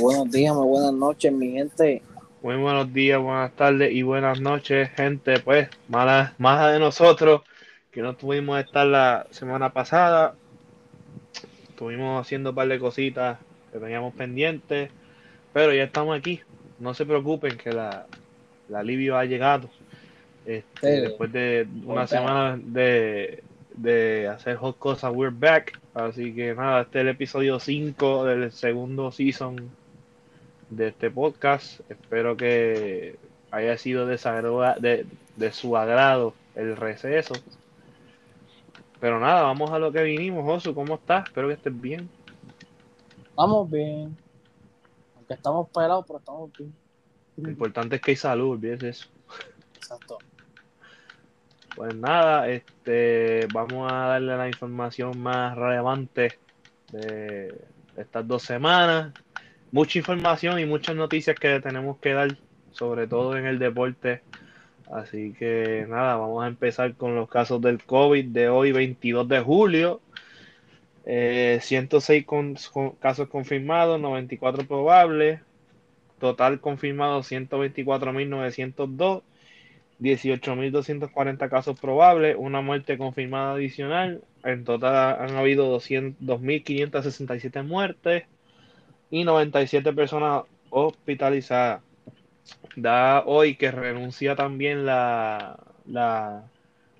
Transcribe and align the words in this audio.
buenos 0.00 0.30
días, 0.30 0.54
muy 0.54 0.66
buenas 0.66 0.92
noches, 0.92 1.32
mi 1.32 1.52
gente. 1.52 2.02
Muy 2.42 2.56
buenos 2.56 2.92
días, 2.92 3.20
buenas 3.20 3.52
tardes 3.52 3.92
y 3.92 4.02
buenas 4.02 4.40
noches, 4.40 4.90
gente. 4.90 5.40
Pues, 5.40 5.68
más, 5.88 6.32
más 6.38 6.72
de 6.72 6.78
nosotros 6.78 7.42
que 7.90 8.02
no 8.02 8.16
tuvimos 8.16 8.58
estar 8.60 8.86
la 8.86 9.26
semana 9.30 9.72
pasada. 9.72 10.34
Estuvimos 11.68 12.20
haciendo 12.20 12.50
un 12.50 12.56
par 12.56 12.68
de 12.68 12.78
cositas 12.78 13.38
que 13.72 13.78
teníamos 13.78 14.14
pendientes, 14.14 14.90
pero 15.52 15.72
ya 15.72 15.84
estamos 15.84 16.16
aquí. 16.18 16.40
No 16.78 16.94
se 16.94 17.06
preocupen 17.06 17.56
que 17.56 17.72
la, 17.72 18.06
la 18.68 18.80
alivio 18.80 19.16
ha 19.16 19.24
llegado. 19.24 19.70
Este, 20.44 21.00
después 21.00 21.32
de 21.32 21.66
una 21.86 22.06
semana 22.06 22.58
de, 22.62 23.42
de 23.74 24.28
hacer 24.28 24.56
hot 24.56 24.78
cosas, 24.78 25.12
we're 25.14 25.34
back. 25.34 25.78
Así 25.94 26.34
que 26.34 26.54
nada, 26.54 26.82
este 26.82 26.98
es 26.98 27.02
el 27.02 27.08
episodio 27.08 27.60
5 27.60 28.24
del 28.24 28.52
segundo 28.52 29.10
season 29.10 29.70
de 30.76 30.88
este 30.88 31.10
podcast. 31.10 31.80
Espero 31.90 32.36
que 32.36 33.18
haya 33.50 33.78
sido 33.78 34.06
de, 34.06 34.16
de, 34.80 35.06
de 35.36 35.52
su 35.52 35.76
agrado 35.76 36.34
el 36.54 36.76
receso. 36.76 37.34
Pero 39.00 39.20
nada, 39.20 39.42
vamos 39.42 39.70
a 39.70 39.78
lo 39.78 39.92
que 39.92 40.02
vinimos, 40.02 40.44
Josu. 40.44 40.74
¿Cómo 40.74 40.94
estás? 40.94 41.26
Espero 41.26 41.48
que 41.48 41.54
estés 41.54 41.80
bien. 41.80 42.08
Vamos 43.34 43.70
bien. 43.70 44.16
Aunque 45.16 45.34
estamos 45.34 45.68
pelados, 45.70 46.04
pero 46.06 46.18
estamos 46.18 46.50
bien. 46.56 46.74
Lo 47.36 47.50
importante 47.50 47.96
es 47.96 48.02
que 48.02 48.12
hay 48.12 48.16
salud, 48.16 48.52
olvídese 48.52 48.88
eso. 48.88 49.08
Exacto. 49.76 50.18
Pues 51.74 51.94
nada, 51.96 52.48
este, 52.48 53.48
vamos 53.52 53.92
a 53.92 54.06
darle 54.06 54.36
la 54.36 54.46
información 54.46 55.18
más 55.18 55.56
relevante 55.56 56.38
de 56.92 57.52
estas 57.96 58.26
dos 58.26 58.42
semanas. 58.44 59.12
Mucha 59.74 59.98
información 59.98 60.60
y 60.60 60.66
muchas 60.66 60.94
noticias 60.94 61.36
que 61.36 61.58
tenemos 61.58 61.98
que 61.98 62.12
dar, 62.12 62.38
sobre 62.70 63.08
todo 63.08 63.36
en 63.36 63.44
el 63.44 63.58
deporte. 63.58 64.20
Así 64.88 65.32
que 65.36 65.84
nada, 65.88 66.14
vamos 66.14 66.44
a 66.44 66.46
empezar 66.46 66.94
con 66.94 67.16
los 67.16 67.28
casos 67.28 67.60
del 67.60 67.82
COVID 67.82 68.26
de 68.26 68.48
hoy, 68.48 68.70
22 68.70 69.26
de 69.26 69.40
julio. 69.40 70.00
106 71.04 72.24
eh, 72.24 72.24
casos 73.00 73.28
confirmados, 73.28 74.00
94 74.00 74.64
probables. 74.64 75.40
Total 76.20 76.60
confirmado 76.60 77.24
124.902 77.24 79.22
18.240 79.98 81.50
casos 81.50 81.80
probables, 81.80 82.36
una 82.38 82.60
muerte 82.60 82.96
confirmada 82.96 83.54
adicional. 83.54 84.22
En 84.44 84.62
total 84.62 85.16
han 85.20 85.34
habido 85.34 85.76
2.567 85.80 87.64
muertes 87.64 88.22
y 89.14 89.22
97 89.22 89.92
personas 89.92 90.42
hospitalizadas. 90.70 91.82
Da 92.74 93.22
hoy 93.24 93.54
que 93.54 93.70
renuncia 93.70 94.34
también 94.34 94.84
la, 94.84 95.56
la, 95.86 96.50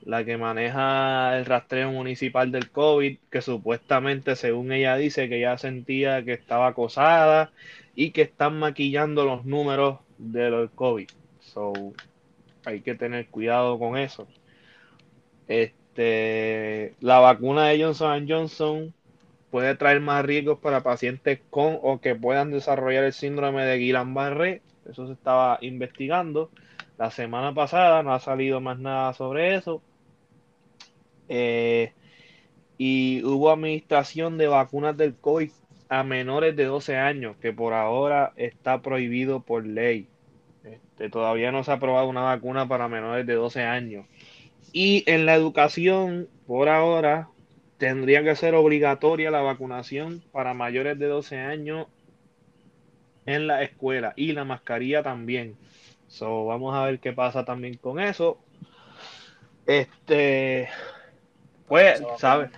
la 0.04 0.24
que 0.24 0.36
maneja 0.36 1.36
el 1.36 1.44
rastreo 1.44 1.90
municipal 1.90 2.52
del 2.52 2.70
COVID, 2.70 3.18
que 3.28 3.42
supuestamente, 3.42 4.36
según 4.36 4.70
ella 4.70 4.96
dice, 4.96 5.28
que 5.28 5.40
ya 5.40 5.58
sentía 5.58 6.24
que 6.24 6.34
estaba 6.34 6.68
acosada 6.68 7.50
y 7.96 8.12
que 8.12 8.22
están 8.22 8.60
maquillando 8.60 9.24
los 9.24 9.44
números 9.44 9.98
del 10.16 10.70
COVID. 10.70 11.08
So, 11.40 11.72
hay 12.64 12.80
que 12.82 12.94
tener 12.94 13.26
cuidado 13.26 13.76
con 13.76 13.98
eso. 13.98 14.28
Este, 15.48 16.94
la 17.00 17.18
vacuna 17.18 17.66
de 17.66 17.82
Johnson 17.82 18.24
Johnson 18.28 18.94
puede 19.54 19.76
traer 19.76 20.00
más 20.00 20.24
riesgos 20.24 20.58
para 20.58 20.82
pacientes 20.82 21.38
con 21.48 21.78
o 21.80 22.00
que 22.00 22.16
puedan 22.16 22.50
desarrollar 22.50 23.04
el 23.04 23.12
síndrome 23.12 23.64
de 23.64 23.78
Guillain-Barré. 23.78 24.62
Eso 24.90 25.06
se 25.06 25.12
estaba 25.12 25.58
investigando. 25.60 26.50
La 26.98 27.12
semana 27.12 27.54
pasada 27.54 28.02
no 28.02 28.12
ha 28.12 28.18
salido 28.18 28.60
más 28.60 28.80
nada 28.80 29.12
sobre 29.12 29.54
eso. 29.54 29.80
Eh, 31.28 31.92
y 32.78 33.22
hubo 33.22 33.52
administración 33.52 34.38
de 34.38 34.48
vacunas 34.48 34.96
del 34.96 35.14
COVID 35.14 35.52
a 35.88 36.02
menores 36.02 36.56
de 36.56 36.64
12 36.64 36.96
años, 36.96 37.36
que 37.40 37.52
por 37.52 37.74
ahora 37.74 38.32
está 38.34 38.82
prohibido 38.82 39.38
por 39.38 39.64
ley. 39.64 40.08
Este, 40.64 41.10
todavía 41.10 41.52
no 41.52 41.62
se 41.62 41.70
ha 41.70 41.74
aprobado 41.74 42.08
una 42.08 42.22
vacuna 42.22 42.66
para 42.66 42.88
menores 42.88 43.24
de 43.24 43.34
12 43.34 43.62
años. 43.62 44.04
Y 44.72 45.04
en 45.06 45.26
la 45.26 45.36
educación, 45.36 46.28
por 46.44 46.68
ahora, 46.68 47.28
tendría 47.78 48.22
que 48.22 48.36
ser 48.36 48.54
obligatoria 48.54 49.30
la 49.30 49.42
vacunación 49.42 50.22
para 50.32 50.54
mayores 50.54 50.98
de 50.98 51.06
12 51.06 51.38
años 51.38 51.86
en 53.26 53.46
la 53.46 53.62
escuela 53.62 54.12
y 54.16 54.32
la 54.32 54.44
mascarilla 54.44 55.02
también. 55.02 55.56
So, 56.08 56.46
vamos 56.46 56.74
a 56.74 56.84
ver 56.84 57.00
qué 57.00 57.12
pasa 57.12 57.44
también 57.44 57.76
con 57.76 57.98
eso. 57.98 58.38
Este, 59.66 60.68
pues, 61.66 62.02
saben, 62.18 62.50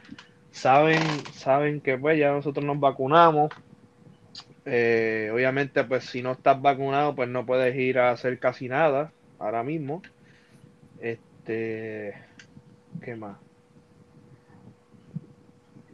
saben, 0.50 1.00
saben 1.32 1.80
que 1.80 1.96
pues 1.96 2.18
ya 2.18 2.32
nosotros 2.32 2.64
nos 2.64 2.80
vacunamos. 2.80 3.52
Eh, 4.64 5.30
obviamente, 5.32 5.84
pues 5.84 6.04
si 6.04 6.22
no 6.22 6.32
estás 6.32 6.60
vacunado, 6.60 7.14
pues 7.14 7.28
no 7.28 7.46
puedes 7.46 7.74
ir 7.76 7.98
a 7.98 8.10
hacer 8.10 8.38
casi 8.38 8.68
nada 8.68 9.12
ahora 9.38 9.62
mismo. 9.62 10.02
Este, 11.00 12.14
¿qué 13.00 13.14
más? 13.14 13.45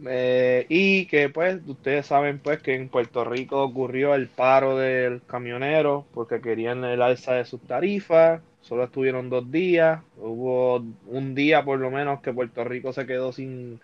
Eh, 0.07 0.67
y 0.69 1.07
que 1.07 1.29
pues 1.29 1.61
ustedes 1.67 2.07
saben 2.07 2.39
pues 2.41 2.61
que 2.61 2.75
en 2.75 2.89
Puerto 2.89 3.25
Rico 3.25 3.63
ocurrió 3.63 4.15
el 4.15 4.29
paro 4.29 4.77
del 4.77 5.23
camionero 5.27 6.07
porque 6.13 6.41
querían 6.41 6.85
el 6.85 7.03
alza 7.03 7.35
de 7.35 7.45
sus 7.45 7.61
tarifas, 7.61 8.41
solo 8.63 8.85
estuvieron 8.85 9.31
dos 9.31 9.51
días, 9.51 10.01
hubo 10.17 10.85
un 11.07 11.35
día 11.35 11.65
por 11.65 11.79
lo 11.79 11.91
menos 11.91 12.21
que 12.21 12.33
Puerto 12.33 12.65
Rico 12.65 12.93
se 12.93 13.07
quedó 13.07 13.33
sin, 13.33 13.81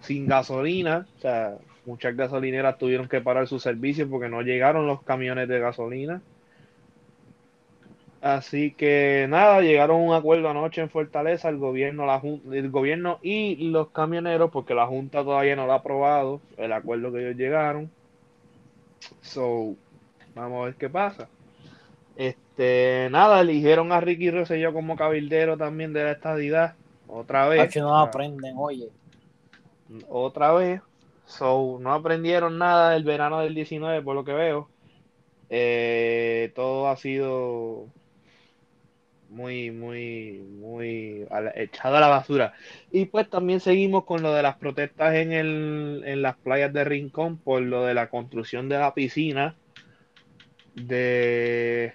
sin 0.00 0.26
gasolina, 0.26 1.06
o 1.18 1.20
sea, 1.20 1.56
muchas 1.86 2.16
gasolineras 2.16 2.78
tuvieron 2.78 3.08
que 3.08 3.20
parar 3.20 3.48
su 3.48 3.58
servicio 3.58 4.08
porque 4.08 4.28
no 4.28 4.42
llegaron 4.42 4.86
los 4.86 5.02
camiones 5.02 5.48
de 5.48 5.58
gasolina. 5.58 6.22
Así 8.22 8.70
que 8.70 9.26
nada, 9.28 9.62
llegaron 9.62 9.96
a 9.96 10.04
un 10.04 10.14
acuerdo 10.14 10.48
anoche 10.48 10.80
en 10.80 10.88
Fortaleza 10.88 11.48
el 11.48 11.58
gobierno, 11.58 12.06
la, 12.06 12.22
el 12.52 12.70
gobierno 12.70 13.18
y 13.20 13.56
los 13.70 13.88
camioneros, 13.88 14.52
porque 14.52 14.74
la 14.74 14.86
Junta 14.86 15.24
todavía 15.24 15.56
no 15.56 15.66
lo 15.66 15.72
ha 15.72 15.76
aprobado, 15.76 16.40
el 16.56 16.72
acuerdo 16.72 17.12
que 17.12 17.18
ellos 17.18 17.36
llegaron. 17.36 17.90
So, 19.22 19.74
vamos 20.36 20.62
a 20.62 20.64
ver 20.66 20.74
qué 20.76 20.88
pasa. 20.88 21.28
Este, 22.14 23.08
nada, 23.10 23.40
eligieron 23.40 23.90
a 23.90 24.00
Ricky 24.00 24.30
Rosselló 24.30 24.72
como 24.72 24.94
cabildero 24.94 25.56
también 25.56 25.92
de 25.92 26.04
la 26.04 26.12
estadidad. 26.12 26.76
Otra 27.08 27.48
vez. 27.48 27.74
no 27.74 27.98
aprenden, 27.98 28.54
oye. 28.56 28.88
Otra 30.08 30.52
vez. 30.52 30.80
So, 31.26 31.78
no 31.80 31.92
aprendieron 31.92 32.56
nada 32.56 32.90
del 32.90 33.02
verano 33.02 33.40
del 33.40 33.56
19, 33.56 34.00
por 34.02 34.14
lo 34.14 34.24
que 34.24 34.32
veo. 34.32 34.68
Eh, 35.50 36.52
todo 36.54 36.88
ha 36.88 36.96
sido 36.96 37.88
muy, 39.32 39.70
muy, 39.70 40.44
muy 40.60 41.26
echado 41.54 41.96
a 41.96 42.00
la 42.00 42.08
basura. 42.08 42.54
Y 42.90 43.06
pues 43.06 43.28
también 43.28 43.60
seguimos 43.60 44.04
con 44.04 44.22
lo 44.22 44.32
de 44.32 44.42
las 44.42 44.56
protestas 44.56 45.14
en, 45.14 45.32
el, 45.32 46.02
en 46.04 46.22
las 46.22 46.36
playas 46.36 46.72
de 46.72 46.84
Rincón 46.84 47.38
por 47.38 47.62
lo 47.62 47.84
de 47.84 47.94
la 47.94 48.08
construcción 48.10 48.68
de 48.68 48.78
la 48.78 48.94
piscina 48.94 49.56
de 50.74 51.92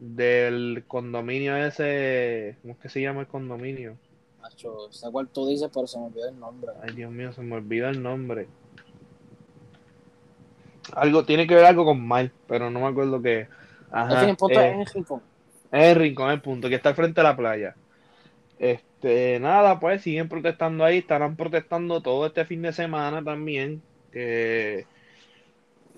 del 0.00 0.84
condominio 0.88 1.56
ese, 1.56 2.56
¿cómo 2.62 2.72
es 2.72 2.80
que 2.80 2.88
se 2.88 3.02
llama 3.02 3.20
el 3.20 3.26
condominio? 3.26 3.98
Macho, 4.40 4.90
sé 4.90 5.10
cuál 5.12 5.28
tú 5.28 5.46
dices, 5.46 5.70
pero 5.72 5.86
se 5.86 5.98
me 5.98 6.06
olvidó 6.06 6.28
el 6.28 6.40
nombre. 6.40 6.72
Ay, 6.82 6.94
Dios 6.94 7.12
mío, 7.12 7.32
se 7.34 7.42
me 7.42 7.56
olvida 7.56 7.90
el 7.90 8.02
nombre. 8.02 8.48
Algo, 10.94 11.24
tiene 11.24 11.46
que 11.46 11.54
ver 11.54 11.66
algo 11.66 11.84
con 11.84 12.00
mal, 12.00 12.32
pero 12.48 12.70
no 12.70 12.80
me 12.80 12.86
acuerdo 12.86 13.20
qué. 13.20 13.48
Ajá, 13.90 14.26
en, 14.26 14.36
punto, 14.36 14.58
eh, 14.58 14.72
en 14.72 14.86
rincón. 14.86 15.20
En 15.72 15.80
el 15.82 15.96
rincón, 15.96 16.30
el 16.30 16.40
punto, 16.40 16.68
que 16.68 16.74
está 16.76 16.90
al 16.90 16.94
frente 16.96 17.20
de 17.20 17.24
la 17.24 17.36
playa. 17.36 17.76
Este, 18.58 19.38
nada, 19.40 19.80
pues 19.80 20.02
siguen 20.02 20.28
protestando 20.28 20.84
ahí, 20.84 20.98
estarán 20.98 21.36
protestando 21.36 22.02
todo 22.02 22.26
este 22.26 22.44
fin 22.44 22.62
de 22.62 22.72
semana 22.72 23.22
también, 23.24 23.82
que 24.12 24.86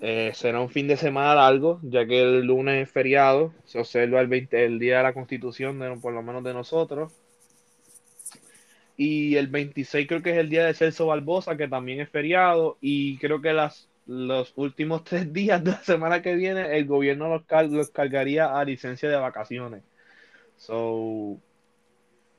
eh, 0.01 0.31
será 0.33 0.59
un 0.61 0.69
fin 0.69 0.87
de 0.87 0.97
semana 0.97 1.35
largo, 1.35 1.79
ya 1.83 2.05
que 2.05 2.21
el 2.21 2.45
lunes 2.45 2.83
es 2.87 2.91
feriado, 2.91 3.53
se 3.65 3.79
observa 3.79 4.21
el, 4.21 4.27
20, 4.27 4.65
el 4.65 4.79
día 4.79 4.97
de 4.97 5.03
la 5.03 5.13
constitución, 5.13 5.79
de, 5.79 5.95
por 5.97 6.13
lo 6.13 6.21
menos 6.21 6.43
de 6.43 6.53
nosotros. 6.53 7.13
Y 8.95 9.35
el 9.37 9.47
26 9.47 10.07
creo 10.07 10.21
que 10.21 10.31
es 10.31 10.37
el 10.37 10.49
día 10.49 10.65
de 10.65 10.73
Celso 10.73 11.07
Barbosa, 11.07 11.57
que 11.57 11.67
también 11.67 11.99
es 11.99 12.09
feriado, 12.09 12.77
y 12.81 13.17
creo 13.17 13.41
que 13.41 13.53
las 13.53 13.89
los 14.05 14.53
últimos 14.55 15.03
tres 15.05 15.31
días 15.33 15.63
de 15.63 15.71
la 15.71 15.83
semana 15.83 16.21
que 16.21 16.35
viene 16.35 16.77
el 16.77 16.85
gobierno 16.85 17.29
los, 17.29 17.71
los 17.71 17.89
cargaría 17.89 18.57
a 18.57 18.63
licencia 18.65 19.09
de 19.09 19.17
vacaciones. 19.17 19.83
So, 20.57 21.37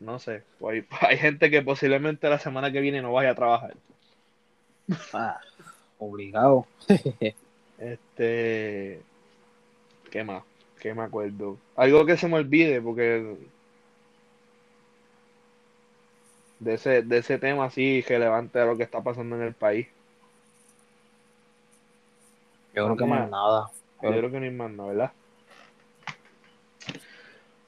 no 0.01 0.19
sé, 0.19 0.43
pues 0.59 0.85
hay, 1.01 1.17
gente 1.17 1.51
que 1.51 1.63
posiblemente 1.63 2.29
la 2.29 2.39
semana 2.39 2.71
que 2.73 2.81
viene 2.81 3.03
no 3.03 3.13
vaya 3.13 3.31
a 3.31 3.35
trabajar. 3.35 3.77
Ah, 5.13 5.41
obligado. 5.99 6.67
Este. 7.77 9.03
¿Qué 10.09 10.23
más? 10.23 10.45
¿Qué 10.79 10.95
me 10.95 11.03
acuerdo? 11.03 11.59
Algo 11.75 12.07
que 12.07 12.17
se 12.17 12.29
me 12.29 12.37
olvide, 12.37 12.81
porque. 12.81 13.37
De 16.61 16.75
ese, 16.75 17.03
de 17.03 17.19
ese 17.19 17.39
tema 17.39 17.65
así 17.65 18.01
relevante 18.03 18.61
a 18.61 18.65
lo 18.65 18.77
que 18.77 18.85
está 18.85 19.03
pasando 19.03 19.35
en 19.37 19.43
el 19.43 19.55
país. 19.55 19.89
Yo 22.75 22.85
creo 22.85 22.97
que 22.97 23.05
más 23.05 23.31
nada. 23.31 23.71
Yo 24.03 24.11
creo 24.11 24.31
que 24.31 24.39
no 24.41 24.45
hay 24.45 24.51
más 24.51 24.71
nada, 24.71 24.89
¿verdad? 24.89 25.13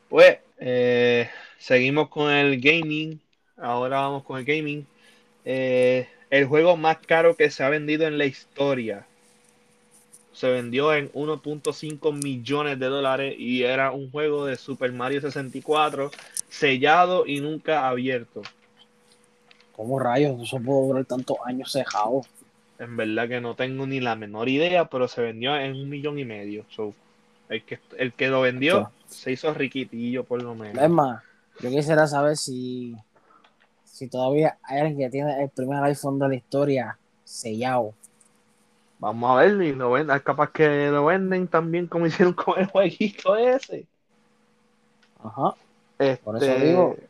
Pues, 0.08 0.38
eh, 0.58 1.28
seguimos 1.58 2.08
con 2.08 2.30
el 2.30 2.60
gaming. 2.60 3.20
Ahora 3.56 4.00
vamos 4.00 4.24
con 4.24 4.38
el 4.38 4.44
gaming. 4.44 4.86
Eh, 5.44 6.08
el 6.30 6.46
juego 6.46 6.76
más 6.76 6.98
caro 6.98 7.36
que 7.36 7.50
se 7.50 7.62
ha 7.62 7.68
vendido 7.68 8.06
en 8.06 8.18
la 8.18 8.26
historia. 8.26 9.06
Se 10.32 10.50
vendió 10.50 10.92
en 10.92 11.10
1.5 11.12 12.12
millones 12.12 12.78
de 12.78 12.86
dólares 12.86 13.36
y 13.38 13.62
era 13.62 13.92
un 13.92 14.10
juego 14.10 14.44
de 14.44 14.56
Super 14.56 14.92
Mario 14.92 15.20
64 15.20 16.10
sellado 16.48 17.26
y 17.26 17.40
nunca 17.40 17.88
abierto. 17.88 18.42
¿Cómo 19.74 19.98
rayos? 19.98 20.40
Eso 20.42 20.58
pudo 20.58 20.88
durar 20.88 21.04
tantos 21.04 21.36
años 21.44 21.72
cejado. 21.72 22.22
En 22.78 22.96
verdad 22.96 23.28
que 23.28 23.40
no 23.40 23.55
tengo 23.55 23.87
ni 23.87 24.00
la 24.00 24.17
menor 24.17 24.49
idea, 24.49 24.87
pero 24.87 25.08
se 25.08 25.23
vendió 25.23 25.56
en 25.56 25.73
un 25.73 25.88
millón 25.88 26.19
y 26.19 26.25
medio. 26.25 26.64
el, 27.49 27.64
que, 27.64 27.78
el 27.96 28.12
que 28.12 28.28
lo 28.28 28.43
vendió 28.43 28.90
se 29.06 29.32
hizo 29.32 29.52
riquitillo 29.55 30.25
por 30.25 30.43
lo 30.43 30.55
menos. 30.55 30.82
Es 30.82 30.90
más, 30.90 31.23
yo 31.61 31.70
quisiera 31.70 32.06
saber 32.06 32.37
si, 32.37 32.94
si 33.84 34.08
todavía 34.08 34.58
hay 34.62 34.81
alguien 34.81 34.99
que 34.99 35.11
tiene 35.11 35.43
el 35.43 35.49
primer 35.49 35.82
iPhone 35.84 36.19
de 36.19 36.28
la 36.28 36.34
historia 36.34 36.99
sellado. 37.25 37.94
Vamos 38.99 39.31
a 39.31 39.43
ver, 39.43 39.62
y 39.62 39.73
lo 39.75 39.90
venden, 39.93 40.19
capaz 40.20 40.50
que 40.50 40.88
lo 40.88 41.06
venden 41.06 41.49
también 41.49 41.87
como 41.87 42.06
hicieron 42.06 42.34
con 42.34 42.58
el 42.58 42.67
jueguito 42.67 43.37
ese. 43.37 43.87
Ajá. 45.23 45.55
por 46.23 46.43
eso 46.43 46.55
digo. 46.64 46.94
Este, 46.94 47.08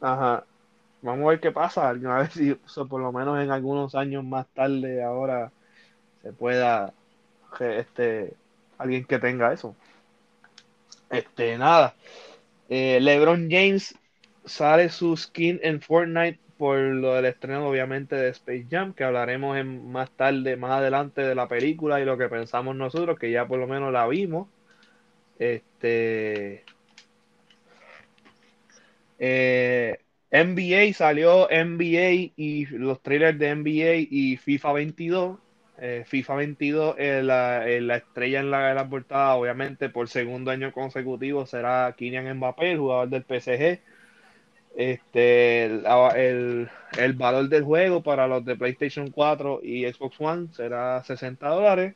ajá. 0.00 0.44
Vamos 1.06 1.26
a 1.26 1.30
ver 1.30 1.40
qué 1.40 1.52
pasa. 1.52 1.88
A 1.88 1.92
ver 1.92 2.30
si 2.30 2.54
por 2.88 3.00
lo 3.00 3.12
menos 3.12 3.38
en 3.42 3.50
algunos 3.50 3.94
años 3.94 4.24
más 4.24 4.46
tarde 4.48 5.02
ahora 5.02 5.52
se 6.22 6.32
pueda 6.32 6.92
este 7.60 8.34
alguien 8.76 9.04
que 9.04 9.18
tenga 9.18 9.52
eso. 9.52 9.76
Este, 11.08 11.56
nada. 11.58 11.94
Eh, 12.68 12.98
LeBron 13.00 13.48
James 13.50 13.94
sale 14.44 14.88
su 14.88 15.16
skin 15.16 15.60
en 15.62 15.80
Fortnite 15.80 16.40
por 16.58 16.78
lo 16.78 17.14
del 17.14 17.26
estreno, 17.26 17.68
obviamente, 17.68 18.16
de 18.16 18.30
Space 18.30 18.66
Jam, 18.70 18.92
que 18.94 19.04
hablaremos 19.04 19.56
en, 19.56 19.92
más 19.92 20.10
tarde, 20.10 20.56
más 20.56 20.72
adelante 20.72 21.20
de 21.22 21.34
la 21.34 21.48
película 21.48 22.00
y 22.00 22.04
lo 22.04 22.18
que 22.18 22.28
pensamos 22.28 22.74
nosotros, 22.74 23.18
que 23.18 23.30
ya 23.30 23.46
por 23.46 23.58
lo 23.60 23.66
menos 23.68 23.92
la 23.92 24.06
vimos. 24.08 24.48
Este. 25.38 26.64
Eh, 29.18 29.98
NBA 30.30 30.92
salió 30.94 31.48
NBA 31.48 32.32
y 32.36 32.66
los 32.66 33.00
trailers 33.00 33.38
de 33.38 33.54
NBA 33.54 34.08
y 34.10 34.36
FIFA 34.36 34.72
22. 34.72 35.38
Eh, 35.78 36.04
FIFA 36.06 36.34
22, 36.36 36.96
eh, 36.98 37.22
la, 37.22 37.66
estrella 37.96 38.40
en 38.40 38.50
la, 38.50 38.72
la, 38.74 38.88
portada, 38.88 39.34
obviamente, 39.34 39.90
por 39.90 40.08
segundo 40.08 40.50
año 40.50 40.72
consecutivo 40.72 41.44
será 41.46 41.94
Kylian 41.96 42.38
Mbappé, 42.38 42.72
el 42.72 42.78
jugador 42.78 43.08
del 43.10 43.24
PSG. 43.24 43.80
Este, 44.76 45.64
el, 45.66 46.70
el, 46.98 47.12
valor 47.14 47.48
del 47.48 47.64
juego 47.64 48.02
para 48.02 48.26
los 48.26 48.44
de 48.44 48.56
PlayStation 48.56 49.10
4 49.10 49.60
y 49.62 49.84
Xbox 49.90 50.20
One 50.20 50.48
será 50.52 51.02
60 51.04 51.48
dólares. 51.48 51.94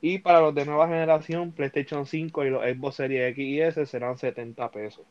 Y 0.00 0.18
para 0.18 0.40
los 0.40 0.54
de 0.54 0.66
nueva 0.66 0.88
generación, 0.88 1.52
PlayStation 1.52 2.06
5 2.06 2.44
y 2.44 2.50
los 2.50 2.64
Xbox 2.64 2.96
Series 2.96 3.30
X 3.32 3.44
y 3.46 3.60
S 3.60 3.86
serán 3.86 4.18
70 4.18 4.70
pesos 4.70 5.04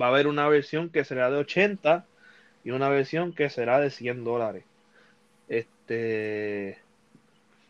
va 0.00 0.06
a 0.06 0.08
haber 0.10 0.26
una 0.26 0.48
versión 0.48 0.90
que 0.90 1.04
será 1.04 1.30
de 1.30 1.38
80 1.38 2.04
y 2.64 2.70
una 2.70 2.88
versión 2.88 3.32
que 3.32 3.50
será 3.50 3.80
de 3.80 3.90
100 3.90 4.24
dólares. 4.24 4.64
Este, 5.48 6.78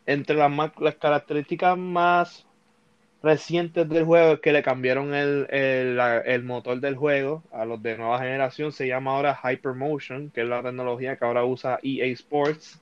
entre 0.06 0.37
las, 0.37 0.50
las 0.81 0.94
características 0.97 1.76
más 1.79 2.47
recientes 3.23 3.88
del 3.88 4.05
juego 4.05 4.35
es 4.35 4.41
que 4.41 4.53
le 4.53 4.62
cambiaron 4.62 5.15
el, 5.15 5.47
el, 5.50 6.43
motor 6.44 6.81
del 6.81 6.97
juego 6.97 7.43
a 7.53 7.65
los 7.65 7.82
de 7.82 7.97
nueva 7.97 8.19
generación. 8.20 8.73
Se 8.73 8.87
llama 8.87 9.12
ahora 9.12 9.38
Hypermotion, 9.43 10.31
que 10.31 10.43
es 10.43 10.49
la 10.49 10.62
tecnología 10.62 11.17
que 11.17 11.25
ahora 11.25 11.44
usa 11.44 11.79
EA 11.82 12.06
Sports. 12.06 12.81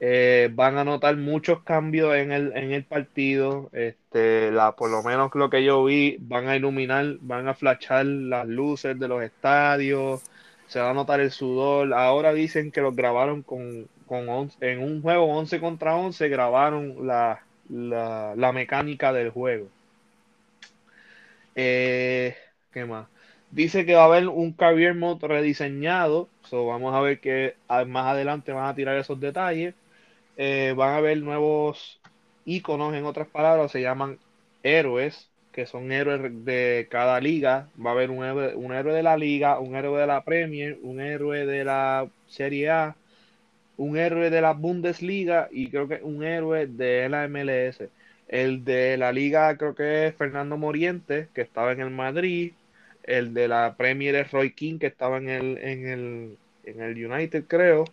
Eh, 0.00 0.50
van 0.52 0.76
a 0.76 0.84
notar 0.84 1.16
muchos 1.16 1.62
cambios 1.62 2.14
en 2.16 2.32
el, 2.32 2.56
en 2.56 2.72
el 2.72 2.84
partido. 2.84 3.70
Este, 3.72 4.50
la, 4.50 4.72
por 4.76 4.90
lo 4.90 5.02
menos 5.02 5.30
lo 5.34 5.50
que 5.50 5.64
yo 5.64 5.84
vi, 5.84 6.16
van 6.20 6.48
a 6.48 6.56
iluminar, 6.56 7.16
van 7.20 7.48
a 7.48 7.54
flashar 7.54 8.04
las 8.06 8.46
luces 8.46 8.98
de 8.98 9.08
los 9.08 9.22
estadios, 9.22 10.22
se 10.66 10.80
va 10.80 10.90
a 10.90 10.94
notar 10.94 11.20
el 11.20 11.30
sudor. 11.30 11.94
Ahora 11.94 12.32
dicen 12.32 12.70
que 12.72 12.80
los 12.80 12.94
grabaron 12.96 13.42
con, 13.42 13.88
con 14.06 14.50
en 14.60 14.82
un 14.82 15.02
juego 15.02 15.26
11 15.26 15.60
contra 15.60 15.96
11, 15.96 16.28
grabaron 16.28 17.06
la, 17.06 17.42
la, 17.68 18.52
mecánica 18.52 19.12
del 19.12 19.30
juego. 19.30 19.68
Eh, 21.54 22.36
¿Qué 22.72 22.84
más? 22.84 23.06
Dice 23.50 23.86
que 23.86 23.94
va 23.94 24.02
a 24.02 24.06
haber 24.06 24.28
un 24.28 24.52
career 24.52 24.94
mode 24.94 25.26
rediseñado. 25.28 26.28
So 26.42 26.66
vamos 26.66 26.94
a 26.94 27.00
ver 27.00 27.20
que 27.20 27.54
más 27.86 28.06
adelante 28.06 28.52
van 28.52 28.66
a 28.68 28.74
tirar 28.74 28.96
esos 28.98 29.20
detalles. 29.20 29.74
Eh, 30.36 30.74
van 30.76 30.90
a 30.94 30.96
haber 30.98 31.18
nuevos 31.22 32.00
iconos, 32.44 32.94
en 32.94 33.04
otras 33.04 33.28
palabras, 33.28 33.70
se 33.72 33.80
llaman 33.82 34.18
héroes, 34.62 35.30
que 35.52 35.66
son 35.66 35.92
héroes 35.92 36.20
de 36.44 36.88
cada 36.90 37.20
liga. 37.20 37.70
Va 37.84 37.90
a 37.90 37.92
haber 37.94 38.10
un 38.10 38.24
héroe, 38.24 38.54
un 38.56 38.72
héroe 38.74 38.94
de 38.94 39.02
la 39.02 39.16
liga, 39.16 39.58
un 39.60 39.76
héroe 39.76 40.00
de 40.00 40.06
la 40.06 40.24
Premier, 40.24 40.78
un 40.82 41.00
héroe 41.00 41.46
de 41.46 41.64
la 41.64 42.08
Serie 42.26 42.70
A, 42.70 42.96
un 43.76 43.96
héroe 43.96 44.30
de 44.30 44.40
la 44.40 44.52
Bundesliga 44.52 45.48
y 45.52 45.70
creo 45.70 45.88
que 45.88 46.00
un 46.02 46.22
héroe 46.24 46.66
de 46.66 47.08
la 47.08 47.24
MLS. 47.24 47.90
El 48.28 48.64
de 48.64 48.96
la 48.96 49.12
liga 49.12 49.56
creo 49.56 49.74
que 49.74 50.06
es 50.08 50.16
Fernando 50.16 50.56
Moriente, 50.56 51.28
que 51.34 51.42
estaba 51.42 51.72
en 51.72 51.80
el 51.80 51.90
Madrid. 51.90 52.54
El 53.02 53.34
de 53.34 53.48
la 53.48 53.76
Premier 53.76 54.14
es 54.16 54.30
Roy 54.32 54.52
King, 54.54 54.78
que 54.78 54.86
estaba 54.86 55.18
en 55.18 55.28
el, 55.28 55.58
en 55.58 55.86
el, 55.88 56.38
en 56.64 56.80
el 56.82 57.06
United, 57.06 57.46
creo. 57.46 57.84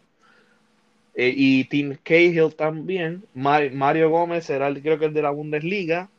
Eh, 1.16 1.34
y 1.36 1.66
Tim 1.66 1.98
Cahill 2.04 2.56
también. 2.56 3.24
Mario 3.34 4.10
Gómez 4.10 4.46
será 4.46 4.68
el, 4.68 4.82
creo 4.82 5.00
que 5.00 5.06
el 5.06 5.14
de 5.14 5.22
la 5.22 5.32
Bundesliga. 5.32 6.10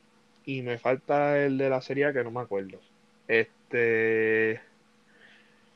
Y 0.44 0.62
me 0.62 0.78
falta 0.78 1.38
el 1.44 1.58
de 1.58 1.70
la 1.70 1.80
Serie 1.80 2.12
que 2.12 2.24
no 2.24 2.30
me 2.30 2.40
acuerdo. 2.40 2.78
Este. 3.28 4.60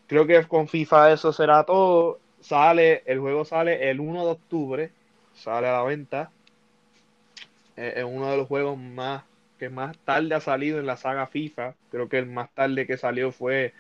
Creo 0.07 0.27
que 0.27 0.43
con 0.45 0.69
FIFA 0.69 1.13
eso 1.13 1.33
será 1.33 1.65
todo. 1.65 2.21
Sale, 2.41 3.03
el 3.07 3.19
juego 3.21 3.45
sale 3.45 3.91
el 3.91 4.01
1 4.01 4.25
de 4.25 4.31
octubre. 4.31 4.91
Sale 5.35 5.69
a 5.69 5.73
la 5.73 5.83
venta. 5.83 6.31
Eh, 7.77 7.95
es 7.97 8.05
uno 8.05 8.31
de 8.31 8.37
los 8.37 8.49
juegos 8.49 8.79
más 8.79 9.25
que 9.59 9.69
más 9.71 9.97
tarde 9.99 10.35
ha 10.35 10.41
salido 10.41 10.79
en 10.79 10.87
la 10.87 10.97
saga 10.97 11.27
FIFA. 11.27 11.75
Creo 11.91 12.09
que 12.09 12.19
el 12.19 12.27
más 12.27 12.51
tarde 12.55 12.87
que 12.87 12.97
salió 12.97 13.33
fue 13.33 13.73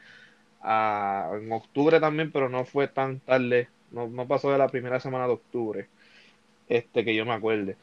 ah, 0.62 1.30
en 1.34 1.52
octubre 1.52 2.00
también, 2.00 2.32
pero 2.32 2.48
no 2.48 2.64
fue 2.64 2.88
tan 2.88 3.20
tarde 3.20 3.68
no, 4.04 4.26
pasó 4.26 4.50
de 4.50 4.58
la 4.58 4.68
primera 4.68 5.00
semana 5.00 5.26
de 5.26 5.32
octubre. 5.32 5.88
Este 6.68 7.04
que 7.04 7.14
yo 7.14 7.24
me 7.24 7.32
acuerde. 7.32 7.76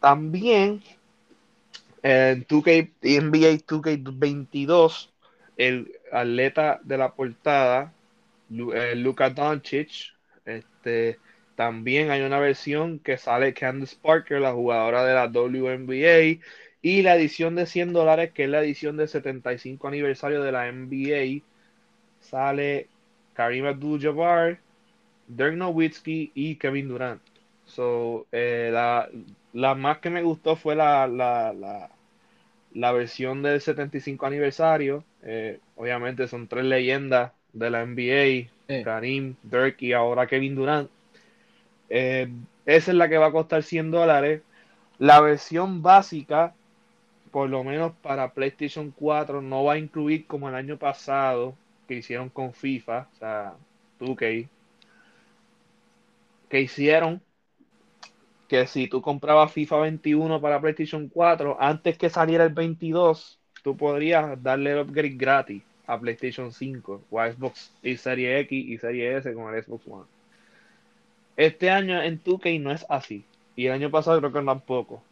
También 0.00 0.82
en 2.02 2.46
2K, 2.46 2.90
NBA 3.02 3.66
2K22, 3.66 5.10
el 5.56 5.92
atleta 6.12 6.80
de 6.82 6.96
la 6.96 7.12
portada, 7.12 7.92
eh, 8.50 8.94
Luka 8.96 9.30
Doncic, 9.30 10.14
este, 10.44 11.18
también 11.54 12.10
hay 12.10 12.22
una 12.22 12.38
versión 12.38 12.98
que 13.00 13.18
sale 13.18 13.52
Candice 13.52 13.96
Parker, 14.00 14.40
la 14.40 14.52
jugadora 14.52 15.04
de 15.04 15.14
la 15.14 15.26
WNBA, 15.26 16.40
y 16.82 17.02
la 17.02 17.16
edición 17.16 17.54
de 17.54 17.66
100 17.66 17.92
dólares, 17.92 18.32
que 18.32 18.44
es 18.44 18.50
la 18.50 18.62
edición 18.62 18.96
del 18.96 19.08
75 19.08 19.86
aniversario 19.86 20.42
de 20.42 20.52
la 20.52 20.72
NBA, 20.72 21.44
sale 22.20 22.88
Karim 23.34 23.66
Abdul-Jabbar, 23.66 24.58
Dirk 25.36 25.54
Nowitzki 25.54 26.32
y 26.34 26.56
Kevin 26.56 26.88
Durant. 26.88 27.20
So, 27.66 28.26
eh, 28.32 28.70
la, 28.72 29.74
más 29.74 29.98
que 29.98 30.10
me 30.10 30.22
gustó 30.22 30.56
fue 30.56 30.74
la, 30.74 31.06
la, 31.06 32.92
versión 32.92 33.42
del 33.42 33.60
75 33.60 34.26
aniversario. 34.26 35.04
Eh, 35.22 35.60
obviamente 35.76 36.26
son 36.26 36.48
tres 36.48 36.64
leyendas 36.64 37.32
de 37.52 37.70
la 37.70 37.84
NBA, 37.84 38.82
Karim, 38.84 39.36
Dirk 39.42 39.80
y 39.82 39.92
ahora 39.92 40.26
Kevin 40.26 40.56
Durant. 40.56 40.90
Eh, 41.88 42.28
esa 42.66 42.90
es 42.90 42.96
la 42.96 43.08
que 43.08 43.18
va 43.18 43.26
a 43.26 43.32
costar 43.32 43.62
100 43.62 43.90
dólares. 43.90 44.42
La 44.98 45.20
versión 45.20 45.82
básica, 45.82 46.54
por 47.30 47.48
lo 47.48 47.62
menos 47.64 47.92
para 48.02 48.32
PlayStation 48.32 48.92
4, 48.96 49.42
no 49.42 49.64
va 49.64 49.74
a 49.74 49.78
incluir 49.78 50.26
como 50.26 50.48
el 50.48 50.54
año 50.54 50.76
pasado 50.76 51.54
que 51.88 51.94
hicieron 51.94 52.28
con 52.28 52.52
FIFA, 52.52 53.08
o 53.12 53.16
sea, 53.16 53.54
2K, 54.00 54.48
que 56.50 56.60
hicieron 56.60 57.22
que 58.48 58.66
si 58.66 58.88
tú 58.88 59.00
comprabas 59.00 59.52
FIFA 59.52 59.78
21 59.78 60.40
para 60.40 60.60
PlayStation 60.60 61.08
4, 61.08 61.56
antes 61.60 61.96
que 61.96 62.10
saliera 62.10 62.44
el 62.44 62.52
22, 62.52 63.38
tú 63.62 63.76
podrías 63.76 64.42
darle 64.42 64.72
el 64.72 64.80
upgrade 64.80 65.14
gratis 65.16 65.62
a 65.86 65.98
PlayStation 65.98 66.52
5 66.52 67.02
o 67.10 67.20
a 67.20 67.32
Xbox 67.32 67.72
y 67.82 67.96
Serie 67.96 68.40
X 68.40 68.68
y 68.68 68.76
Serie 68.76 69.16
S 69.16 69.32
con 69.32 69.54
el 69.54 69.62
Xbox 69.62 69.86
One. 69.86 70.04
Este 71.36 71.70
año 71.70 72.02
en 72.02 72.22
2K 72.22 72.60
no 72.60 72.72
es 72.72 72.84
así. 72.88 73.24
Y 73.56 73.66
el 73.66 73.72
año 73.72 73.90
pasado 73.90 74.18
creo 74.18 74.32
que 74.32 74.42
tampoco. 74.42 75.02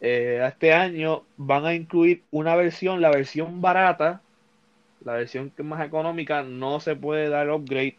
Eh, 0.00 0.42
este 0.46 0.72
año 0.72 1.24
van 1.36 1.66
a 1.66 1.74
incluir 1.74 2.22
una 2.30 2.56
versión, 2.56 3.00
la 3.00 3.10
versión 3.10 3.60
barata, 3.60 4.22
la 5.04 5.14
versión 5.14 5.50
que 5.50 5.62
más 5.62 5.86
económica, 5.86 6.42
no 6.42 6.80
se 6.80 6.96
puede 6.96 7.28
dar 7.28 7.50
upgrade. 7.50 7.96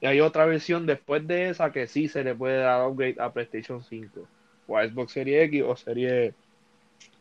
Y 0.00 0.06
hay 0.06 0.20
otra 0.20 0.46
versión 0.46 0.86
después 0.86 1.26
de 1.26 1.50
esa 1.50 1.72
que 1.72 1.86
sí 1.86 2.08
se 2.08 2.24
le 2.24 2.34
puede 2.34 2.58
dar 2.58 2.88
upgrade 2.88 3.16
a 3.18 3.32
PlayStation 3.32 3.82
5 3.84 4.26
o 4.66 4.80
Xbox 4.80 5.12
Series 5.12 5.44
X 5.44 5.62
o 5.66 5.76
Serie 5.76 6.34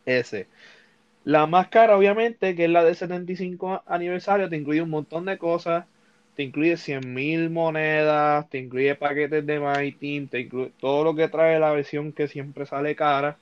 S. 0.06 0.48
La 1.26 1.46
más 1.46 1.68
cara, 1.68 1.98
obviamente, 1.98 2.56
que 2.56 2.66
es 2.66 2.70
la 2.70 2.84
de 2.84 2.96
75 2.96 3.84
aniversario, 3.86 4.50
te 4.50 4.56
incluye 4.56 4.82
un 4.82 4.90
montón 4.90 5.26
de 5.26 5.38
cosas. 5.38 5.86
Te 6.36 6.44
incluye 6.44 6.78
100.000 6.78 7.50
monedas, 7.50 8.50
te 8.50 8.60
incluye 8.60 8.96
paquetes 8.96 9.46
de 9.46 9.60
My 9.60 9.92
Team, 9.92 10.28
te 10.30 10.42
incluye 10.42 10.72
todo 10.80 11.04
lo 11.04 11.16
que 11.16 11.28
trae 11.28 11.60
la 11.60 11.72
versión 11.72 12.14
que 12.14 12.30
siempre 12.30 12.66
sale 12.66 12.96
cara 12.96 13.38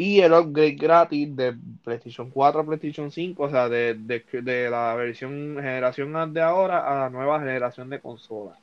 y 0.00 0.22
el 0.22 0.32
upgrade 0.32 0.76
gratis 0.76 1.36
de 1.36 1.54
PlayStation 1.84 2.30
4 2.30 2.62
a 2.62 2.64
PlayStation 2.64 3.12
5, 3.12 3.42
o 3.42 3.50
sea, 3.50 3.68
de, 3.68 3.92
de, 3.92 4.70
la 4.70 4.94
versión 4.94 5.56
generación 5.56 6.32
de 6.32 6.40
ahora 6.40 6.90
a 6.90 7.00
la 7.00 7.10
nueva 7.10 7.38
generación 7.38 7.90
de 7.90 8.00
consolas. 8.00 8.56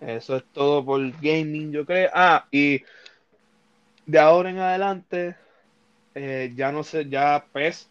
Eso 0.00 0.34
es 0.34 0.44
todo 0.52 0.84
por 0.84 1.00
gaming, 1.20 1.70
yo 1.70 1.86
creo. 1.86 2.10
Ah, 2.12 2.48
y 2.50 2.82
de 4.06 4.18
ahora 4.18 4.50
en 4.50 4.58
adelante, 4.58 5.36
eh, 6.16 6.52
ya 6.56 6.72
no 6.72 6.82
sé, 6.82 7.08
ya 7.08 7.44
PES 7.52 7.88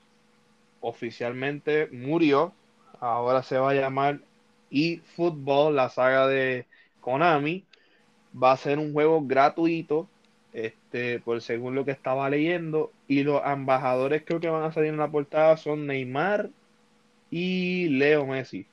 oficialmente 0.81 1.88
murió. 1.93 2.53
Ahora 3.00 3.41
se 3.41 3.57
va 3.57 3.71
a 3.71 3.75
llamar 3.75 4.19
eFootball, 4.69 5.77
la 5.77 5.88
saga 5.88 6.27
de 6.27 6.67
Konami. 7.00 7.63
Va 8.36 8.51
a 8.51 8.57
ser 8.57 8.79
un 8.79 8.91
juego 8.91 9.25
gratuito 9.25 10.09
este, 10.53 11.19
por 11.19 11.41
según 11.41 11.75
lo 11.75 11.85
que 11.85 11.91
estaba 11.91 12.29
leyendo. 12.29 12.91
Y 13.07 13.23
los 13.23 13.41
embajadores 13.45 14.23
creo 14.25 14.39
que 14.39 14.49
van 14.49 14.63
a 14.63 14.71
salir 14.71 14.89
en 14.89 14.97
la 14.97 15.11
portada 15.11 15.57
son 15.57 15.87
Neymar 15.87 16.49
y 17.31 17.89
Leo 17.89 18.25
Messi. 18.25 18.67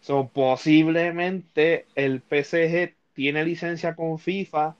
So, 0.00 0.28
posiblemente 0.32 1.86
el 1.94 2.22
PSG 2.22 2.94
tiene 3.14 3.44
licencia 3.44 3.96
con 3.96 4.18
FIFA 4.18 4.76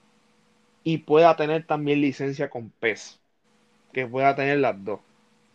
y 0.83 0.99
pueda 0.99 1.35
tener 1.35 1.65
también 1.65 2.01
licencia 2.01 2.49
con 2.49 2.69
PES. 2.69 3.19
Que 3.93 4.07
pueda 4.07 4.35
tener 4.35 4.59
las 4.59 4.83
dos. 4.83 5.01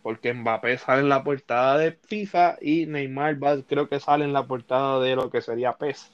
Porque 0.03 0.33
Mbappé 0.33 0.77
sale 0.77 1.01
en 1.01 1.09
la 1.09 1.23
portada 1.23 1.77
de 1.77 1.93
FIFA 1.93 2.57
y 2.61 2.85
Neymar 2.85 3.37
creo 3.65 3.89
que 3.89 3.99
sale 3.99 4.25
en 4.25 4.33
la 4.33 4.45
portada 4.47 4.99
de 5.01 5.15
lo 5.15 5.29
que 5.31 5.41
sería 5.41 5.73
PES. 5.73 6.11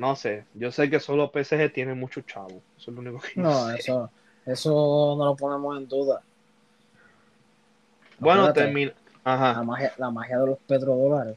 No 0.00 0.16
sé, 0.16 0.46
yo 0.54 0.72
sé 0.72 0.88
que 0.88 0.98
solo 0.98 1.30
PSG 1.30 1.74
tiene 1.74 1.92
mucho 1.92 2.22
chavo. 2.22 2.62
Eso 2.78 2.90
es 2.90 2.94
lo 2.94 3.00
único 3.02 3.20
que 3.20 3.38
No, 3.38 3.68
eso, 3.68 4.10
eso 4.46 5.14
no 5.18 5.26
lo 5.26 5.36
ponemos 5.36 5.76
en 5.76 5.86
duda. 5.86 6.22
Bueno, 8.18 8.50
termina. 8.50 8.94
Ajá. 9.22 9.52
La 9.52 9.62
magia, 9.62 9.92
la 9.98 10.10
magia 10.10 10.38
de 10.38 10.46
los 10.46 10.58
petrodólares. 10.60 11.36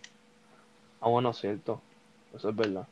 Ah, 1.01 1.09
bueno, 1.09 1.33
cierto. 1.33 1.81
Eso 2.33 2.51
es 2.51 2.55
verdad. 2.55 2.87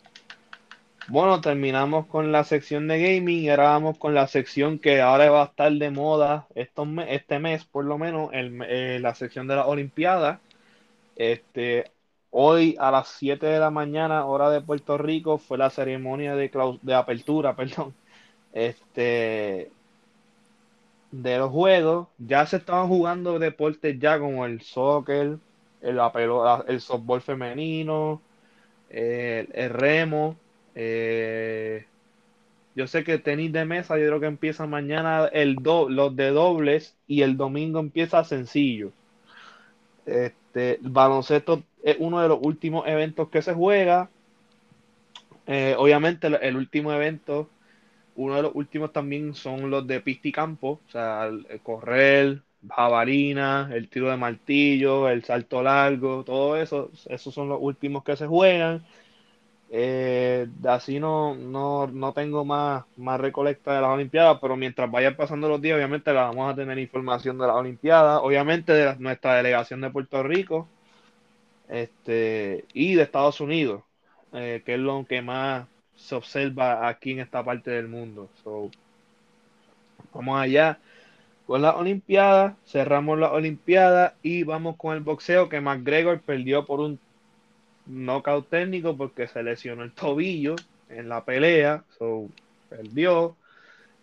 Bueno, 1.08 1.40
terminamos 1.40 2.06
con 2.08 2.34
la 2.34 2.44
sección 2.44 2.90
de 2.90 3.02
gaming 3.02 3.40
y 3.46 3.50
ahora 3.50 3.70
vamos 3.70 3.98
con 3.98 4.14
la 4.14 4.28
sección 4.28 4.78
que 4.78 5.00
ahora 5.00 5.32
va 5.32 5.44
a 5.44 5.46
estar 5.46 5.72
de 5.72 5.90
moda 5.90 6.48
estos 6.54 6.86
este 7.08 7.40
mes, 7.40 7.64
por 7.64 7.86
lo 7.86 7.98
menos, 7.98 8.30
el, 8.34 8.62
eh, 8.68 9.00
la 9.00 9.16
sección 9.16 9.48
de 9.48 9.56
la 9.56 9.66
Olimpiada. 9.66 10.42
Este, 11.16 11.92
Hoy 12.32 12.76
a 12.80 12.92
las 12.92 13.10
7 13.10 13.46
de 13.46 13.60
la 13.60 13.70
mañana, 13.72 14.26
hora 14.26 14.50
de 14.50 14.62
Puerto 14.62 14.98
Rico, 14.98 15.38
fue 15.38 15.58
la 15.58 15.70
ceremonia 15.70 16.36
de, 16.36 16.50
de 16.82 16.94
apertura, 16.96 17.56
perdón, 17.58 17.94
este, 18.54 19.72
de 21.12 21.38
los 21.38 21.52
juegos. 21.52 22.08
Ya 22.18 22.46
se 22.46 22.58
estaban 22.58 22.88
jugando 22.88 23.40
deportes 23.40 24.00
ya 24.00 24.20
como 24.20 24.46
el 24.46 24.62
soccer, 24.62 25.38
el, 25.82 26.00
el 26.68 26.82
softball 26.82 27.22
femenino, 27.22 28.22
el, 28.90 29.70
remo. 29.70 30.38
Eh, 30.76 31.86
yo 32.76 32.88
sé 32.88 33.04
que 33.04 33.18
tenis 33.18 33.52
de 33.52 33.66
mesa, 33.66 33.98
yo 33.98 34.08
creo 34.08 34.20
que 34.22 34.28
empieza 34.28 34.66
mañana 34.68 35.28
el 35.28 35.56
do, 35.58 35.90
los 35.90 36.16
de 36.16 36.30
dobles 36.32 36.96
y 37.08 37.22
el 37.24 37.38
domingo 37.38 37.80
empieza 37.80 38.24
sencillo. 38.24 38.92
Este, 40.06 40.80
baloncesto 40.82 41.64
es 41.84 41.98
uno 42.00 42.22
de 42.22 42.28
los 42.28 42.40
últimos 42.42 42.88
eventos 42.88 43.30
que 43.30 43.42
se 43.42 43.54
juega. 43.54 44.10
Eh, 45.48 45.76
obviamente 45.78 46.28
el, 46.28 46.56
último 46.56 46.94
evento, 46.94 47.50
uno 48.16 48.36
de 48.36 48.44
los 48.44 48.52
últimos 48.56 48.94
también 48.94 49.34
son 49.34 49.70
los 49.70 49.86
de 49.88 50.00
pista 50.02 50.28
y 50.28 50.32
campo, 50.32 50.80
o 50.88 50.92
sea, 50.92 51.26
el, 51.26 51.62
correr, 51.62 52.42
jabalina, 52.70 53.70
el 53.74 53.90
tiro 53.90 54.10
de 54.10 54.18
martillo, 54.18 55.10
el 55.10 55.24
salto 55.24 55.64
largo, 55.64 56.24
todo 56.24 56.58
eso, 56.58 56.92
esos 57.08 57.34
son 57.34 57.50
los 57.50 57.60
últimos 57.62 58.04
que 58.04 58.16
se 58.16 58.28
juegan. 58.28 58.84
Eh, 59.74 60.48
así 60.66 61.00
no, 61.00 61.34
no, 61.36 61.88
no, 61.88 62.14
tengo 62.14 62.44
más, 62.44 62.84
más 62.98 63.20
recolecta 63.22 63.74
de 63.74 63.82
las 63.82 63.90
Olimpiadas, 63.92 64.38
pero 64.42 64.58
mientras 64.58 64.92
vayan 64.92 65.16
pasando 65.16 65.48
los 65.48 65.62
días, 65.62 65.78
obviamente 65.78 66.14
la 66.14 66.24
vamos 66.24 66.52
a 66.52 66.56
tener 66.56 66.78
información 66.78 67.38
de 67.38 67.48
las 67.48 67.56
Olimpiadas, 67.56 68.20
obviamente 68.22 68.74
de 68.74 68.96
nuestra 69.00 69.36
delegación 69.36 69.80
de 69.82 69.90
Puerto 69.90 70.24
Rico, 70.24 70.68
este, 71.72 72.66
y 72.74 72.96
de 72.96 73.04
Estados 73.04 73.40
Unidos, 73.40 73.84
eh, 74.34 74.62
que 74.66 74.74
es 74.74 74.80
lo 74.80 75.06
que 75.08 75.22
más 75.22 75.68
se 75.96 76.16
observa 76.16 76.88
aquí 76.88 77.12
en 77.12 77.20
esta 77.20 77.44
parte 77.44 77.72
del 77.72 77.88
mundo. 77.88 78.30
vamos 80.14 80.40
allá 80.40 80.80
con 81.48 81.62
la 81.62 81.76
Olimpiada, 81.76 82.58
cerramos 82.66 83.18
la 83.20 83.32
Olimpiada 83.32 84.16
y 84.22 84.44
vamos 84.44 84.76
con 84.76 84.96
el 84.96 85.02
boxeo 85.02 85.48
que 85.50 85.62
McGregor 85.62 86.20
perdió 86.22 86.66
por 86.66 86.82
un 86.82 87.00
knockout 87.86 88.50
técnico 88.50 88.98
porque 88.98 89.28
se 89.28 89.42
lesionó 89.42 89.84
el 89.84 89.94
tobillo 89.94 90.56
en 90.90 91.08
la 91.08 91.24
pelea, 91.24 91.84
so, 91.98 92.28
perdió. 92.70 93.38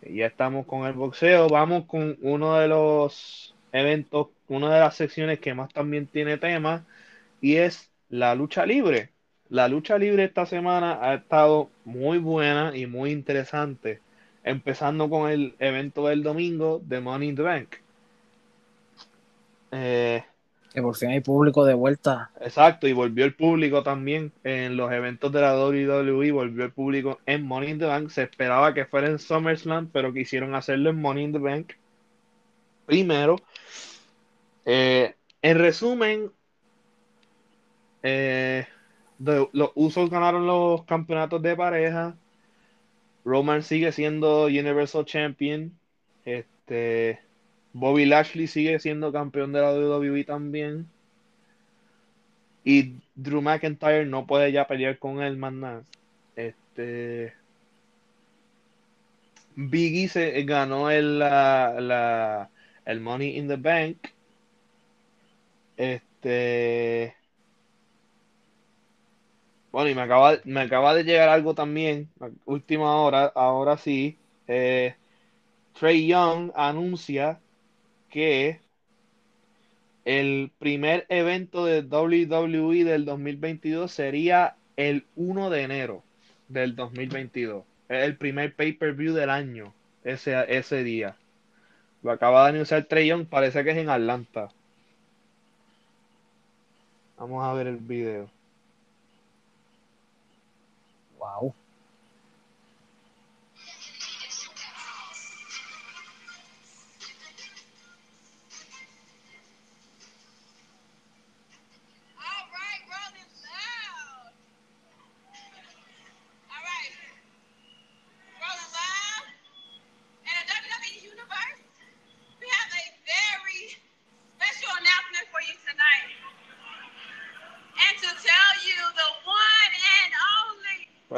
Y 0.02 0.16
ya 0.18 0.26
estamos 0.26 0.64
con 0.66 0.86
el 0.86 0.94
boxeo, 0.94 1.48
vamos 1.48 1.84
con 1.86 2.16
uno 2.22 2.56
de 2.58 2.68
los 2.68 3.54
eventos, 3.72 4.28
una 4.48 4.72
de 4.72 4.80
las 4.80 4.96
secciones 4.96 5.40
que 5.40 5.54
más 5.54 5.72
también 5.72 6.06
tiene 6.06 6.38
tema 6.38 6.86
y 7.40 7.56
es 7.56 7.90
la 8.08 8.34
lucha 8.34 8.66
libre. 8.66 9.10
La 9.48 9.68
lucha 9.68 9.98
libre 9.98 10.24
esta 10.24 10.46
semana 10.46 10.98
ha 11.00 11.14
estado 11.14 11.70
muy 11.84 12.18
buena 12.18 12.76
y 12.76 12.86
muy 12.86 13.10
interesante, 13.10 14.00
empezando 14.44 15.08
con 15.08 15.30
el 15.30 15.54
evento 15.58 16.06
del 16.08 16.22
domingo 16.22 16.82
de 16.84 17.00
Money 17.00 17.28
in 17.30 17.36
the 17.36 17.42
Bank. 17.42 17.68
Eh, 19.70 20.22
que 20.72 20.82
por 20.82 20.96
fin 20.96 21.10
hay 21.10 21.20
público 21.20 21.64
de 21.64 21.74
vuelta. 21.74 22.30
Exacto, 22.40 22.86
y 22.86 22.92
volvió 22.92 23.24
el 23.24 23.34
público 23.34 23.82
también 23.82 24.32
en 24.44 24.76
los 24.76 24.92
eventos 24.92 25.32
de 25.32 25.40
la 25.40 25.58
WWE, 25.58 26.30
volvió 26.30 26.64
el 26.64 26.72
público 26.72 27.18
en 27.24 27.46
Money 27.46 27.70
in 27.70 27.78
the 27.78 27.86
Bank. 27.86 28.10
Se 28.10 28.24
esperaba 28.24 28.74
que 28.74 28.84
fuera 28.84 29.08
en 29.08 29.18
SummerSlam, 29.18 29.88
pero 29.90 30.12
quisieron 30.12 30.54
hacerlo 30.54 30.90
en 30.90 31.00
Money 31.00 31.24
in 31.24 31.32
the 31.32 31.38
Bank 31.38 31.72
primero. 32.88 33.36
Eh, 34.64 35.14
en 35.42 35.58
resumen, 35.58 36.32
eh, 38.02 38.66
los 39.18 39.70
Usos 39.74 40.10
ganaron 40.10 40.46
los 40.46 40.84
campeonatos 40.84 41.42
de 41.42 41.56
pareja. 41.56 42.16
Roman 43.24 43.62
sigue 43.62 43.92
siendo 43.92 44.46
Universal 44.46 45.04
Champion. 45.04 45.72
Este, 46.24 47.20
Bobby 47.72 48.06
Lashley 48.06 48.46
sigue 48.46 48.78
siendo 48.78 49.12
campeón 49.12 49.52
de 49.52 49.60
la 49.60 49.72
WWE 49.72 50.24
también. 50.24 50.88
Y 52.64 52.96
Drew 53.14 53.40
McIntyre 53.42 54.04
no 54.06 54.26
puede 54.26 54.52
ya 54.52 54.66
pelear 54.66 54.98
con 54.98 55.22
él 55.22 55.36
más 55.36 55.52
nada. 55.52 55.82
Este. 56.36 57.34
Biggie 59.56 60.08
se 60.08 60.42
ganó 60.44 60.90
el, 60.90 61.18
la, 61.18 62.50
el 62.84 63.00
Money 63.00 63.36
in 63.36 63.48
the 63.48 63.56
Bank. 63.56 63.98
Este. 65.76 67.17
Bueno, 69.72 69.90
y 69.90 69.94
me 69.94 70.02
acaba, 70.02 70.38
me 70.44 70.60
acaba 70.62 70.94
de 70.94 71.04
llegar 71.04 71.28
algo 71.28 71.54
también, 71.54 72.10
última 72.46 72.96
hora, 73.02 73.26
ahora 73.34 73.76
sí. 73.78 74.18
Eh, 74.46 74.96
Trey 75.74 76.06
Young 76.08 76.52
anuncia 76.56 77.40
que 78.10 78.62
el 80.04 80.50
primer 80.58 81.06
evento 81.08 81.64
de 81.66 81.82
WWE 81.82 82.84
del 82.84 83.04
2022 83.04 83.92
sería 83.92 84.56
el 84.76 85.06
1 85.16 85.50
de 85.50 85.62
enero. 85.62 86.04
del 86.48 86.74
2022. 86.76 87.64
Es 87.88 88.04
el 88.04 88.16
primer 88.18 88.54
pay-per-view 88.56 89.14
del 89.14 89.30
año, 89.30 89.74
ese, 90.02 90.34
ese 90.56 90.82
día. 90.84 91.20
Lo 92.02 92.12
acaba 92.12 92.44
de 92.44 92.50
anunciar 92.50 92.84
Trey 92.86 93.08
Young, 93.08 93.28
parece 93.28 93.64
que 93.64 93.70
es 93.72 93.78
en 93.78 93.90
Atlanta. 93.90 94.54
Vamos 97.18 97.44
a 97.44 97.52
ver 97.52 97.66
el 97.66 97.76
video. 97.76 98.32
Wow. 101.18 101.54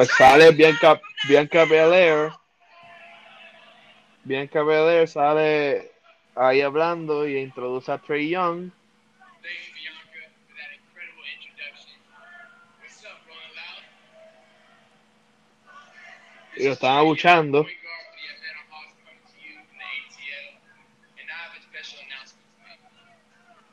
Sale 0.05 0.53
Bianca, 0.53 1.01
Bianca 1.29 1.65
Belair. 1.65 2.33
Bianca 4.25 4.63
Belair 4.63 5.09
sale 5.09 5.93
ahí 6.35 6.61
hablando 6.61 7.27
y 7.27 7.39
introduce 7.39 7.91
a 7.91 7.99
Trey 7.99 8.29
Young. 8.29 8.71
Y 16.61 16.65
lo 16.65 16.73
están 16.73 16.99
abuchando. 16.99 17.63
Point 17.63 17.73
guard 17.81 18.05
for 18.05 18.21
the 18.21 18.27
Atlanta 18.37 18.65
Hawks 18.69 18.93
coming 19.01 19.25
to 19.25 19.37
you 19.41 19.57
from 19.65 19.81
the 19.81 19.89
ATL, 19.97 20.61
and 21.17 21.27
I 21.33 21.37
have 21.47 21.57
a 21.57 21.63
special 21.65 22.05
announcement 22.05 22.45
to 22.53 22.61
make. 22.69 22.85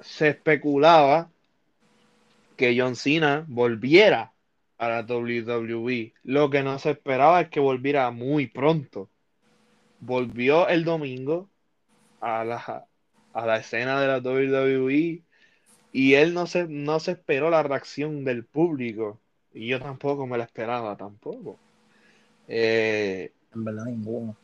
se 0.00 0.28
especulaba 0.28 1.30
que 2.56 2.74
John 2.78 2.96
Cena 2.96 3.44
volviera 3.48 4.32
a 4.78 4.88
la 4.88 5.02
WWE. 5.02 6.12
Lo 6.24 6.50
que 6.50 6.62
no 6.62 6.78
se 6.78 6.90
esperaba 6.90 7.42
es 7.42 7.48
que 7.48 7.60
volviera 7.60 8.10
muy 8.10 8.46
pronto. 8.46 9.08
Volvió 10.02 10.68
el 10.68 10.84
domingo 10.84 11.50
a 12.20 12.44
la, 12.44 12.88
a 13.32 13.46
la 13.46 13.58
escena 13.58 14.00
de 14.00 14.08
la 14.08 14.20
WWE 14.20 15.26
y 15.92 16.14
él 16.14 16.34
no 16.34 16.46
se, 16.46 16.68
no 16.68 17.00
se 17.00 17.12
esperó 17.12 17.50
la 17.50 17.62
reacción 17.64 18.24
del 18.24 18.46
público. 18.46 19.22
Y 19.52 19.68
yo 19.68 19.80
tampoco 19.80 20.26
me 20.26 20.38
la 20.38 20.44
esperaba, 20.46 20.96
tampoco. 20.98 21.62
Eh, 22.48 23.34
En 23.54 23.64
verdad, 23.64 23.86
ninguno. 23.86 24.36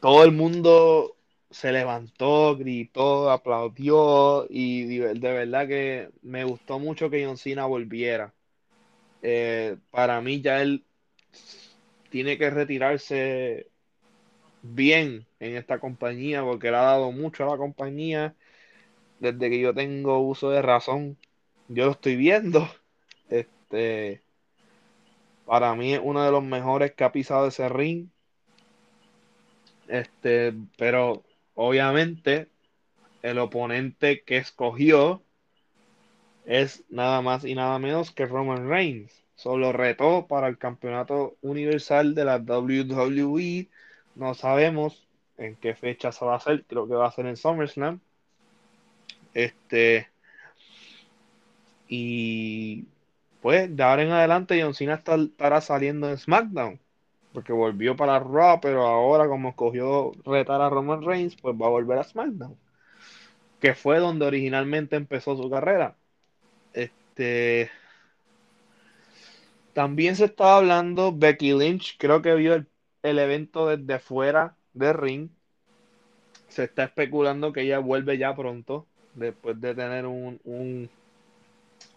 todo 0.00 0.24
el 0.24 0.32
mundo 0.32 1.18
se 1.50 1.72
levantó, 1.72 2.56
gritó, 2.56 3.30
aplaudió 3.30 4.46
y 4.50 4.98
de, 4.98 5.14
de 5.14 5.32
verdad 5.32 5.68
que 5.68 6.10
me 6.22 6.44
gustó 6.44 6.78
mucho 6.78 7.10
que 7.10 7.24
John 7.24 7.38
Cena 7.38 7.66
volviera. 7.66 8.34
Eh, 9.22 9.78
para 9.90 10.20
mí 10.22 10.42
ya 10.42 10.62
él 10.62 10.86
tiene 12.08 12.38
que 12.38 12.50
retirarse 12.50 13.72
bien 14.64 15.26
en 15.40 15.56
esta 15.56 15.78
compañía 15.78 16.42
porque 16.42 16.70
le 16.70 16.78
ha 16.78 16.82
dado 16.82 17.12
mucho 17.12 17.44
a 17.44 17.50
la 17.50 17.58
compañía 17.58 18.34
desde 19.20 19.50
que 19.50 19.60
yo 19.60 19.74
tengo 19.74 20.18
uso 20.20 20.50
de 20.50 20.62
razón. 20.62 21.18
Yo 21.68 21.86
lo 21.86 21.92
estoy 21.92 22.16
viendo. 22.16 22.68
Este, 23.28 24.22
para 25.44 25.74
mí 25.74 25.94
es 25.94 26.00
uno 26.02 26.24
de 26.24 26.30
los 26.30 26.42
mejores 26.42 26.92
que 26.94 27.04
ha 27.04 27.12
pisado 27.12 27.48
ese 27.48 27.68
ring. 27.68 28.08
Este, 29.88 30.54
pero 30.78 31.22
obviamente 31.54 32.48
el 33.22 33.38
oponente 33.38 34.22
que 34.24 34.38
escogió 34.38 35.22
es 36.46 36.84
nada 36.88 37.20
más 37.20 37.44
y 37.44 37.54
nada 37.54 37.78
menos 37.78 38.12
que 38.12 38.26
Roman 38.26 38.68
Reigns. 38.68 39.24
Solo 39.34 39.72
retó 39.72 40.26
para 40.26 40.48
el 40.48 40.58
campeonato 40.58 41.36
universal 41.42 42.14
de 42.14 42.24
la 42.24 42.38
WWE. 42.38 43.68
No 44.14 44.34
sabemos 44.34 45.06
en 45.36 45.56
qué 45.56 45.74
fecha 45.74 46.12
se 46.12 46.24
va 46.24 46.34
a 46.34 46.36
hacer. 46.36 46.64
Creo 46.66 46.86
que 46.86 46.94
va 46.94 47.08
a 47.08 47.12
ser 47.12 47.26
en 47.26 47.36
SummerSlam. 47.36 48.00
Este. 49.34 50.08
Y 51.88 52.86
pues 53.42 53.74
de 53.76 53.82
ahora 53.82 54.02
en 54.02 54.10
adelante 54.10 54.60
John 54.62 54.74
Cena 54.74 54.94
estará 54.94 55.60
saliendo 55.60 56.08
en 56.08 56.18
SmackDown 56.18 56.80
porque 57.34 57.52
volvió 57.52 57.96
para 57.96 58.20
Raw, 58.20 58.60
pero 58.62 58.86
ahora 58.86 59.26
como 59.28 59.50
escogió 59.50 60.12
retar 60.24 60.62
a 60.62 60.70
Roman 60.70 61.02
Reigns, 61.04 61.36
pues 61.36 61.56
va 61.60 61.66
a 61.66 61.70
volver 61.70 61.98
a 61.98 62.04
SmackDown, 62.04 62.56
que 63.60 63.74
fue 63.74 63.98
donde 63.98 64.24
originalmente 64.24 64.94
empezó 64.94 65.36
su 65.36 65.50
carrera. 65.50 65.96
Este, 66.72 67.70
también 69.72 70.14
se 70.14 70.26
estaba 70.26 70.58
hablando, 70.58 71.12
Becky 71.12 71.52
Lynch, 71.54 71.96
creo 71.98 72.22
que 72.22 72.36
vio 72.36 72.54
el, 72.54 72.68
el 73.04 73.20
evento 73.20 73.68
desde 73.68 74.00
fuera 74.00 74.56
del 74.72 74.94
ring. 74.94 75.28
Se 76.48 76.64
está 76.64 76.84
especulando 76.84 77.52
que 77.52 77.62
ella 77.62 77.78
vuelve 77.78 78.18
ya 78.18 78.34
pronto, 78.34 78.86
después 79.14 79.60
de 79.60 79.74
tener 79.74 80.06
un, 80.06 80.40
un, 80.44 80.90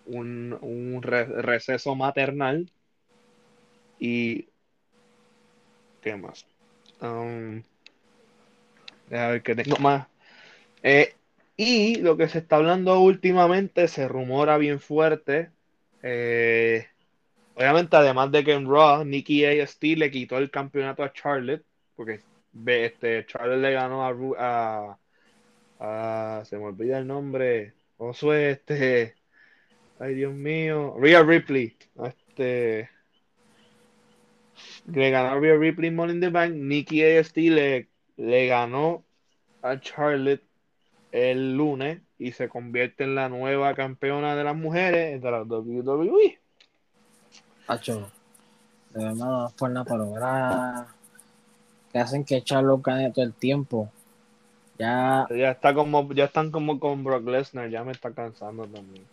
un, 0.06 0.58
un 0.62 1.02
re- 1.02 1.26
receso 1.42 1.96
maternal. 1.96 2.70
Y 4.00 4.48
¿Qué 6.02 6.16
más? 6.16 6.46
Um, 7.02 7.62
a 9.12 9.28
ver 9.28 9.44
qué 9.44 9.56
tengo 9.56 9.78
más. 9.78 10.08
Eh, 10.84 11.14
y 11.58 11.98
lo 11.98 12.18
que 12.18 12.30
se 12.30 12.40
está 12.40 12.58
hablando 12.58 13.00
últimamente, 13.00 13.88
se 13.88 14.08
rumora 14.08 14.58
bien 14.58 14.80
fuerte. 14.80 15.52
eh, 16.04 16.88
obviamente, 17.58 17.96
además 17.98 18.32
de 18.32 18.44
que 18.44 18.54
en 18.54 18.66
Raw, 18.70 19.04
Nikki 19.04 19.46
AST 19.46 19.84
le 19.98 20.12
quitó 20.12 20.38
el 20.38 20.52
campeonato 20.52 21.04
a 21.04 21.12
Charlotte. 21.14 21.66
Porque 21.96 22.20
este, 22.66 23.26
Charlotte 23.26 23.60
le 23.60 23.72
ganó 23.74 24.06
a, 24.38 25.00
a- 25.80 26.44
Se 26.46 26.58
me 26.58 26.66
olvida 26.66 27.00
el 27.00 27.08
nombre. 27.08 27.74
Josué, 27.98 28.52
este. 28.52 29.16
Ay, 30.00 30.16
Dios 30.16 30.34
mío. 30.34 30.96
Rhea 31.00 31.24
Ripley. 31.24 31.76
Este 32.04 32.90
le 34.88 35.10
ganó 35.12 35.30
a 35.30 35.40
Rhea 35.40 35.56
Ripley 35.58 35.92
Money 35.92 36.16
in 36.16 36.22
the 36.22 36.30
Bank. 36.30 36.54
Nikki 36.54 37.04
AST 37.04 37.38
le, 37.38 37.90
le 38.18 38.48
ganó 38.48 39.06
a 39.62 39.80
Charlotte 39.80 40.44
el 41.12 41.56
lunes 41.56 42.02
y 42.18 42.32
se 42.32 42.50
convierte 42.50 43.04
en 43.04 43.16
la 43.16 43.30
nueva 43.30 43.76
campeona 43.76 44.36
de 44.36 44.44
las 44.44 44.56
mujeres 44.56 45.22
de 45.22 45.32
la 45.32 45.44
WWE. 45.44 46.40
Hacho, 47.68 48.10
de 48.94 49.04
verdad 49.04 49.52
por 49.58 49.72
pero 49.86 50.04
ahora 50.04 50.88
que 51.92 52.00
hacen 52.00 52.24
que 52.24 52.42
Charlo 52.42 52.78
gane 52.80 53.12
todo 53.12 53.26
el 53.26 53.34
tiempo. 53.34 53.92
Ya, 54.80 55.28
Ya 55.30 55.52
está 55.52 55.74
como, 55.74 56.14
ya 56.14 56.26
están 56.26 56.52
como 56.52 56.80
con 56.80 57.04
Brock 57.04 57.28
Lesnar, 57.28 57.70
ya 57.70 57.84
me 57.84 57.92
está 57.92 58.12
cansando 58.12 58.66
también. 58.68 59.06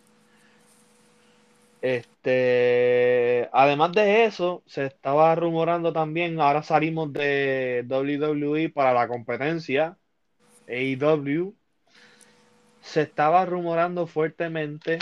Este, 1.81 3.49
además 3.51 3.91
de 3.91 4.25
eso, 4.25 4.63
se 4.65 4.85
estaba 4.85 5.35
rumorando 5.35 5.93
también, 5.93 6.39
ahora 6.39 6.63
salimos 6.63 7.13
de 7.13 7.85
WWE 7.87 8.69
para 8.69 8.93
la 8.93 9.07
competencia, 9.07 9.97
AEW, 10.67 11.53
se 12.81 13.01
estaba 13.01 13.45
rumorando 13.45 14.07
fuertemente 14.07 14.99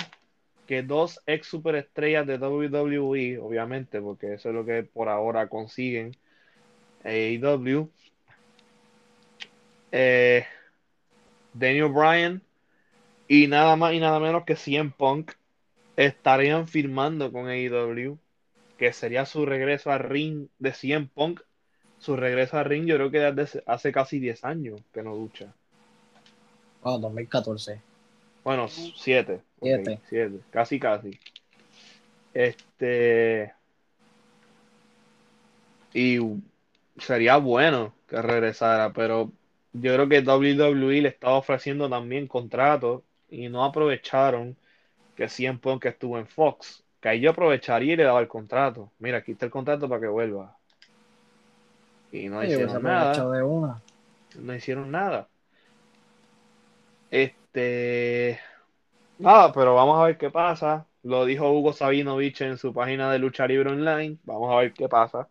que 0.67 0.84
dos 0.84 1.19
ex 1.26 1.47
superestrellas 1.47 2.26
de 2.26 2.38
WWE, 2.38 3.39
obviamente, 3.39 4.02
porque 4.02 4.34
eso 4.34 4.49
es 4.49 4.56
lo 4.56 4.65
que 4.65 4.84
por 4.84 5.10
ahora 5.10 5.47
consiguen 5.47 6.15
AEW, 7.04 7.89
eh, 9.91 10.45
Daniel 11.54 11.89
Bryan 11.89 12.41
y 13.28 13.47
nada 13.47 13.76
más 13.76 13.93
y 13.93 13.99
nada 13.99 14.19
menos 14.19 14.43
que 14.43 14.56
CM 14.56 14.91
Punk 14.97 15.32
estarían 15.97 16.67
firmando 16.67 17.32
con 17.32 17.47
AEW, 17.47 18.17
que 18.78 18.93
sería 18.93 19.26
su 19.26 19.45
regreso 19.45 19.91
al 19.91 19.99
ring 19.99 20.47
de 20.60 20.73
CM 20.73 21.10
Punk. 21.13 21.41
Su 21.99 22.17
regreso 22.17 22.58
al 22.58 22.65
ring, 22.65 22.86
yo 22.86 22.95
creo 22.95 23.12
que 23.12 23.19
desde 23.19 23.63
hace 23.65 23.91
casi 23.93 24.19
10 24.19 24.43
años 24.43 24.82
que 24.93 25.04
no 25.04 25.15
lucha. 25.15 25.54
Bueno, 26.82 26.99
2014. 26.99 27.80
Bueno, 28.43 28.67
7. 28.67 29.41
Siete. 29.63 29.99
7, 30.10 30.39
casi, 30.52 30.80
casi. 30.80 31.19
Este. 32.34 33.54
Y 35.93 36.19
sería 36.97 37.38
bueno 37.38 37.93
que 38.08 38.21
regresara, 38.21 38.93
pero 38.93 39.32
yo 39.73 39.93
creo 39.93 40.10
que 40.10 40.21
WWE 40.21 41.02
le 41.02 41.10
estaba 41.10 41.36
ofreciendo 41.36 41.89
también 41.89 42.28
contratos 42.28 43.02
y 43.30 43.49
no 43.49 43.63
aprovecharon 43.63 44.56
que 45.15 45.28
CM 45.30 45.60
Punk 45.60 45.86
estuvo 45.86 46.17
en 46.17 46.28
Fox. 46.28 46.84
Que 47.02 47.10
ahí 47.10 47.19
yo 47.19 47.32
aprovecharía 47.32 47.93
y 47.93 47.97
le 47.97 48.04
daba 48.04 48.19
el 48.19 48.28
contrato. 48.28 48.91
Mira, 48.99 49.19
aquí 49.19 49.34
está 49.34 49.45
el 49.45 49.52
contrato 49.52 49.89
para 49.89 50.02
que 50.02 50.08
vuelva. 50.08 50.56
Y 52.12 52.30
no 52.30 52.38
pues, 52.38 52.52
hicieron 52.52 52.84
nada. 52.84 53.32
de 53.32 53.43
una. 53.43 53.82
No 54.39 54.56
hicieron 54.56 54.91
nada. 54.91 55.28
Este. 57.12 58.39
Nada, 59.19 59.54
pero 59.54 59.76
vamos 59.76 59.99
a 59.99 60.06
ver 60.06 60.17
qué 60.17 60.30
pasa. 60.30 60.88
Lo 61.04 61.26
dijo 61.26 61.52
Hugo 61.52 61.73
Sabinovich 61.73 62.41
en 62.41 62.58
su 62.58 62.73
página 62.73 63.12
de 63.12 63.19
Lucha 63.19 63.47
Libre 63.47 63.71
Online. 63.71 64.17
Vamos 64.23 64.52
a 64.52 64.58
ver 64.58 64.73
qué 64.73 64.89
pasa. 64.89 65.28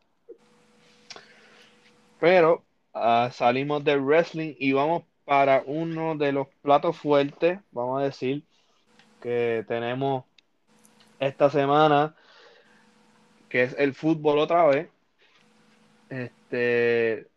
Pero 2.20 2.64
ah, 2.94 3.30
salimos 3.32 3.82
del 3.82 4.00
wrestling 4.00 4.54
y 4.58 4.72
vamos 4.72 5.02
para 5.24 5.62
uno 5.66 6.16
de 6.16 6.32
los 6.32 6.48
platos 6.62 6.96
fuertes, 6.96 7.58
vamos 7.70 8.00
a 8.00 8.04
decir, 8.04 8.44
que 9.20 9.64
tenemos 9.66 10.24
esta 11.18 11.50
semana, 11.50 12.14
que 13.48 13.64
es 13.64 13.74
el 13.78 13.94
fútbol 13.94 14.38
otra 14.38 14.66
vez. 14.66 14.88
Este, 16.10 17.28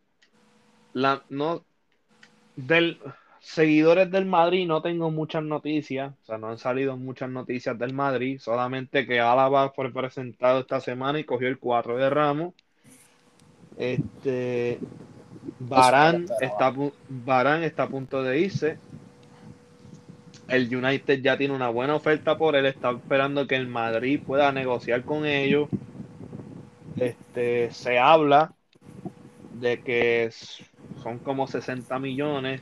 la, 0.93 1.23
no, 1.29 1.63
del 2.55 2.99
seguidores 3.45 4.10
del 4.10 4.25
Madrid 4.25 4.65
no 4.67 4.81
tengo 4.81 5.12
muchas 5.12 5.43
noticias, 5.43 6.12
o 6.23 6.25
sea, 6.25 6.38
no 6.39 6.49
han 6.49 6.58
salido 6.58 6.97
muchas 6.97 7.29
noticias 7.29 7.77
del 7.77 7.93
Madrid, 7.93 8.39
solamente 8.39 9.05
que 9.05 9.19
Álava 9.19 9.69
fue 9.69 9.93
presentado 9.93 10.62
esta 10.62 10.81
semana 10.81 11.19
y 11.19 11.25
cogió 11.25 11.47
el 11.47 11.60
4 11.60 11.95
de 11.95 12.10
Ramos. 12.10 12.53
Este, 13.77 14.79
Barán 15.60 16.25
está, 16.41 16.73
Varane 17.08 17.67
está 17.67 17.84
a 17.84 17.89
punto 17.89 18.23
de 18.23 18.39
irse. 18.39 18.79
El 20.47 20.75
United 20.75 21.21
ya 21.21 21.38
tiene 21.38 21.53
una 21.53 21.69
buena 21.69 21.95
oferta 21.95 22.38
por 22.38 22.55
él, 22.55 22.65
está 22.65 22.91
esperando 22.91 23.45
que 23.45 23.55
el 23.55 23.67
Madrid 23.67 24.21
pueda 24.25 24.51
negociar 24.51 25.03
con 25.03 25.25
ellos. 25.25 25.69
Este, 26.97 27.71
se 27.71 27.99
habla 27.99 28.53
de 29.53 29.81
que 29.81 30.31
son 31.03 31.19
como 31.19 31.45
60 31.45 31.99
millones. 31.99 32.62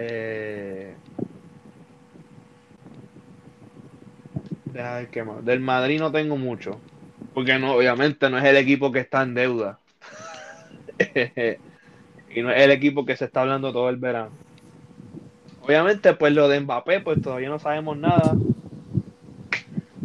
Eh, 0.00 0.94
qué 5.10 5.24
más. 5.24 5.44
Del 5.44 5.60
Madrid 5.60 5.98
no 5.98 6.12
tengo 6.12 6.36
mucho, 6.36 6.80
porque 7.34 7.58
no, 7.58 7.74
obviamente 7.74 8.30
no 8.30 8.38
es 8.38 8.44
el 8.44 8.56
equipo 8.56 8.92
que 8.92 9.00
está 9.00 9.22
en 9.22 9.34
deuda. 9.34 9.78
y 12.34 12.42
no 12.42 12.50
es 12.50 12.62
el 12.62 12.70
equipo 12.70 13.04
que 13.04 13.16
se 13.16 13.24
está 13.26 13.42
hablando 13.42 13.72
todo 13.72 13.88
el 13.88 13.96
verano. 13.96 14.30
Obviamente, 15.60 16.14
pues 16.14 16.32
lo 16.32 16.48
de 16.48 16.60
Mbappé, 16.60 17.00
pues 17.00 17.20
todavía 17.20 17.48
no 17.48 17.58
sabemos 17.58 17.96
nada. 17.98 18.34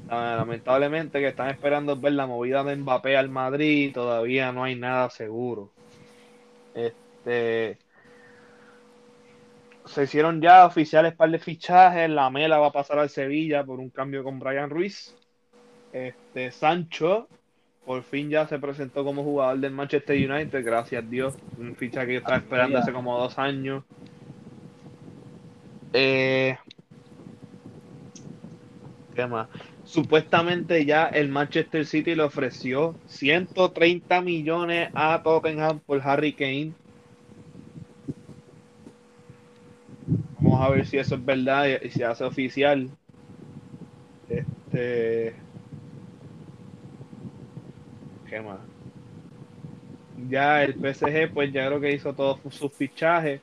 Ah, 0.09 0.35
Lamentablemente 0.37 1.19
que 1.19 1.27
están 1.27 1.49
esperando 1.49 1.95
ver 1.95 2.13
la 2.13 2.27
movida 2.27 2.63
de 2.63 2.75
Mbappé 2.75 3.15
al 3.15 3.29
Madrid, 3.29 3.93
todavía 3.93 4.51
no 4.51 4.63
hay 4.63 4.75
nada 4.75 5.09
seguro. 5.09 5.71
Este 6.75 7.77
se 9.85 10.03
hicieron 10.03 10.41
ya 10.41 10.65
oficiales 10.65 11.13
par 11.15 11.29
de 11.29 11.39
fichajes, 11.39 12.09
la 12.09 12.29
Mela 12.29 12.57
va 12.57 12.67
a 12.67 12.71
pasar 12.71 12.99
al 12.99 13.09
Sevilla 13.09 13.63
por 13.63 13.79
un 13.79 13.89
cambio 13.89 14.23
con 14.23 14.39
Brian 14.39 14.69
Ruiz. 14.69 15.15
Este 15.91 16.51
Sancho 16.51 17.27
por 17.85 18.03
fin 18.03 18.29
ya 18.29 18.47
se 18.47 18.59
presentó 18.59 19.03
como 19.03 19.23
jugador 19.23 19.59
del 19.59 19.71
Manchester 19.71 20.15
United, 20.17 20.63
gracias 20.63 21.03
a 21.03 21.07
Dios, 21.07 21.35
un 21.57 21.75
fichaje 21.75 22.07
que 22.07 22.13
yo 22.13 22.19
estaba 22.19 22.37
esperando 22.37 22.77
hace 22.77 22.93
como 22.93 23.17
dos 23.19 23.37
años. 23.37 23.83
Eh, 25.91 26.57
¿Qué 29.13 29.27
más? 29.27 29.47
Supuestamente 29.83 30.85
ya 30.85 31.05
el 31.07 31.29
Manchester 31.29 31.85
City 31.85 32.15
le 32.15 32.23
ofreció 32.23 32.95
130 33.07 34.21
millones 34.21 34.89
a 34.93 35.21
Tottenham 35.21 35.79
por 35.79 36.01
Harry 36.01 36.33
Kane. 36.33 36.71
Vamos 40.53 40.67
a 40.67 40.69
ver 40.69 40.85
si 40.85 40.97
eso 40.97 41.15
es 41.15 41.25
verdad 41.25 41.65
y, 41.81 41.87
y 41.87 41.89
se 41.91 42.05
hace 42.05 42.23
oficial. 42.23 42.97
Este. 44.27 45.45
¿Qué 48.25 48.41
más? 48.41 48.69
Ya 50.15 50.63
el 50.63 50.75
PSG, 50.79 51.31
pues 51.33 51.51
ya 51.51 51.67
creo 51.67 51.79
que 51.81 51.91
hizo 51.93 52.13
todos 52.15 52.39
sus 52.55 52.73
fichajes. 52.73 53.41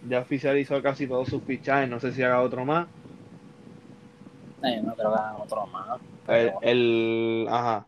Ya 0.00 0.20
oficializó 0.20 0.82
casi 0.82 1.08
todos 1.08 1.28
sus 1.28 1.44
fichajes. 1.44 1.88
No 1.90 2.00
sé 2.00 2.12
si 2.12 2.22
haga 2.22 2.42
otro 2.42 2.64
más. 2.66 2.88
Eh, 4.62 4.80
no 4.82 4.94
creo 4.94 5.10
que 5.10 5.16
hagan 5.18 5.36
otro 5.40 5.66
más. 5.66 6.00
El, 6.26 6.52
el- 6.62 7.46
ajá. 7.50 7.86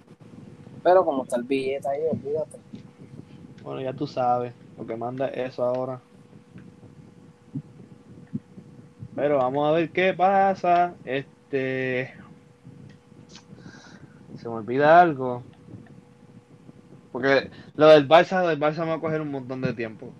pero 0.83 1.05
como 1.05 1.23
está 1.25 1.37
el 1.37 1.45
billete 1.45 1.89
ahí, 1.89 2.01
olvídate. 2.11 2.59
Bueno, 3.63 3.81
ya 3.81 3.95
tú 3.95 4.07
sabes. 4.07 4.55
Lo 4.77 4.87
que 4.87 4.97
manda 4.97 5.29
es 5.29 5.51
eso 5.55 5.65
ahora. 5.65 6.05
Pero 9.15 9.39
vamos 9.39 9.69
a 9.69 9.73
ver 9.73 9.93
qué 9.93 10.15
pasa. 10.15 10.99
Este. 11.05 12.15
Se 14.35 14.49
me 14.49 14.55
olvida 14.57 15.01
algo. 15.01 15.49
Porque 17.11 17.51
lo 17.75 17.89
del 17.89 18.09
Barça, 18.09 18.41
lo 18.43 18.49
del 18.49 18.59
Barça 18.61 18.81
me 18.85 18.89
va 18.91 18.95
a 18.97 19.01
coger 19.01 19.21
un 19.21 19.31
montón 19.31 19.61
de 19.61 19.75
tiempo. 19.75 20.17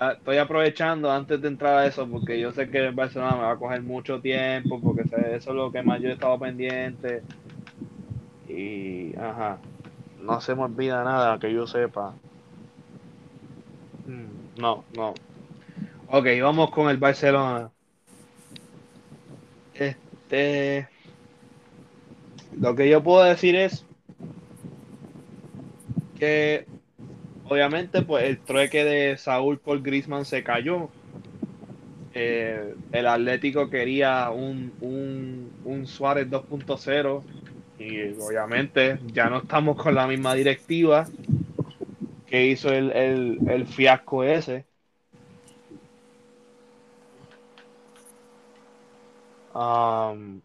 Estoy 0.00 0.38
aprovechando 0.38 1.10
antes 1.10 1.40
de 1.40 1.48
entrar 1.48 1.78
a 1.78 1.86
eso 1.86 2.08
porque 2.10 2.38
yo 2.40 2.52
sé 2.52 2.70
que 2.70 2.78
el 2.78 2.94
Barcelona 2.94 3.36
me 3.36 3.42
va 3.44 3.52
a 3.52 3.58
coger 3.58 3.82
mucho 3.82 4.20
tiempo 4.20 4.80
porque 4.80 5.02
eso 5.02 5.50
es 5.50 5.56
lo 5.56 5.72
que 5.72 5.82
más 5.82 6.00
yo 6.00 6.08
he 6.10 6.12
estado 6.12 6.38
pendiente. 6.38 7.26
Y, 8.44 9.14
ajá, 9.16 9.66
no 10.14 10.40
se 10.40 10.54
me 10.56 10.62
olvida 10.64 11.04
nada 11.04 11.38
que 11.38 11.52
yo 11.52 11.66
sepa. 11.66 12.20
Mm, 14.06 14.52
No, 14.56 14.86
no. 14.90 15.14
Ok, 16.06 16.26
vamos 16.42 16.70
con 16.72 16.90
el 16.90 16.98
Barcelona. 16.98 17.72
Este. 19.78 20.88
Lo 22.60 22.74
que 22.74 22.88
yo 22.88 23.02
puedo 23.02 23.24
decir 23.24 23.56
es 23.56 23.86
que 26.18 26.66
obviamente 27.44 28.02
pues 28.02 28.24
el 28.24 28.44
trueque 28.44 28.84
de 28.84 29.16
Saúl 29.18 29.58
por 29.60 29.82
Griezmann 29.82 30.24
se 30.24 30.42
cayó. 30.44 30.90
Eh, 32.14 32.74
el 32.92 33.06
Atlético 33.06 33.70
quería 33.70 34.30
un, 34.30 34.76
un, 34.80 35.60
un 35.64 35.86
Suárez 35.86 36.28
2.0 36.28 37.26
y 37.78 38.12
obviamente 38.20 39.00
ya 39.12 39.30
no 39.30 39.38
estamos 39.38 39.76
con 39.76 39.94
la 39.94 40.06
misma 40.06 40.34
directiva 40.34 41.12
que 42.26 42.46
hizo 42.46 42.72
el, 42.72 42.92
el, 42.92 43.40
el 43.48 43.66
fiasco 43.66 44.24
ese. 44.24 44.67
Um, 49.58 50.40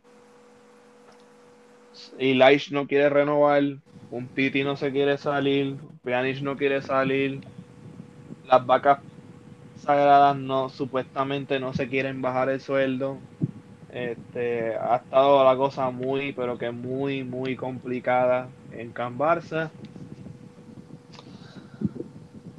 Elish 2.17 2.71
no 2.71 2.87
quiere 2.87 3.09
renovar, 3.09 3.61
un 4.09 4.27
Titi 4.29 4.63
no 4.63 4.75
se 4.75 4.91
quiere 4.91 5.19
salir, 5.19 5.77
Pjanic 6.03 6.41
no 6.41 6.57
quiere 6.57 6.81
salir, 6.81 7.41
las 8.47 8.65
vacas 8.65 8.99
sagradas 9.75 10.35
no 10.35 10.69
supuestamente 10.69 11.59
no 11.59 11.73
se 11.73 11.87
quieren 11.87 12.23
bajar 12.23 12.49
el 12.49 12.59
sueldo. 12.59 13.19
Este, 13.91 14.75
ha 14.75 14.95
estado 14.95 15.43
la 15.43 15.55
cosa 15.55 15.91
muy, 15.91 16.33
pero 16.33 16.57
que 16.57 16.71
muy, 16.71 17.23
muy 17.23 17.55
complicada 17.55 18.47
en 18.71 18.91
Can 18.93 19.19
Barça. 19.19 19.69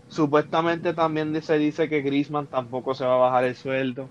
Supuestamente 0.06 0.94
también 0.94 1.42
se 1.42 1.58
dice 1.58 1.88
que 1.88 2.02
Griezmann 2.02 2.46
tampoco 2.46 2.94
se 2.94 3.04
va 3.04 3.14
a 3.14 3.18
bajar 3.30 3.42
el 3.42 3.56
sueldo. 3.56 4.08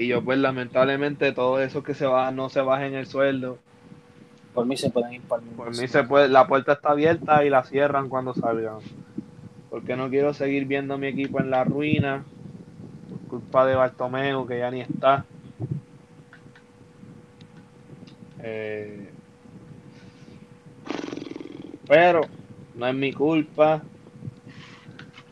Y 0.00 0.06
yo 0.06 0.24
pues 0.24 0.38
lamentablemente 0.38 1.32
todo 1.32 1.60
eso 1.60 1.82
que 1.82 1.92
se 1.92 2.06
va 2.06 2.30
no 2.30 2.48
se 2.48 2.62
bajen 2.62 2.94
el 2.94 3.06
sueldo. 3.06 3.58
Por 4.54 4.64
mí 4.64 4.74
se 4.74 4.88
pueden 4.88 5.12
ir 5.12 5.20
para 5.20 5.42
el 5.42 5.48
Por 5.50 5.76
mí 5.76 5.88
se 5.88 6.04
puede, 6.04 6.26
la 6.30 6.46
puerta 6.46 6.72
está 6.72 6.92
abierta 6.92 7.44
y 7.44 7.50
la 7.50 7.64
cierran 7.64 8.08
cuando 8.08 8.32
salgan. 8.32 8.78
Porque 9.68 9.96
no 9.96 10.08
quiero 10.08 10.32
seguir 10.32 10.64
viendo 10.64 10.94
a 10.94 10.96
mi 10.96 11.08
equipo 11.08 11.38
en 11.38 11.50
la 11.50 11.64
ruina. 11.64 12.24
Por 13.10 13.28
culpa 13.28 13.66
de 13.66 13.74
Bartomeu, 13.74 14.46
que 14.46 14.58
ya 14.58 14.70
ni 14.70 14.80
está. 14.80 15.26
Eh, 18.42 19.10
pero 21.86 22.22
no 22.74 22.86
es 22.86 22.94
mi 22.94 23.12
culpa. 23.12 23.82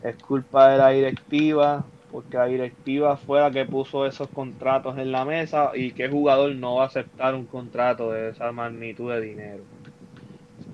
Es 0.03 0.15
culpa 0.17 0.69
de 0.69 0.77
la 0.77 0.89
directiva. 0.89 1.83
Porque 2.11 2.37
la 2.37 2.45
directiva 2.45 3.17
fue 3.17 3.39
la 3.39 3.51
que 3.51 3.65
puso 3.65 4.05
esos 4.05 4.27
contratos 4.29 4.97
en 4.97 5.11
la 5.11 5.25
mesa. 5.25 5.71
Y 5.75 5.91
qué 5.91 6.09
jugador 6.09 6.55
no 6.55 6.75
va 6.75 6.83
a 6.83 6.87
aceptar 6.87 7.35
un 7.35 7.45
contrato 7.45 8.11
de 8.11 8.29
esa 8.29 8.51
magnitud 8.51 9.11
de 9.11 9.21
dinero. 9.21 9.63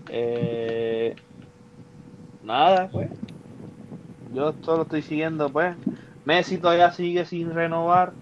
Eh, 0.10 1.16
nada, 2.44 2.88
pues. 2.92 3.10
Yo 4.34 4.54
solo 4.62 4.84
estoy 4.84 5.02
siguiendo, 5.02 5.50
pues. 5.50 5.76
Messi 6.26 6.58
todavía 6.58 6.92
sigue 6.92 7.26
sin 7.26 7.54
renovar. 7.54 8.14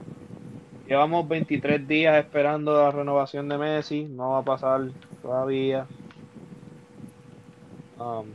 Llevamos 0.87 1.27
23 1.27 1.87
días 1.87 2.17
esperando 2.17 2.73
la 2.73 2.91
renovación 2.91 3.47
de 3.47 3.57
Messi. 3.57 4.03
No 4.03 4.31
va 4.31 4.39
a 4.39 4.43
pasar 4.43 4.89
todavía. 5.21 5.87
Um, 7.97 8.25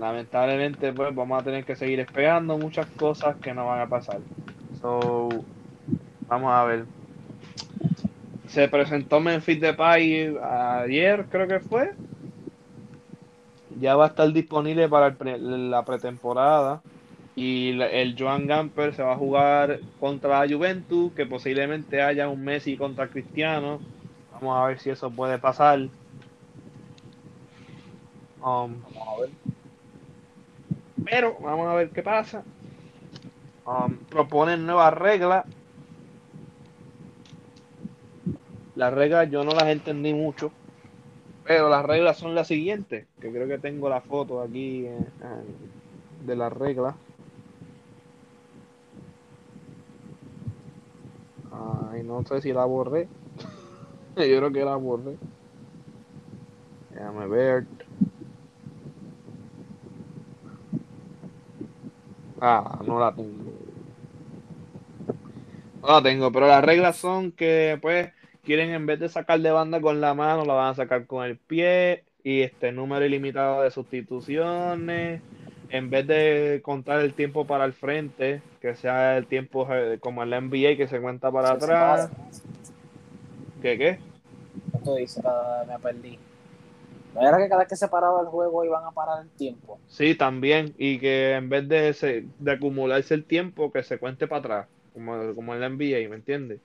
lamentablemente, 0.00 0.94
pues 0.94 1.14
vamos 1.14 1.40
a 1.40 1.44
tener 1.44 1.64
que 1.64 1.76
seguir 1.76 2.00
esperando 2.00 2.56
muchas 2.56 2.86
cosas 2.86 3.36
que 3.36 3.52
no 3.52 3.66
van 3.66 3.82
a 3.82 3.86
pasar. 3.86 4.20
So, 4.80 5.28
vamos 6.26 6.52
a 6.52 6.64
ver. 6.64 6.86
Se 8.48 8.66
presentó 8.66 9.20
Memphis 9.20 9.60
Depay 9.60 10.36
ayer, 10.42 11.26
creo 11.30 11.46
que 11.46 11.60
fue. 11.60 11.92
Ya 13.78 13.94
va 13.94 14.06
a 14.06 14.08
estar 14.08 14.32
disponible 14.32 14.88
para 14.88 15.14
la 15.38 15.84
pretemporada. 15.84 16.80
Y 17.36 17.78
el 17.80 18.16
Joan 18.18 18.46
Gamper 18.46 18.94
se 18.94 19.02
va 19.02 19.12
a 19.12 19.16
jugar 19.16 19.80
contra 20.00 20.40
la 20.40 20.52
Juventus, 20.52 21.12
que 21.12 21.26
posiblemente 21.26 22.02
haya 22.02 22.28
un 22.28 22.42
Messi 22.42 22.76
contra 22.76 23.08
Cristiano. 23.08 23.80
Vamos 24.32 24.58
a 24.58 24.66
ver 24.66 24.78
si 24.80 24.90
eso 24.90 25.10
puede 25.10 25.38
pasar. 25.38 25.80
Um, 28.42 28.80
Vamos 28.82 29.06
a 29.06 29.20
ver. 29.20 29.30
Pero 31.10 31.36
vamos 31.40 31.66
a 31.66 31.74
ver 31.74 31.90
qué 31.90 32.02
pasa. 32.02 32.44
Um, 33.66 33.98
proponen 34.08 34.64
nuevas 34.64 34.94
reglas. 34.94 35.44
Las 38.76 38.94
reglas 38.94 39.28
yo 39.30 39.44
no 39.44 39.52
las 39.52 39.66
entendí 39.66 40.14
mucho. 40.14 40.52
Pero 41.44 41.68
las 41.68 41.84
reglas 41.84 42.16
son 42.16 42.34
las 42.34 42.46
siguientes. 42.46 43.08
Que 43.20 43.30
creo 43.30 43.48
que 43.48 43.58
tengo 43.58 43.88
la 43.88 44.00
foto 44.00 44.40
aquí 44.40 44.86
eh, 44.86 44.98
de 46.24 46.36
las 46.36 46.52
reglas. 46.52 46.94
Ay, 51.50 52.04
no 52.04 52.24
sé 52.24 52.40
si 52.40 52.52
la 52.52 52.64
borré. 52.66 53.08
yo 54.16 54.22
creo 54.38 54.52
que 54.52 54.64
la 54.64 54.76
borré. 54.76 55.18
Déjame 56.90 57.26
ver. 57.26 57.66
Ah, 62.40 62.80
no 62.86 62.98
la 62.98 63.14
tengo. 63.14 63.52
No 65.82 65.88
la 65.88 66.02
tengo, 66.02 66.32
pero 66.32 66.46
las 66.46 66.64
reglas 66.64 66.96
son 66.96 67.32
que, 67.32 67.78
pues, 67.80 68.10
quieren 68.44 68.70
en 68.70 68.86
vez 68.86 68.98
de 69.00 69.08
sacar 69.08 69.40
de 69.40 69.50
banda 69.50 69.80
con 69.80 70.00
la 70.00 70.14
mano, 70.14 70.44
la 70.44 70.54
van 70.54 70.70
a 70.70 70.74
sacar 70.74 71.06
con 71.06 71.24
el 71.24 71.36
pie 71.36 72.04
y 72.22 72.42
este 72.42 72.72
número 72.72 73.04
ilimitado 73.04 73.62
de 73.62 73.70
sustituciones. 73.70 75.22
En 75.68 75.88
vez 75.88 76.06
de 76.06 76.60
contar 76.64 77.00
el 77.00 77.14
tiempo 77.14 77.46
para 77.46 77.64
el 77.64 77.72
frente, 77.72 78.42
que 78.60 78.74
sea 78.74 79.16
el 79.16 79.26
tiempo 79.26 79.68
eh, 79.70 79.98
como 80.00 80.22
en 80.22 80.30
la 80.30 80.40
NBA 80.40 80.76
que 80.76 80.88
se 80.88 81.00
cuenta 81.00 81.30
para 81.30 81.52
atrás. 81.52 82.10
¿Qué 83.62 83.78
qué? 83.78 83.98
¿Cuánto 84.72 84.96
dice? 84.96 85.22
Me 85.68 85.78
perdí. 85.78 86.18
¿No 87.12 87.20
era 87.28 87.38
que 87.38 87.48
cada 87.48 87.60
vez 87.60 87.68
que 87.68 87.76
se 87.76 87.88
paraba 87.88 88.20
el 88.20 88.26
juego 88.28 88.64
iban 88.64 88.84
a 88.84 88.92
parar 88.92 89.22
el 89.22 89.30
tiempo? 89.32 89.80
Sí, 89.86 90.14
también. 90.16 90.74
Y 90.78 90.98
que 91.00 91.34
en 91.34 91.48
vez 91.50 91.68
de, 91.68 91.92
se- 91.94 92.30
de 92.38 92.52
acumularse 92.52 93.14
el 93.14 93.26
tiempo, 93.26 93.70
que 93.72 93.82
se 93.82 93.98
cuente 93.98 94.26
para 94.28 94.38
atrás, 94.40 94.68
como, 94.92 95.34
como 95.34 95.54
en 95.54 95.60
la 95.60 95.66
NBA, 95.66 96.08
¿me 96.08 96.16
entiendes? 96.16 96.62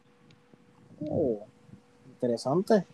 Oh, 1.09 1.47
interesante. 2.05 2.85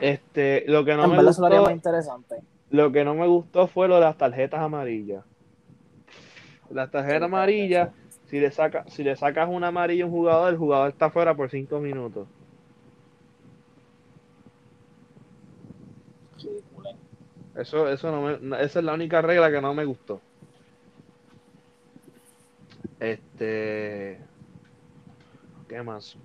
Este, 0.00 0.64
lo 0.68 0.84
que 0.84 0.94
no 0.94 1.06
en 1.06 1.08
me 1.08 1.18
lo 1.18 1.22
gustó, 1.22 1.62
más 1.62 1.72
interesante. 1.72 2.42
lo 2.70 2.92
que 2.92 3.04
no 3.04 3.14
me 3.14 3.26
gustó 3.26 3.68
fue 3.68 3.88
lo 3.88 3.96
de 3.96 4.02
las 4.02 4.18
tarjetas 4.18 4.60
amarillas. 4.60 5.24
Las 6.68 6.90
tarjetas 6.92 7.22
Sí, 7.22 7.24
amarillas, 7.24 7.90
si 8.24 8.38
le 8.40 8.50
saca, 8.52 8.84
si 8.88 9.02
le 9.02 9.16
sacas 9.16 9.48
una 9.50 9.68
amarilla 9.68 10.04
a 10.04 10.06
un 10.06 10.12
jugador, 10.12 10.50
el 10.52 10.58
jugador 10.58 10.90
está 10.90 11.10
fuera 11.10 11.34
por 11.36 11.50
cinco 11.50 11.80
minutos. 11.80 12.28
Eso, 17.56 17.88
eso 17.88 18.10
no 18.12 18.22
me, 18.22 18.62
esa 18.62 18.78
es 18.78 18.84
la 18.84 18.94
única 18.94 19.20
regla 19.22 19.50
que 19.50 19.60
no 19.60 19.74
me 19.74 19.84
gustó. 19.84 20.24
Este, 22.98 24.18
¿qué 25.68 25.82
más? 25.82 26.16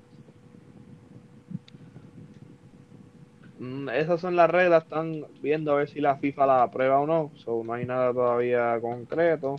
Mm, 3.57 3.89
Esas 3.89 4.19
son 4.21 4.35
las 4.35 4.49
reglas, 4.49 4.83
están 4.83 5.23
viendo 5.41 5.71
a 5.71 5.75
ver 5.77 5.89
si 5.89 6.01
la 6.01 6.17
FIFA 6.17 6.45
la 6.47 6.63
aprueba 6.63 6.99
o 6.99 7.07
no. 7.07 7.31
So, 7.35 7.63
no 7.63 7.73
hay 7.73 7.85
nada 7.85 8.11
todavía 8.13 8.79
concreto. 8.81 9.55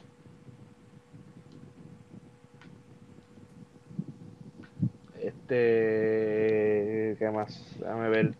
Este, 5.14 7.16
¿qué 7.18 7.30
más? 7.32 7.74
Déjame 7.78 8.08
ver. 8.08 8.36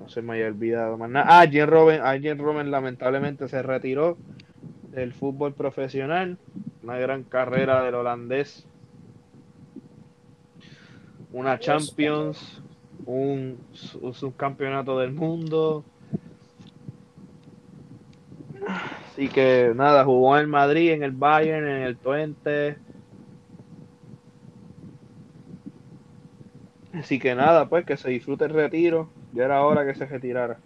No 0.00 0.08
se 0.08 0.22
me 0.22 0.34
haya 0.34 0.46
olvidado 0.48 0.98
más 0.98 1.10
nada. 1.10 1.40
Ah, 1.40 1.46
Jen 1.46 1.68
Robben, 1.68 2.00
ah, 2.02 2.18
Jen 2.18 2.38
Robben 2.38 2.70
lamentablemente 2.70 3.48
se 3.48 3.62
retiró 3.62 4.18
del 4.90 5.12
fútbol 5.12 5.54
profesional. 5.54 6.38
Una 6.82 6.98
gran 6.98 7.22
carrera 7.24 7.82
del 7.84 7.94
holandés. 7.94 8.66
Una 11.32 11.58
Champions, 11.58 12.62
un, 13.06 13.58
su- 13.72 14.12
subcampeonato 14.12 14.98
del 14.98 15.12
mundo. 15.12 15.84
Así 18.66 19.28
que 19.28 19.72
nada, 19.74 20.04
jugó 20.04 20.36
en 20.36 20.42
el 20.42 20.48
Madrid, 20.48 20.90
en 20.92 21.02
el 21.02 21.12
Bayern, 21.12 21.66
en 21.66 21.82
el 21.82 21.96
Twente. 21.98 22.78
Así 26.92 27.18
que 27.18 27.34
nada, 27.34 27.68
pues 27.68 27.84
que 27.84 27.96
se 27.96 28.10
disfrute 28.10 28.44
el 28.44 28.50
retiro. 28.54 29.10
Ya 29.34 29.44
era 29.44 29.62
hora 29.64 29.84
que 29.84 29.94
se 29.94 30.06
retirara. 30.06 30.56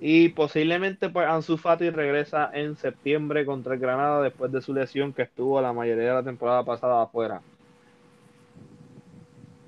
Y 0.00 0.30
posiblemente 0.30 1.10
pues 1.10 1.26
Ansu 1.28 1.58
Fati 1.58 1.90
regresa 1.90 2.50
en 2.54 2.76
septiembre 2.76 3.44
contra 3.44 3.74
el 3.74 3.80
Granada 3.80 4.22
después 4.22 4.50
de 4.50 4.62
su 4.62 4.72
lesión 4.72 5.12
que 5.12 5.22
estuvo 5.22 5.60
la 5.60 5.72
mayoría 5.74 6.08
de 6.08 6.14
la 6.14 6.22
temporada 6.22 6.64
pasada 6.64 7.02
afuera. 7.02 7.42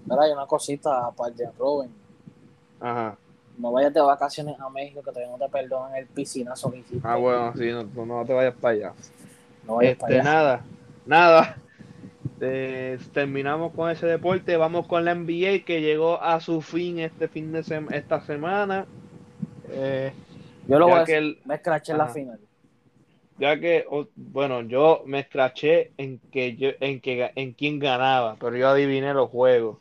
Mira, 0.06 0.22
hay 0.22 0.32
una 0.32 0.46
cosita 0.46 1.10
para 1.16 1.30
el 1.30 1.36
Jen 1.36 1.50
Robin. 1.58 1.90
Ajá. 2.80 3.16
No 3.58 3.70
vayas 3.72 3.92
de 3.92 4.00
vacaciones 4.00 4.58
a 4.58 4.68
México 4.70 5.02
que 5.02 5.10
todavía 5.12 5.30
no 5.30 5.38
te 5.38 5.50
perdonan 5.50 5.94
el 5.96 6.06
piscinazo 6.06 6.70
que 6.72 6.78
hiciste. 6.78 7.06
Ah, 7.06 7.16
bueno, 7.16 7.52
sí, 7.54 7.70
no, 7.70 7.84
no- 7.84 8.06
no 8.06 8.24
te 8.24 8.32
vayas 8.32 8.54
para 8.54 8.74
allá. 8.74 8.92
No 9.66 9.76
vayas 9.76 9.92
Este, 9.92 10.00
para 10.00 10.14
allá. 10.14 10.22
nada, 10.24 10.60
nada. 11.04 11.56
Eh, 12.44 12.98
terminamos 13.14 13.72
con 13.72 13.88
ese 13.88 14.04
deporte. 14.06 14.56
Vamos 14.56 14.88
con 14.88 15.04
la 15.04 15.14
NBA 15.14 15.64
que 15.64 15.80
llegó 15.80 16.20
a 16.20 16.40
su 16.40 16.60
fin 16.60 16.98
este 16.98 17.28
fin 17.28 17.52
de 17.52 17.60
sem- 17.60 17.92
esta 17.94 18.20
semana. 18.20 18.84
Eh, 19.68 20.12
Yo 20.66 20.78
lo 20.80 20.88
voy 20.88 20.98
a 20.98 21.02
el- 21.04 21.38
Me 21.44 21.54
escraché 21.54 21.92
en 21.92 21.98
la 21.98 22.08
final. 22.08 22.40
ya 23.38 23.58
que 23.60 23.86
bueno, 24.16 24.62
yo 24.62 25.02
me 25.06 25.20
escraché 25.20 25.92
en 25.96 26.18
que 26.32 26.56
yo 26.56 26.70
en 26.80 27.00
que 27.00 27.30
en 27.36 27.52
quién 27.52 27.78
ganaba, 27.78 28.36
pero 28.40 28.56
yo 28.56 28.68
adiviné 28.68 29.14
los 29.14 29.30
juegos. 29.30 29.78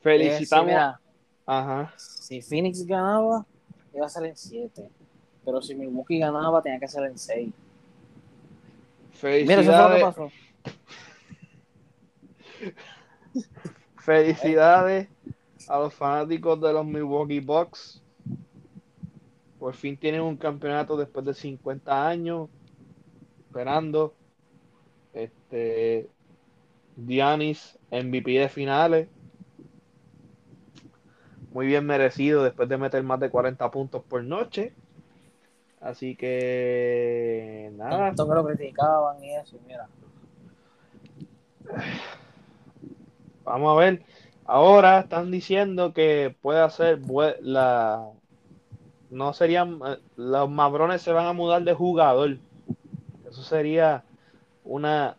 Felicitamos. 0.00 0.64
Eh, 0.66 0.70
sí, 0.70 0.74
mira, 0.74 1.00
Ajá. 1.46 1.92
si 1.96 2.42
Phoenix 2.42 2.84
ganaba, 2.84 3.46
iba 3.94 4.06
a 4.06 4.08
ser 4.08 4.24
en 4.26 4.36
7. 4.36 4.88
Pero 5.44 5.62
si 5.62 5.74
Milwaukee 5.74 6.18
ganaba, 6.18 6.62
tenía 6.62 6.78
que 6.80 6.88
ser 6.88 7.04
en 7.04 7.18
6. 7.18 7.52
Mira, 9.22 9.60
eso 9.60 9.72
fue 9.72 9.82
lo 9.82 9.90
que 9.90 10.00
Felicidades. 10.00 10.02
pasó. 10.02 10.30
Felicidades 13.98 15.08
a 15.68 15.78
los 15.78 15.94
fanáticos 15.94 16.60
de 16.60 16.72
los 16.72 16.84
Milwaukee 16.84 17.40
Bucks. 17.40 18.02
Por 19.58 19.74
fin 19.74 19.96
tienen 19.96 20.22
un 20.22 20.36
campeonato 20.36 20.96
después 20.96 21.24
de 21.24 21.34
50 21.34 22.08
años 22.08 22.48
esperando. 23.46 24.14
Este 25.12 26.08
Giannis 26.96 27.78
MVP 27.90 28.32
de 28.32 28.48
finales. 28.48 29.08
Muy 31.52 31.66
bien 31.66 31.84
merecido 31.86 32.42
después 32.42 32.68
de 32.68 32.78
meter 32.78 33.02
más 33.02 33.20
de 33.20 33.30
40 33.30 33.70
puntos 33.70 34.02
por 34.02 34.24
noche. 34.24 34.72
Así 35.82 36.14
que 36.16 37.70
nada. 37.74 37.90
Tanto 37.90 38.28
que 38.28 38.34
lo 38.34 38.44
criticaban 38.46 39.22
y 39.22 39.34
eso, 39.34 39.56
mira. 39.66 39.88
Vamos 43.44 43.72
a 43.76 43.80
ver. 43.80 44.02
Ahora 44.44 45.00
están 45.00 45.30
diciendo 45.30 45.92
que 45.92 46.34
puede 46.40 46.60
hacer 46.60 47.00
la. 47.40 48.08
No 49.10 49.32
serían. 49.32 49.80
eh, 49.84 49.98
Los 50.16 50.48
mabrones 50.48 51.02
se 51.02 51.12
van 51.12 51.26
a 51.26 51.32
mudar 51.32 51.62
de 51.62 51.74
jugador. 51.74 52.38
Eso 53.28 53.42
sería 53.42 54.04
una 54.64 55.16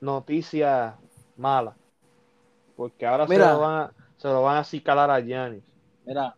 noticia 0.00 0.96
mala. 1.36 1.76
Porque 2.76 3.06
ahora 3.06 3.28
se 3.28 3.38
lo 3.38 3.60
van 3.60 3.80
a, 3.82 3.92
se 4.16 4.28
lo 4.28 4.42
van 4.42 4.56
a 4.56 4.60
acicalar 4.60 5.10
a 5.10 5.20
Giannis. 5.20 5.62
Mira, 6.04 6.34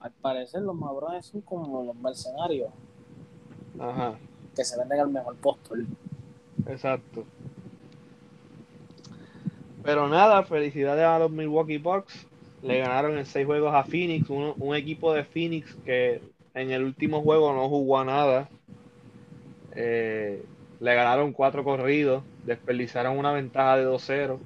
al 0.00 0.12
parecer 0.12 0.62
los 0.62 0.74
mabrones 0.76 1.26
son 1.26 1.40
como 1.42 1.82
los 1.84 1.96
mercenarios 1.96 2.70
Ajá, 3.78 4.18
que 4.54 4.64
se 4.64 4.78
venden 4.78 5.00
al 5.00 5.10
mejor 5.10 5.36
postor. 5.36 5.78
exacto. 6.66 7.24
Pero 9.82 10.08
nada, 10.08 10.42
felicidades 10.42 11.04
a 11.04 11.18
los 11.18 11.30
Milwaukee 11.30 11.78
Bucks. 11.78 12.26
Le 12.62 12.78
ganaron 12.80 13.16
en 13.16 13.24
seis 13.26 13.46
juegos 13.46 13.74
a 13.74 13.84
Phoenix, 13.84 14.28
un, 14.30 14.52
un 14.58 14.74
equipo 14.74 15.12
de 15.12 15.24
Phoenix 15.24 15.74
que 15.84 16.20
en 16.54 16.70
el 16.72 16.84
último 16.84 17.22
juego 17.22 17.52
no 17.54 17.68
jugó 17.68 17.98
a 17.98 18.04
nada. 18.04 18.48
Eh, 19.72 20.44
le 20.80 20.94
ganaron 20.94 21.32
cuatro 21.32 21.64
corridos, 21.64 22.24
desperdiciaron 22.44 23.16
una 23.18 23.32
ventaja 23.32 23.76
de 23.76 23.86
2-0. 23.86 24.38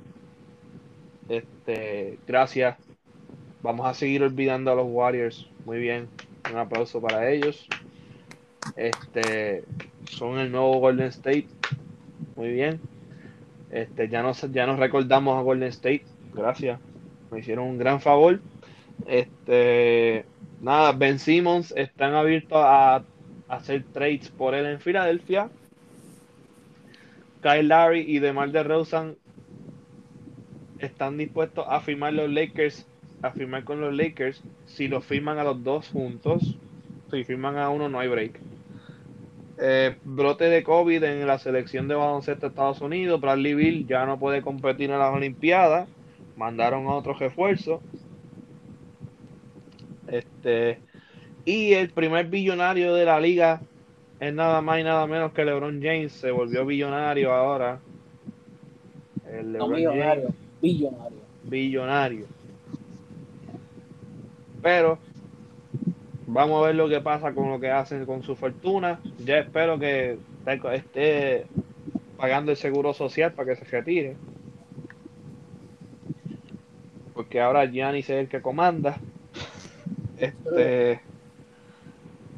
Este, 1.28 2.18
gracias. 2.26 2.76
Vamos 3.62 3.87
a 3.87 3.94
seguir 3.94 4.22
olvidando 4.22 4.72
a 4.72 4.75
los 4.75 4.87
Warriors. 4.88 5.48
Muy 5.64 5.79
bien. 5.79 6.09
Un 6.51 6.59
aplauso 6.59 7.01
para 7.01 7.31
ellos. 7.31 7.68
Este, 8.77 9.64
son 10.11 10.38
el 10.38 10.51
nuevo 10.51 10.79
Golden 10.79 11.07
State. 11.07 11.46
Muy 12.35 12.51
bien. 12.51 12.81
Este, 13.70 14.09
ya 14.09 14.22
nos, 14.22 14.42
ya 14.53 14.66
nos 14.66 14.79
recordamos 14.79 15.38
a 15.38 15.42
Golden 15.42 15.68
State. 15.68 16.05
Gracias. 16.35 16.81
Me 17.31 17.38
hicieron 17.38 17.66
un 17.66 17.79
gran 17.79 18.01
favor. 18.01 18.40
Este, 19.07 20.25
nada, 20.61 20.92
Ben 20.92 21.18
Simmons 21.18 21.72
están 21.77 22.14
abiertos 22.14 22.59
a, 22.59 22.96
a 22.96 23.05
hacer 23.48 23.85
trades 23.92 24.29
por 24.31 24.55
él 24.55 24.66
en 24.66 24.81
Filadelfia. 24.81 25.51
Kyle 27.42 27.68
Larry 27.68 28.01
y 28.01 28.18
DeMar 28.18 28.51
DeRozan 28.51 29.16
están 30.79 31.16
dispuestos 31.16 31.64
a 31.68 31.81
firmar 31.81 32.12
los 32.12 32.31
Lakers, 32.31 32.87
a 33.22 33.30
firmar 33.30 33.64
con 33.64 33.80
los 33.80 33.94
Lakers. 33.94 34.42
Si 34.66 34.88
lo 34.88 35.00
firman 35.00 35.38
a 35.38 35.44
los 35.44 35.62
dos 35.62 35.88
juntos, 35.88 36.56
si 37.11 37.24
firman 37.24 37.56
a 37.56 37.70
uno 37.70 37.88
no 37.88 38.00
hay 38.00 38.08
break. 38.08 38.40
Eh, 39.58 39.96
brote 40.04 40.44
de 40.46 40.62
COVID 40.64 41.02
en 41.04 41.26
la 41.26 41.38
selección 41.38 41.87
de 41.87 41.94
baloncesto 41.94 42.46
de 42.46 42.48
Estados 42.48 42.80
Unidos. 42.80 43.20
Bradley 43.20 43.54
Bill 43.54 43.87
ya 43.87 44.04
no 44.06 44.18
puede 44.18 44.42
competir 44.42 44.90
en 44.90 44.98
las 44.98 45.14
Olimpiadas. 45.14 45.88
Mandaron 46.37 46.87
a 46.87 46.94
otro 46.94 47.14
refuerzo. 47.14 47.80
Este, 50.08 50.78
y 51.44 51.72
el 51.74 51.90
primer 51.90 52.26
billonario 52.26 52.94
de 52.94 53.04
la 53.04 53.20
liga 53.20 53.61
es 54.20 54.32
nada 54.35 54.61
más 54.62 54.80
y 54.80 54.85
nada 54.85 55.06
menos 55.06 55.32
que 55.32 55.44
LeBron 55.44 55.80
James. 55.82 56.12
Se 56.12 56.30
volvió 56.30 56.66
billonario 56.66 57.32
ahora. 57.32 57.80
El 59.30 59.52
No 59.52 59.68
millonario, 59.68 60.35
billonario. 60.61 61.18
billonario. 61.44 62.26
Pero 64.62 64.98
vamos 66.27 66.62
a 66.62 66.66
ver 66.66 66.75
lo 66.77 66.88
que 66.88 67.01
pasa 67.01 67.33
con 67.35 67.51
lo 67.51 67.61
que 67.61 67.70
hacen 67.70 68.07
con 68.07 68.22
su 68.22 68.37
fortuna. 68.37 69.01
Ya 69.18 69.38
espero 69.38 69.79
que 69.79 70.18
esté- 70.46 71.46
pagando 72.16 72.53
el 72.53 72.57
seguro 72.57 72.94
social 72.94 73.33
para 73.33 73.51
que 73.55 73.57
se 73.57 73.64
retire. 73.64 74.16
Porque 77.14 77.40
ahora 77.40 77.66
Giannis 77.66 78.09
es 78.11 78.16
el 78.16 78.29
que 78.29 78.40
comanda. 78.40 78.98
Este, 80.16 81.01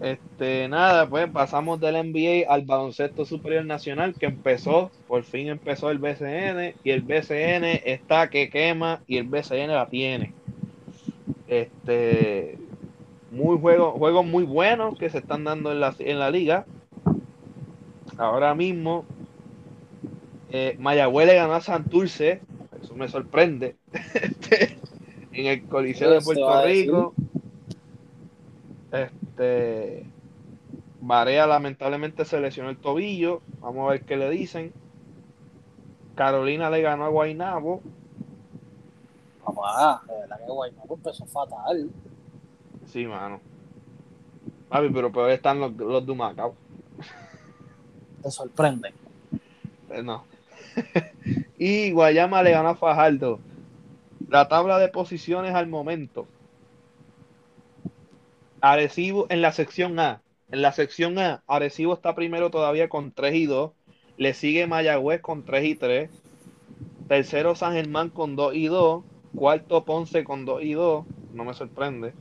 este, 0.01 0.69
nada, 0.69 1.09
pues 1.09 1.31
pasamos 1.31 1.81
del 1.81 1.97
NBA 1.97 2.53
al 2.53 2.63
baloncesto 2.63 3.25
superior 3.25 3.65
nacional 3.65 4.15
que 4.19 4.27
empezó, 4.27 4.91
por 5.07 5.23
fin 5.25 5.49
empezó 5.49 5.91
el 5.91 5.99
BCN 5.99 6.77
y 6.83 6.91
el 6.91 7.03
BCN 7.03 7.81
está 7.85 8.29
que 8.29 8.51
quema 8.51 9.03
y 9.07 9.19
el 9.19 9.29
BCN 9.29 9.69
la 9.75 9.89
tiene. 9.89 10.35
Este, 11.47 12.59
muy 13.31 13.59
juego, 13.59 13.93
juegos 13.93 14.25
muy 14.25 14.45
buenos 14.45 14.99
que 14.99 15.11
se 15.11 15.19
están 15.19 15.45
dando 15.45 15.73
en 15.73 15.81
la, 15.81 15.95
en 15.99 16.19
la 16.19 16.31
liga. 16.31 16.67
Ahora 18.17 18.55
mismo, 18.55 19.05
eh, 20.51 20.77
Mayagüez 20.79 21.27
le 21.27 21.35
ganó 21.35 21.55
a 21.55 21.61
Santurce, 21.61 22.41
eso 22.81 22.95
me 22.95 23.09
sorprende. 23.09 23.77
Este, 24.15 24.79
en 25.33 25.47
el 25.47 25.65
Coliseo 25.65 26.11
de 26.11 26.21
Puerto. 26.21 26.65
Rico. 26.65 27.15
Este, 28.93 30.07
Barea 31.01 31.47
lamentablemente 31.47 32.25
se 32.25 32.41
lesionó 32.41 32.71
el 32.71 32.77
tobillo. 32.77 33.43
Vamos 33.61 33.89
a 33.89 33.93
ver 33.93 34.03
qué 34.03 34.17
le 34.17 34.31
dicen. 34.31 34.73
Carolina 36.15 36.71
le 36.71 36.83
ganó 36.83 37.05
a 37.05 37.09
Guaynabo. 37.09 37.83
Papá, 39.45 40.03
de 40.07 40.15
verdad 40.21 40.39
que 40.39 40.53
Guaynabo 40.53 40.95
empezó 40.95 41.27
fatal. 41.27 41.91
Sí, 42.87 43.07
mano. 43.07 43.41
Papi, 44.69 44.89
pero 44.91 45.13
peor 45.13 45.31
están 45.31 45.61
los, 45.61 45.73
los 45.77 46.05
de 46.05 46.13
Humacao. 46.13 46.55
Te 48.23 48.31
sorprende. 48.31 48.95
Eh, 49.91 50.03
No. 50.03 50.25
y 51.59 51.93
Guayama 51.93 52.43
le 52.43 52.51
ganó 52.51 52.71
a 52.71 52.75
Fajardo. 52.75 53.39
La 54.29 54.49
tabla 54.49 54.79
de 54.79 54.89
posiciones 54.89 55.55
al 55.55 55.69
momento. 55.69 56.27
Arecibo 58.61 59.27
en 59.29 59.43
la 59.43 59.53
sección 59.53 59.99
A. 60.01 60.23
En 60.51 60.63
la 60.63 60.73
sección 60.73 61.19
A, 61.19 61.43
Arecibo 61.47 61.95
está 61.95 62.15
primero 62.15 62.51
todavía 62.51 62.89
con 62.89 63.13
3 63.13 63.35
y 63.35 63.47
2. 63.47 63.73
Le 64.17 64.35
sigue 64.35 64.67
Mayagüez 64.67 65.21
con 65.21 65.45
3 65.45 65.65
y 65.65 65.75
3. 65.75 66.11
Tercero 67.09 67.55
San 67.55 67.75
Germán 67.75 68.09
con 68.09 68.37
2 68.37 68.55
y 68.55 68.67
2. 68.67 69.05
Cuarto 69.35 69.85
Ponce 69.85 70.25
con 70.25 70.45
2 70.45 70.63
y 70.63 70.73
2. 70.73 71.05
No 71.33 71.45
me 71.45 71.55
sorprende. 71.55 72.13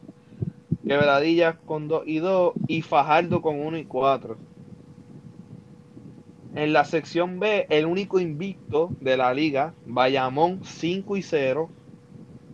Quebradillas 0.85 1.55
con 1.65 1.87
2 1.87 2.03
y 2.05 2.19
2. 2.19 2.53
Y 2.67 2.81
Fajardo 2.81 3.41
con 3.41 3.59
1 3.59 3.77
y 3.77 3.85
4. 3.85 4.37
En 6.55 6.71
la 6.71 6.85
sección 6.85 7.39
B, 7.39 7.65
el 7.69 7.87
único 7.87 8.19
invicto 8.19 8.91
de 9.01 9.17
la 9.17 9.33
liga, 9.33 9.73
Bayamón 9.87 10.63
5 10.63 11.17
y 11.17 11.23
0, 11.23 11.69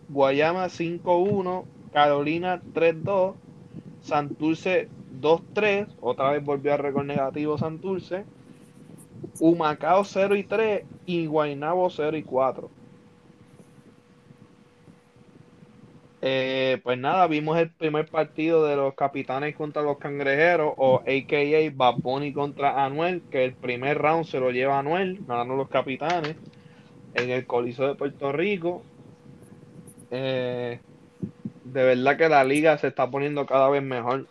Guayama 0.08 0.68
5-1, 0.68 1.64
Carolina 1.92 2.62
3-2, 2.72 3.34
Santurce 4.00 4.88
2-3, 5.20 5.88
otra 6.00 6.30
vez 6.30 6.42
volvió 6.42 6.72
a 6.72 6.78
récord 6.78 7.04
negativo 7.04 7.58
Santurce, 7.58 8.24
Humacao 9.38 10.04
0 10.04 10.34
y 10.34 10.44
3 10.44 10.84
y 11.04 11.26
Guaynabo 11.26 11.90
0 11.90 12.16
y 12.16 12.22
4. 12.22 12.79
Eh, 16.22 16.80
pues 16.82 16.98
nada, 16.98 17.26
vimos 17.28 17.56
el 17.58 17.70
primer 17.70 18.06
partido 18.06 18.66
de 18.66 18.76
los 18.76 18.94
capitanes 18.94 19.56
contra 19.56 19.82
los 19.82 19.96
cangrejeros, 19.98 20.74
o 20.76 21.00
AKA 21.00 21.72
Bad 21.74 21.94
Bunny 22.02 22.32
contra 22.32 22.84
Anuel, 22.84 23.22
que 23.30 23.44
el 23.44 23.54
primer 23.54 23.98
round 23.98 24.26
se 24.26 24.38
lo 24.38 24.50
lleva 24.50 24.78
Anuel, 24.78 25.20
ganando 25.26 25.54
los 25.56 25.68
capitanes 25.68 26.36
en 27.14 27.30
el 27.30 27.46
Coliseo 27.46 27.88
de 27.88 27.94
Puerto 27.94 28.32
Rico. 28.32 28.82
Eh, 30.10 30.80
de 31.64 31.84
verdad 31.84 32.18
que 32.18 32.28
la 32.28 32.44
liga 32.44 32.76
se 32.76 32.88
está 32.88 33.10
poniendo 33.10 33.46
cada 33.46 33.70
vez 33.70 33.82
mejor 33.82 34.26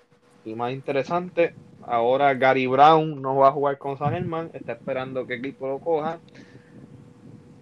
y 0.46 0.54
más 0.54 0.74
interesante. 0.74 1.56
Ahora 1.88 2.36
Gary 2.36 2.68
Brown 2.68 3.20
no 3.20 3.36
va 3.38 3.48
a 3.48 3.52
jugar 3.52 3.80
con 3.80 3.98
San 3.98 4.14
Germán, 4.14 4.52
está 4.54 4.74
esperando 4.74 5.26
que 5.26 5.36
equipo 5.36 5.68
lo 5.68 5.80
coja. 5.80 6.20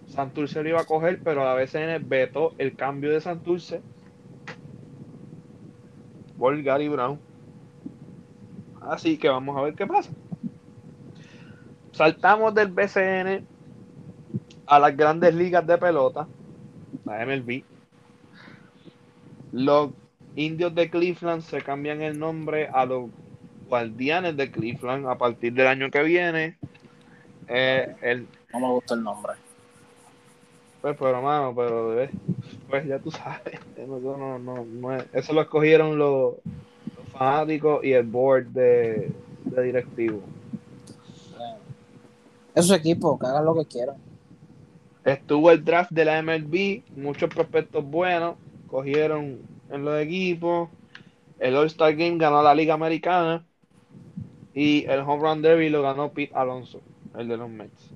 Santurce 0.08 0.64
lo 0.64 0.70
iba 0.70 0.82
a 0.82 0.86
coger, 0.86 1.20
pero 1.24 1.46
la 1.46 1.54
BCN 1.54 2.10
vetó 2.10 2.54
el 2.58 2.76
cambio 2.76 3.12
de 3.12 3.22
Santurce 3.22 3.82
por 6.38 6.62
Gary 6.62 6.88
Brown. 6.88 7.20
Así 8.82 9.18
que 9.18 9.30
vamos 9.30 9.58
a 9.58 9.62
ver 9.62 9.76
qué 9.76 9.86
pasa. 9.86 10.12
Saltamos 11.92 12.54
del 12.54 12.70
BCN 12.70 13.46
a 14.68 14.80
las 14.80 14.96
grandes 14.96 15.34
ligas 15.34 15.66
de 15.66 15.78
pelota, 15.78 16.28
la 17.06 17.26
MLB. 17.26 17.64
Los 19.52 19.92
indios 20.36 20.76
de 20.76 20.90
Cleveland 20.90 21.42
se 21.42 21.62
cambian 21.62 22.02
el 22.02 22.20
nombre 22.20 22.68
a 22.68 22.86
los 22.86 23.10
guardianes 23.68 24.38
de 24.38 24.52
Cleveland 24.52 25.08
a 25.08 25.18
partir 25.18 25.54
del 25.54 25.68
año 25.68 25.90
que 25.90 26.04
viene. 26.04 26.58
Eh, 27.48 28.26
No 28.54 28.60
me 28.60 28.68
gusta 28.68 28.94
el 28.94 29.04
nombre. 29.04 29.34
Pues, 30.96 30.98
pero 31.00 31.18
hermano, 31.18 31.54
pero 31.56 31.96
pues 32.70 32.86
ya 32.88 33.00
tú 33.00 33.12
sabes, 33.12 33.60
no, 33.78 34.00
no, 34.00 34.40
no, 34.40 34.66
no 34.66 34.96
es- 34.96 35.08
eso 35.14 35.34
lo 35.34 35.42
escogieron 35.42 35.98
los, 35.98 36.36
los 36.98 37.10
fanáticos 37.10 37.84
y 37.84 37.94
el 37.94 38.06
board 38.08 38.48
de, 38.48 39.12
de 39.46 39.64
directivos. 39.64 40.24
Eh, 41.40 41.58
Es 42.56 42.68
su 42.68 42.74
equipo, 42.74 43.18
que 43.20 43.28
hagan 43.28 43.46
lo 43.46 43.56
que 43.56 43.66
quieran. 43.68 43.98
Estuvo 45.04 45.52
el 45.52 45.64
draft 45.64 45.92
de 45.92 46.06
la 46.06 46.20
MLB, 46.20 46.84
muchos 46.96 47.30
prospectos 47.32 47.84
buenos, 47.86 48.36
cogieron 48.68 49.50
en 49.70 49.86
los 49.86 50.00
equipos. 50.02 50.70
El 51.40 51.56
All-Star 51.56 51.96
Game 51.96 52.18
ganó 52.18 52.44
la 52.44 52.56
Liga 52.56 52.74
Americana 52.76 53.48
y 54.54 54.86
el 54.86 55.02
Home 55.02 55.22
Run 55.24 55.42
Derby 55.42 55.70
lo 55.70 55.82
ganó 55.82 56.12
Pete 56.14 56.34
Alonso, 56.36 56.82
el 57.18 57.28
de 57.28 57.38
los 57.38 57.50
Mets. 57.50 57.96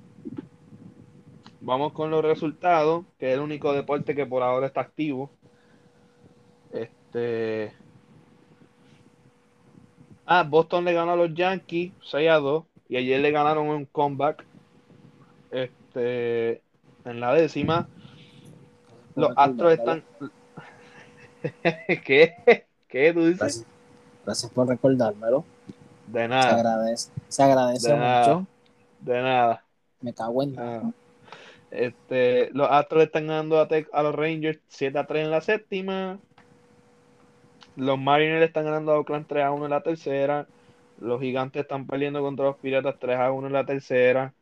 Vamos 1.64 1.92
con 1.92 2.10
los 2.10 2.24
resultados, 2.24 3.04
que 3.18 3.28
es 3.28 3.34
el 3.34 3.40
único 3.40 3.72
deporte 3.72 4.14
que 4.16 4.26
por 4.26 4.42
ahora 4.42 4.66
está 4.66 4.80
activo. 4.80 5.30
Este. 6.72 7.72
Ah, 10.26 10.42
Boston 10.48 10.84
le 10.84 10.92
ganó 10.92 11.12
a 11.12 11.16
los 11.16 11.34
Yankees 11.34 11.92
6 12.02 12.30
a 12.30 12.34
2 12.36 12.64
y 12.88 12.96
ayer 12.96 13.20
le 13.20 13.30
ganaron 13.30 13.68
un 13.68 13.84
comeback. 13.86 14.44
Este, 15.50 16.62
en 17.04 17.20
la 17.20 17.32
décima. 17.34 17.88
Los 19.14 19.30
Astros 19.36 19.72
están. 19.74 20.02
¿Qué? 22.04 22.66
¿Qué 22.88 23.12
tú 23.12 23.20
dices? 23.26 23.38
Gracias, 23.38 23.66
gracias 24.24 24.52
por 24.52 24.68
recordármelo. 24.68 25.44
De 26.06 26.22
Se 26.22 26.28
nada, 26.28 26.54
agradece. 26.56 27.12
Se 27.28 27.42
agradece 27.42 27.92
De 27.92 27.98
nada. 27.98 28.34
mucho. 28.34 28.46
de 29.00 29.22
nada. 29.22 29.64
Me 30.00 30.12
cago 30.12 30.42
en 30.42 30.58
Ah. 30.58 30.62
nada. 30.62 30.92
Este, 31.72 32.50
los 32.52 32.68
Astros 32.70 33.02
están 33.02 33.26
ganando 33.26 33.58
a, 33.58 33.66
a 33.92 34.02
los 34.02 34.14
Rangers 34.14 34.60
7 34.68 34.98
a 34.98 35.06
3 35.06 35.24
en 35.24 35.30
la 35.30 35.40
séptima. 35.40 36.18
Los 37.76 37.98
Mariners 37.98 38.44
están 38.44 38.66
ganando 38.66 38.92
a 38.92 38.98
Oakland 38.98 39.26
3 39.26 39.44
a 39.44 39.52
1 39.52 39.64
en 39.64 39.70
la 39.70 39.82
tercera. 39.82 40.46
Los 41.00 41.20
Gigantes 41.22 41.62
están 41.62 41.86
perdiendo 41.86 42.20
contra 42.20 42.44
los 42.44 42.56
Piratas 42.56 42.96
3 43.00 43.18
a 43.18 43.32
1 43.32 43.46
en 43.46 43.52
la 43.54 43.64
tercera. 43.64 44.34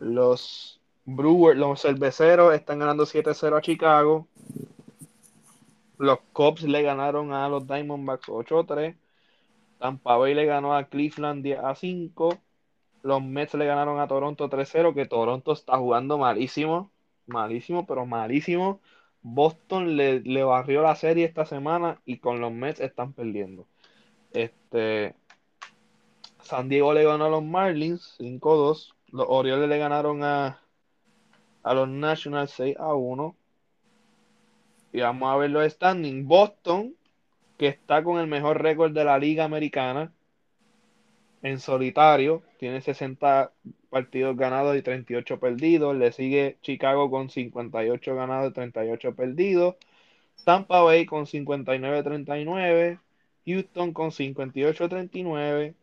Los 0.00 0.80
Brewers, 1.04 1.56
los 1.56 1.80
Cerveceros 1.82 2.52
están 2.52 2.80
ganando 2.80 3.06
7 3.06 3.30
a 3.30 3.34
0 3.34 3.56
a 3.56 3.60
Chicago. 3.60 4.26
Los 5.98 6.18
Cubs 6.32 6.64
le 6.64 6.82
ganaron 6.82 7.32
a 7.32 7.48
los 7.48 7.64
Diamondbacks 7.64 8.28
8 8.28 8.58
a 8.58 8.66
3. 8.66 8.96
Tampa 9.78 10.16
Bay 10.16 10.34
le 10.34 10.46
ganó 10.46 10.74
a 10.74 10.84
Cleveland 10.84 11.44
10 11.44 11.60
a 11.60 11.76
5. 11.76 12.38
Los 13.04 13.22
Mets 13.22 13.52
le 13.52 13.66
ganaron 13.66 14.00
a 14.00 14.08
Toronto 14.08 14.48
3-0, 14.48 14.94
que 14.94 15.04
Toronto 15.04 15.52
está 15.52 15.76
jugando 15.76 16.16
malísimo, 16.16 16.90
malísimo, 17.26 17.86
pero 17.86 18.06
malísimo. 18.06 18.80
Boston 19.20 19.98
le, 19.98 20.20
le 20.20 20.42
barrió 20.42 20.80
la 20.82 20.96
serie 20.96 21.26
esta 21.26 21.44
semana 21.44 22.00
y 22.06 22.18
con 22.18 22.40
los 22.40 22.50
Mets 22.50 22.80
están 22.80 23.12
perdiendo. 23.12 23.66
Este, 24.32 25.14
San 26.40 26.70
Diego 26.70 26.94
le 26.94 27.04
ganó 27.04 27.26
a 27.26 27.28
los 27.28 27.42
Marlins 27.44 28.16
5-2. 28.18 28.94
Los 29.12 29.26
Orioles 29.28 29.68
le 29.68 29.76
ganaron 29.76 30.24
a, 30.24 30.62
a 31.62 31.74
los 31.74 31.88
Nationals 31.88 32.52
6 32.52 32.76
a 32.78 32.94
1. 32.94 33.36
Y 34.92 35.00
vamos 35.00 35.30
a 35.30 35.36
ver 35.36 35.50
los 35.50 35.70
standings. 35.70 36.26
Boston, 36.26 36.94
que 37.58 37.68
está 37.68 38.02
con 38.02 38.18
el 38.18 38.28
mejor 38.28 38.62
récord 38.62 38.92
de 38.92 39.04
la 39.04 39.18
Liga 39.18 39.44
Americana 39.44 40.10
en 41.44 41.60
solitario, 41.60 42.42
tiene 42.58 42.80
60 42.80 43.52
partidos 43.90 44.34
ganados 44.34 44.76
y 44.78 44.82
38 44.82 45.38
perdidos. 45.38 45.94
Le 45.94 46.10
sigue 46.10 46.56
Chicago 46.62 47.10
con 47.10 47.28
58 47.28 48.14
ganados 48.16 48.50
y 48.50 48.54
38 48.54 49.14
perdidos. 49.14 49.76
Tampa 50.44 50.80
Bay 50.80 51.04
con 51.04 51.26
59-39. 51.26 52.98
Houston 53.44 53.92
con 53.92 54.10
58-39. 54.10 55.74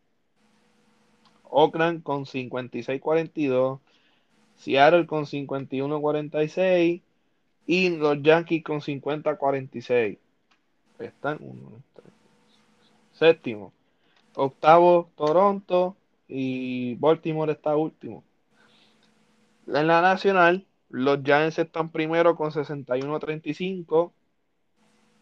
Oakland 1.44 2.02
con 2.02 2.26
56-42. 2.26 3.80
Seattle 4.58 5.06
con 5.06 5.26
51-46. 5.26 7.02
Y 7.68 7.90
los 7.98 8.24
Yankees 8.24 8.64
con 8.64 8.82
50-46. 8.82 10.18
Están 10.98 11.38
uno, 11.40 11.84
tres, 11.94 12.12
séptimo. 13.14 13.72
Octavo, 14.36 15.10
Toronto. 15.16 15.96
Y 16.28 16.96
Baltimore 16.96 17.52
está 17.52 17.76
último. 17.76 18.24
En 19.68 19.88
la 19.88 20.02
nacional, 20.02 20.66
los 20.90 21.20
Giants 21.24 21.60
están 21.60 21.90
primero 21.92 22.36
con 22.36 22.52
61-35. 22.52 24.14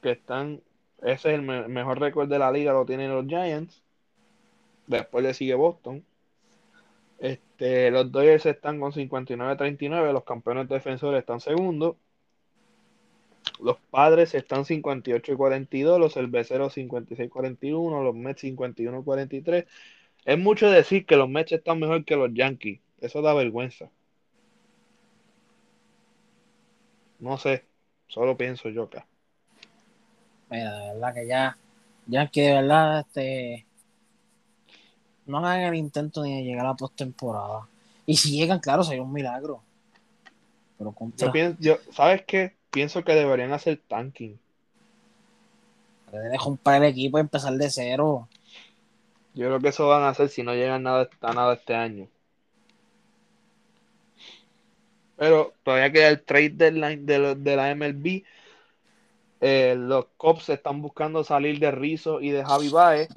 Que 0.01 0.11
están. 0.11 0.61
Ese 1.01 1.29
es 1.29 1.35
el 1.35 1.41
me- 1.41 1.67
mejor 1.67 1.99
récord 1.99 2.29
de 2.29 2.39
la 2.39 2.51
liga, 2.51 2.73
lo 2.73 2.85
tienen 2.85 3.13
los 3.13 3.25
Giants. 3.25 3.81
Después 4.87 5.23
le 5.23 5.33
sigue 5.33 5.55
Boston. 5.55 6.03
Este, 7.19 7.91
los 7.91 8.11
Dodgers 8.11 8.45
están 8.45 8.79
con 8.79 8.91
59-39. 8.93 10.13
Los 10.13 10.23
campeones 10.23 10.67
defensores 10.69 11.19
están 11.19 11.39
segundos. 11.39 11.95
Los 13.59 13.77
padres 13.91 14.33
están 14.35 14.65
58 14.65 15.33
y 15.33 15.35
42, 15.35 15.99
los 15.99 16.13
cerveceros 16.13 16.73
56 16.73 17.27
y 17.27 17.29
41, 17.29 18.03
los 18.03 18.15
Mets 18.15 18.41
51 18.41 18.99
y 18.99 19.03
43. 19.03 19.65
Es 20.25 20.39
mucho 20.39 20.69
decir 20.69 21.05
que 21.05 21.17
los 21.17 21.29
Mets 21.29 21.51
están 21.51 21.79
mejor 21.79 22.05
que 22.05 22.15
los 22.15 22.33
Yankees. 22.33 22.79
Eso 23.01 23.21
da 23.21 23.33
vergüenza. 23.33 23.89
No 27.19 27.37
sé, 27.37 27.65
solo 28.07 28.37
pienso 28.37 28.69
yo 28.69 28.83
acá. 28.83 29.05
Mira, 30.49 30.77
de 30.79 30.93
verdad 30.93 31.13
que 31.13 31.27
ya, 31.27 31.57
ya 32.07 32.27
que 32.27 32.41
de 32.41 32.53
verdad, 32.53 32.99
este, 33.01 33.65
no 35.25 35.39
hagan 35.39 35.61
el 35.61 35.75
intento 35.75 36.23
ni 36.23 36.37
de 36.37 36.43
llegar 36.43 36.65
a 36.65 36.69
la 36.69 36.75
postemporada. 36.75 37.67
Y 38.05 38.15
si 38.15 38.31
llegan, 38.31 38.59
claro, 38.59 38.83
sería 38.83 39.03
un 39.03 39.13
milagro. 39.13 39.61
Pero 40.77 40.91
contra, 40.93 41.27
Yo 41.27 41.31
pienso, 41.31 41.57
yo, 41.59 41.77
¿sabes 41.91 42.23
qué? 42.25 42.58
Pienso 42.71 43.03
que 43.03 43.13
deberían 43.13 43.51
hacer 43.53 43.81
tanking. 43.87 44.39
de 46.11 46.37
comprar 46.37 46.83
el 46.83 46.89
equipo 46.89 47.17
y 47.17 47.21
empezar 47.21 47.53
de 47.53 47.69
cero. 47.69 48.27
Yo 49.33 49.47
creo 49.47 49.59
que 49.59 49.69
eso 49.69 49.87
van 49.87 50.03
a 50.03 50.09
hacer 50.09 50.29
si 50.29 50.43
no 50.43 50.53
llegan 50.53 50.83
nada, 50.83 51.09
a 51.21 51.33
nada 51.33 51.53
este 51.53 51.75
año. 51.75 52.07
Pero 55.17 55.53
todavía 55.63 55.91
queda 55.91 56.09
el 56.09 56.21
trade 56.21 56.49
deadline 56.49 57.05
de, 57.05 57.35
de 57.35 57.55
la 57.55 57.75
MLB. 57.75 58.23
Eh, 59.41 59.75
los 59.77 60.05
Cubs 60.17 60.49
están 60.49 60.81
buscando 60.81 61.23
salir 61.23 61.59
de 61.59 61.71
Rizzo 61.71 62.21
y 62.21 62.31
de 62.31 62.43
Javi 62.43 62.69
Baez. 62.69 63.09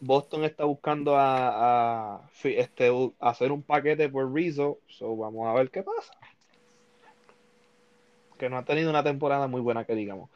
Boston 0.00 0.44
está 0.44 0.64
buscando 0.64 1.16
a, 1.16 2.20
este, 2.42 2.90
hacer 3.20 3.52
un 3.52 3.62
paquete 3.62 4.08
por 4.08 4.32
Rizzo. 4.32 4.78
So, 4.88 5.16
vamos 5.16 5.46
a 5.48 5.54
ver 5.54 5.70
qué 5.70 5.82
pasa. 5.82 6.12
Que 8.38 8.48
no 8.48 8.58
ha 8.58 8.64
tenido 8.64 8.90
una 8.90 9.04
temporada 9.04 9.46
muy 9.48 9.60
buena, 9.60 9.84
que 9.84 9.94
digamos. 9.94 10.30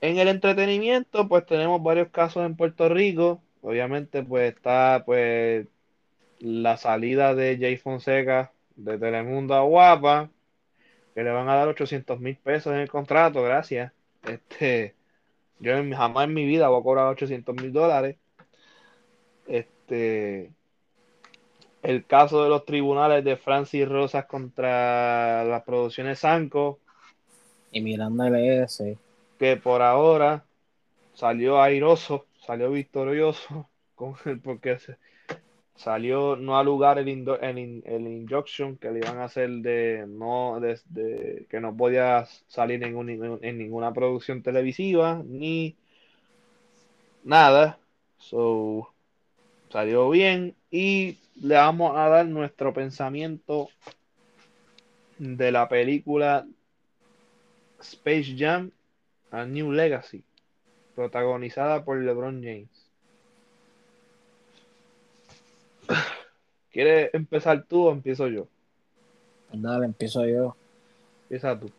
En 0.00 0.18
el 0.18 0.28
entretenimiento, 0.28 1.28
pues 1.28 1.46
tenemos 1.46 1.82
varios 1.82 2.08
casos 2.08 2.44
en 2.46 2.56
Puerto 2.56 2.88
Rico. 2.88 3.42
Obviamente, 3.62 4.22
pues 4.22 4.54
está 4.54 5.02
pues 5.04 5.66
la 6.40 6.76
salida 6.76 7.34
de 7.34 7.58
Jay 7.58 7.76
Fonseca 7.76 8.52
de 8.76 8.98
Telemundo 8.98 9.54
a 9.54 9.62
Guapa, 9.62 10.30
que 11.14 11.22
le 11.24 11.30
van 11.30 11.48
a 11.48 11.56
dar 11.56 11.68
800 11.68 12.20
mil 12.20 12.36
pesos 12.36 12.72
en 12.72 12.80
el 12.80 12.88
contrato, 12.88 13.42
gracias. 13.42 13.92
Este, 14.24 14.94
yo 15.58 15.72
jamás 15.96 16.24
en 16.24 16.34
mi 16.34 16.46
vida 16.46 16.68
voy 16.68 16.80
a 16.80 16.84
cobrar 16.84 17.06
800 17.08 17.54
mil 17.56 17.72
dólares. 17.72 18.16
Este, 19.46 20.52
el 21.82 22.06
caso 22.06 22.44
de 22.44 22.50
los 22.50 22.64
tribunales 22.64 23.24
de 23.24 23.36
Francis 23.36 23.88
Rosas 23.88 24.26
contra 24.26 25.44
las 25.44 25.62
producciones 25.64 26.20
Sanco, 26.20 26.80
Y 27.70 27.80
mirando 27.80 28.24
LS, 28.24 28.98
que 29.38 29.56
por 29.56 29.82
ahora 29.82 30.44
salió 31.14 31.60
airoso, 31.62 32.26
salió 32.46 32.70
victorioso, 32.70 33.70
con 33.94 34.14
el, 34.26 34.40
porque 34.40 34.78
salió 35.76 36.36
no 36.36 36.58
a 36.58 36.64
lugar 36.64 36.98
el, 36.98 37.08
indo- 37.08 37.40
el, 37.40 37.82
el 37.86 38.06
injunction 38.08 38.76
que 38.78 38.90
le 38.90 38.98
iban 39.00 39.18
a 39.18 39.24
hacer 39.24 39.50
de 39.50 40.06
no 40.08 40.58
de- 40.60 41.46
que 41.48 41.60
no 41.60 41.76
podía 41.76 42.26
salir 42.48 42.82
en, 42.84 42.96
un- 42.96 43.38
en 43.42 43.58
ninguna 43.58 43.92
producción 43.92 44.42
televisiva 44.42 45.22
ni 45.24 45.76
nada. 47.24 47.78
So 48.18 48.92
salió 49.70 50.10
bien 50.10 50.56
y 50.70 51.18
le 51.36 51.56
vamos 51.56 51.96
a 51.96 52.08
dar 52.08 52.26
nuestro 52.26 52.72
pensamiento 52.72 53.68
de 55.18 55.52
la 55.52 55.68
película 55.68 56.46
Space 57.80 58.34
Jam 58.36 58.70
A 59.30 59.44
New 59.44 59.72
Legacy, 59.72 60.24
protagonizada 60.94 61.84
por 61.84 61.98
LeBron 61.98 62.42
James. 62.42 62.68
¿Quieres 66.72 67.10
empezar 67.14 67.64
tú 67.64 67.86
o 67.86 67.92
empiezo 67.92 68.28
yo? 68.28 68.48
Pues 69.48 69.62
Dale, 69.62 69.86
empiezo 69.86 70.26
yo. 70.26 70.56
Empieza 71.22 71.58
tú. 71.58 71.70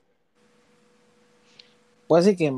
Puedo 2.08 2.24
decir 2.24 2.38
que 2.38 2.52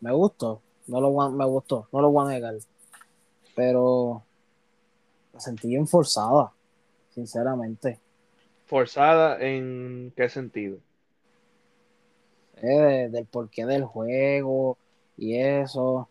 me 0.00 0.12
gustó, 0.12 0.60
no 0.86 1.00
lo 1.00 1.30
me 1.30 1.44
gustó, 1.46 1.88
no 1.92 2.02
lo 2.02 2.10
voy 2.10 2.26
a 2.26 2.34
negar. 2.34 2.54
Pero 3.54 4.22
la 5.32 5.40
sentí 5.40 5.68
bien 5.68 5.86
forzada, 5.86 6.52
sinceramente. 7.14 7.98
¿Forzada 8.66 9.40
en 9.40 10.12
qué 10.16 10.28
sentido? 10.28 10.78
De- 12.64 13.08
del 13.08 13.26
porqué 13.26 13.66
del 13.66 13.84
juego 13.84 14.78
y 15.16 15.36
eso. 15.36 16.08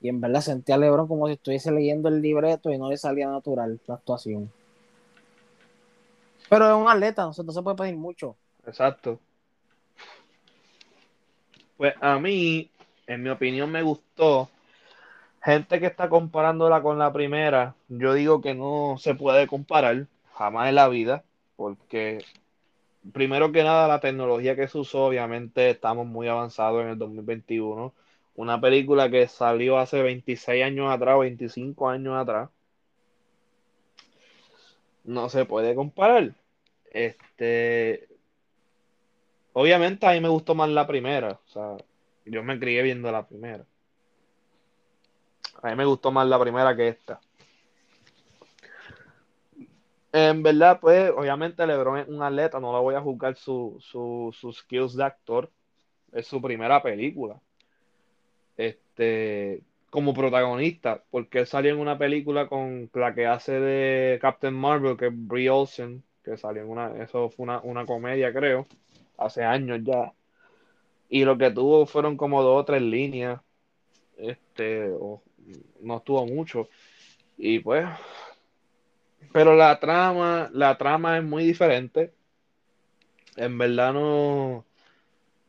Y 0.00 0.08
en 0.08 0.20
verdad 0.20 0.40
sentí 0.40 0.72
a 0.72 0.78
LeBron 0.78 1.06
como 1.08 1.26
si 1.26 1.34
estuviese 1.34 1.70
leyendo 1.70 2.08
el 2.08 2.22
libreto 2.22 2.70
y 2.70 2.78
no 2.78 2.90
le 2.90 2.96
salía 2.96 3.28
natural 3.28 3.80
la 3.86 3.94
actuación. 3.94 4.50
Pero 6.48 6.68
es 6.68 6.74
un 6.74 6.88
atleta, 6.88 7.24
no 7.24 7.32
se, 7.32 7.44
no 7.44 7.52
se 7.52 7.62
puede 7.62 7.76
pedir 7.76 7.96
mucho. 7.96 8.36
Exacto. 8.66 9.20
Pues 11.76 11.94
a 12.00 12.18
mí, 12.18 12.70
en 13.06 13.22
mi 13.22 13.30
opinión, 13.30 13.70
me 13.70 13.82
gustó. 13.82 14.50
Gente 15.42 15.80
que 15.80 15.86
está 15.86 16.08
comparándola 16.08 16.82
con 16.82 16.98
la 16.98 17.12
primera, 17.12 17.74
yo 17.88 18.12
digo 18.12 18.42
que 18.42 18.54
no 18.54 18.96
se 18.98 19.14
puede 19.14 19.46
comparar 19.46 20.06
jamás 20.34 20.68
en 20.68 20.74
la 20.74 20.88
vida, 20.88 21.24
porque 21.56 22.18
primero 23.12 23.52
que 23.52 23.62
nada 23.62 23.88
la 23.88 24.00
tecnología 24.00 24.56
que 24.56 24.68
se 24.68 24.78
usó, 24.78 25.06
obviamente 25.06 25.70
estamos 25.70 26.06
muy 26.06 26.28
avanzados 26.28 26.82
en 26.82 26.90
el 26.90 26.98
2021. 26.98 27.94
Una 28.36 28.60
película 28.60 29.10
que 29.10 29.28
salió 29.28 29.78
hace 29.78 30.02
26 30.02 30.64
años 30.64 30.90
atrás, 30.92 31.18
25 31.18 31.88
años 31.88 32.16
atrás, 32.16 32.50
no 35.04 35.28
se 35.28 35.44
puede 35.44 35.74
comparar. 35.74 36.34
Este, 36.90 38.08
obviamente 39.52 40.06
a 40.06 40.12
mí 40.12 40.20
me 40.20 40.28
gustó 40.28 40.54
más 40.54 40.68
la 40.68 40.86
primera, 40.86 41.40
o 41.44 41.48
sea, 41.48 41.76
yo 42.24 42.42
me 42.42 42.58
crié 42.58 42.82
viendo 42.82 43.10
la 43.10 43.26
primera. 43.26 43.64
A 45.62 45.68
mí 45.68 45.76
me 45.76 45.84
gustó 45.84 46.10
más 46.10 46.26
la 46.26 46.40
primera 46.40 46.74
que 46.74 46.88
esta. 46.88 47.20
En 50.12 50.42
verdad, 50.42 50.80
pues, 50.80 51.10
obviamente 51.16 51.66
LeBron 51.66 51.98
es 51.98 52.08
un 52.08 52.22
atleta, 52.22 52.58
no 52.58 52.72
le 52.72 52.80
voy 52.80 52.94
a 52.96 53.00
juzgar 53.00 53.36
su, 53.36 53.76
su, 53.80 54.34
sus 54.38 54.58
skills 54.58 54.96
de 54.96 55.04
actor. 55.04 55.50
Es 56.12 56.26
su 56.26 56.42
primera 56.42 56.82
película. 56.82 57.40
Este, 58.56 59.62
como 59.90 60.14
protagonista, 60.14 61.02
porque 61.10 61.40
él 61.40 61.46
salió 61.46 61.72
en 61.72 61.80
una 61.80 61.98
película 61.98 62.48
con 62.48 62.90
la 62.94 63.14
que 63.14 63.26
hace 63.26 63.52
de 63.60 64.18
Captain 64.20 64.54
Marvel, 64.54 64.96
que 64.96 65.08
es 65.08 65.12
Brie 65.14 65.50
Olsen, 65.50 66.02
que 66.24 66.36
salió 66.36 66.62
en 66.62 66.68
una, 66.68 67.02
eso 67.02 67.30
fue 67.30 67.44
una, 67.44 67.60
una 67.60 67.86
comedia, 67.86 68.32
creo, 68.32 68.66
hace 69.18 69.44
años 69.44 69.80
ya. 69.82 70.12
Y 71.08 71.24
lo 71.24 71.36
que 71.38 71.50
tuvo 71.50 71.86
fueron 71.86 72.16
como 72.16 72.42
dos 72.42 72.62
o 72.62 72.64
tres 72.64 72.82
líneas, 72.82 73.40
este, 74.16 74.92
no 75.80 75.96
estuvo 75.96 76.24
mucho. 76.26 76.68
Y 77.36 77.58
pues, 77.60 77.86
pero 79.32 79.54
la 79.54 79.78
trama, 79.80 80.50
la 80.52 80.76
trama 80.78 81.18
es 81.18 81.24
muy 81.24 81.44
diferente. 81.44 82.12
En 83.36 83.56
verdad 83.58 83.92
no, 83.92 84.64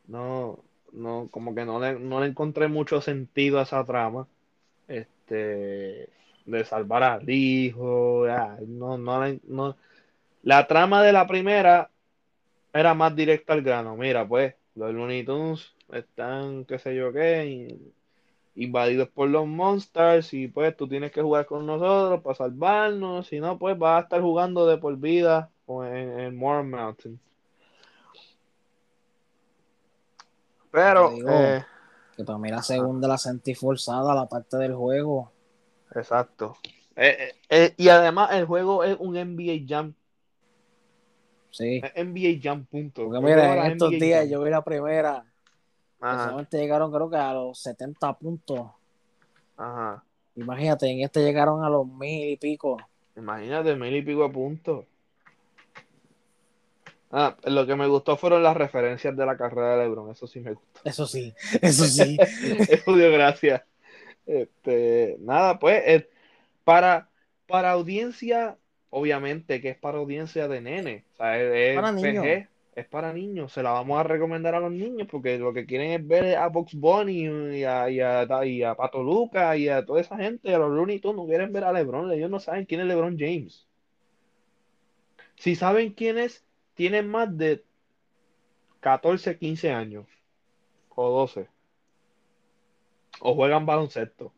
no, 0.07 0.59
no, 0.91 1.27
como 1.31 1.55
que 1.55 1.65
no 1.65 1.79
le, 1.79 1.99
no 1.99 2.19
le 2.21 2.27
encontré 2.27 2.67
mucho 2.67 3.01
sentido 3.01 3.59
a 3.59 3.63
esa 3.63 3.83
trama. 3.85 4.27
Este, 4.87 6.09
de 6.45 6.65
salvar 6.65 7.03
al 7.03 7.29
hijo, 7.29 8.27
ya, 8.27 8.57
no, 8.67 8.97
no. 8.97 9.77
La 10.43 10.67
trama 10.67 11.03
de 11.03 11.13
la 11.13 11.27
primera 11.27 11.89
era 12.73 12.93
más 12.93 13.15
directa 13.15 13.53
al 13.53 13.61
grano. 13.61 13.95
Mira, 13.95 14.27
pues, 14.27 14.55
los 14.75 14.93
Looney 14.93 15.23
Tunes 15.23 15.73
están, 15.91 16.65
qué 16.65 16.79
sé 16.79 16.95
yo 16.95 17.11
qué, 17.13 17.77
invadidos 18.55 19.07
por 19.09 19.29
los 19.29 19.47
monsters 19.47 20.33
y 20.33 20.47
pues 20.47 20.75
tú 20.75 20.87
tienes 20.87 21.11
que 21.11 21.21
jugar 21.21 21.45
con 21.45 21.65
nosotros 21.65 22.21
para 22.21 22.35
salvarnos, 22.35 23.27
si 23.27 23.39
no 23.39 23.57
pues 23.57 23.77
vas 23.77 23.99
a 24.01 24.03
estar 24.03 24.21
jugando 24.21 24.65
de 24.67 24.77
por 24.77 24.97
vida 24.97 25.49
en, 25.67 26.19
en 26.19 26.35
Moor 26.35 26.63
Mountain. 26.63 27.19
Pero, 30.71 31.09
digo. 31.11 31.29
eh, 31.29 31.63
Que 32.15 32.23
para 32.23 32.37
mí 32.39 32.49
la 32.49 32.61
segunda 32.61 33.07
la 33.07 33.17
sentí 33.17 33.55
forzada, 33.55 34.13
la 34.15 34.27
parte 34.27 34.57
del 34.57 34.73
juego. 34.75 35.31
exacto. 35.95 36.55
Eh, 36.95 37.17
eh, 37.19 37.35
eh, 37.49 37.73
y 37.77 37.87
además 37.89 38.31
el 38.33 38.45
juego 38.45 38.83
es 38.83 38.97
un 38.99 39.15
NBA 39.15 39.65
Jam, 39.67 39.93
Sí. 41.49 41.81
NBA 41.95 42.39
Jam 42.41 42.65
punto. 42.65 43.05
Porque 43.05 43.19
mira, 43.21 43.65
en 43.65 43.71
estos 43.73 43.89
NBA 43.91 43.99
días 43.99 44.19
Jam. 44.21 44.29
yo 44.29 44.43
vi 44.43 44.49
la 44.49 44.63
primera. 44.63 45.25
Ajá, 46.01 46.23
solamente 46.25 46.57
llegaron 46.57 46.91
creo 46.91 47.09
que 47.09 47.17
a 47.17 47.33
los 47.33 47.59
70 47.59 48.13
puntos. 48.17 48.67
ajá. 49.57 50.03
Imagínate, 50.35 50.89
en 50.89 51.01
este 51.01 51.23
llegaron 51.23 51.63
a 51.63 51.69
los 51.69 51.85
mil 51.85 52.29
y 52.29 52.37
pico. 52.37 52.77
Imagínate, 53.15 53.75
mil 53.75 53.95
y 53.95 54.01
pico 54.01 54.23
de 54.23 54.29
puntos. 54.29 54.85
Ah, 57.11 57.35
lo 57.43 57.67
que 57.67 57.75
me 57.75 57.87
gustó 57.87 58.15
fueron 58.15 58.41
las 58.41 58.55
referencias 58.55 59.15
de 59.15 59.25
la 59.25 59.35
carrera 59.35 59.75
de 59.75 59.83
LeBron, 59.83 60.11
eso 60.11 60.27
sí 60.27 60.39
me 60.39 60.53
gustó. 60.53 60.79
Eso 60.85 61.05
sí, 61.05 61.33
eso 61.61 61.83
sí. 61.83 62.17
Eso 62.69 62.95
dio 62.95 63.11
gracias. 63.11 63.63
Este, 64.25 65.17
nada, 65.19 65.59
pues, 65.59 65.83
eh, 65.85 66.09
para, 66.63 67.09
para 67.47 67.71
audiencia, 67.71 68.57
obviamente 68.89 69.59
que 69.59 69.71
es 69.71 69.77
para 69.77 69.97
audiencia 69.97 70.47
de 70.47 70.61
nene, 70.61 71.03
o 71.13 71.17
sea, 71.17 71.37
es, 71.37 71.51
es 71.53 71.75
Para 71.75 71.91
niños. 71.91 72.25
Es 72.73 72.85
para 72.87 73.11
niños, 73.11 73.51
se 73.51 73.63
la 73.63 73.71
vamos 73.71 73.99
a 73.99 74.03
recomendar 74.03 74.55
a 74.55 74.61
los 74.61 74.71
niños 74.71 75.07
porque 75.11 75.37
lo 75.37 75.51
que 75.53 75.65
quieren 75.65 75.91
es 75.91 76.07
ver 76.07 76.37
a 76.37 76.47
Box 76.47 76.73
Bunny 76.73 77.57
y 77.57 77.63
a, 77.65 77.89
y 77.89 77.99
a, 77.99 78.45
y 78.45 78.63
a 78.63 78.75
Pato 78.75 79.03
Luca 79.03 79.57
y 79.57 79.67
a 79.67 79.85
toda 79.85 79.99
esa 79.99 80.15
gente, 80.17 80.55
a 80.55 80.57
los 80.57 80.71
Looney 80.71 80.99
Tunes, 80.99 81.17
no 81.17 81.27
quieren 81.27 81.51
ver 81.51 81.65
a 81.65 81.73
LeBron, 81.73 82.11
ellos 82.11 82.29
no 82.29 82.39
saben 82.39 82.65
quién 82.65 82.81
es 82.81 82.87
LeBron 82.87 83.17
James. 83.19 83.67
Si 85.35 85.55
saben 85.55 85.93
quién 85.93 86.17
es, 86.17 86.45
tienen 86.75 87.09
más 87.09 87.37
de 87.37 87.65
14, 88.79 89.37
15 89.37 89.71
años 89.71 90.05
o 90.95 91.09
12 91.09 91.49
o 93.21 93.35
juegan 93.35 93.65
baloncesto. 93.65 94.33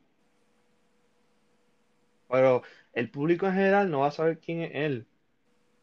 Pero 2.30 2.64
el 2.94 3.10
público 3.10 3.46
en 3.48 3.54
general 3.54 3.92
no 3.92 4.00
va 4.00 4.08
a 4.08 4.12
saber 4.12 4.40
quién 4.40 4.62
es 4.62 4.72
él. 4.74 5.08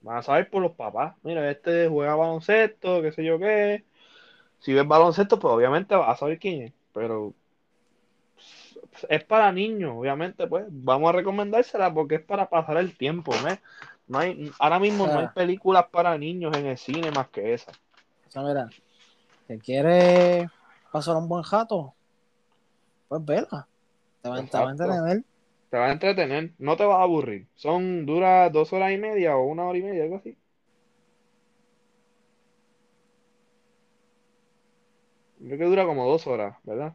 Van 0.03 0.19
a 0.19 0.23
saber 0.23 0.49
por 0.49 0.63
los 0.63 0.73
papás. 0.73 1.15
Mira, 1.23 1.51
este 1.51 1.89
juega 1.89 2.15
baloncesto, 2.15 3.03
qué 3.03 3.13
sé 3.13 3.25
yo 3.25 3.39
qué. 3.39 3.85
Si 4.61 4.73
ves 4.73 4.87
baloncesto, 4.87 5.39
pues 5.39 5.53
obviamente 5.53 5.95
vas 5.95 6.09
a 6.09 6.17
saber 6.17 6.39
quién 6.39 6.63
es. 6.63 6.73
Pero 6.93 7.35
es 9.09 9.25
para 9.25 9.53
niños, 9.53 9.93
obviamente, 9.97 10.47
pues 10.47 10.65
vamos 10.69 11.11
a 11.11 11.13
recomendársela 11.13 11.93
porque 11.93 12.17
es 12.17 12.23
para 12.23 12.49
pasar 12.49 12.77
el 12.79 12.97
tiempo. 12.97 13.33
No 14.09 14.19
hay, 14.19 14.51
ahora 14.59 14.79
mismo 14.79 15.07
no 15.07 15.19
hay 15.19 15.27
Ah. 15.27 15.33
películas 15.33 15.87
para 15.91 16.17
niños 16.19 16.57
en 16.57 16.67
el 16.67 16.79
cine 16.79 17.11
más 17.11 17.29
que 17.29 17.55
esa. 17.55 17.71
O 18.27 18.31
sea, 18.31 18.43
mira, 18.43 18.69
¿te 19.47 19.59
quieres 19.59 20.51
pasar 20.91 21.17
un 21.17 21.29
buen 21.29 21.43
jato? 21.43 21.95
Pues 23.09 23.25
vela. 23.25 23.67
Te 24.23 24.29
va, 24.29 24.37
a 24.37 24.71
entretener. 24.71 25.25
Te 25.71 25.79
va 25.79 25.87
a 25.87 25.93
entretener, 25.93 26.53
no 26.59 26.77
te 26.77 26.85
vas 26.85 26.99
a 26.99 27.03
aburrir. 27.03 27.49
Son, 27.55 28.05
dura 28.07 28.51
dos 28.51 28.73
horas 28.73 28.93
y 28.93 28.99
media 28.99 29.37
o 29.37 29.45
una 29.47 29.65
hora 29.67 29.79
y 29.79 29.83
media, 29.83 30.03
algo 30.05 30.17
así. 30.17 30.37
Creo 35.39 35.59
que 35.59 35.65
dura 35.65 35.85
como 35.87 36.07
dos 36.07 36.27
horas, 36.27 36.57
¿verdad? 36.65 36.95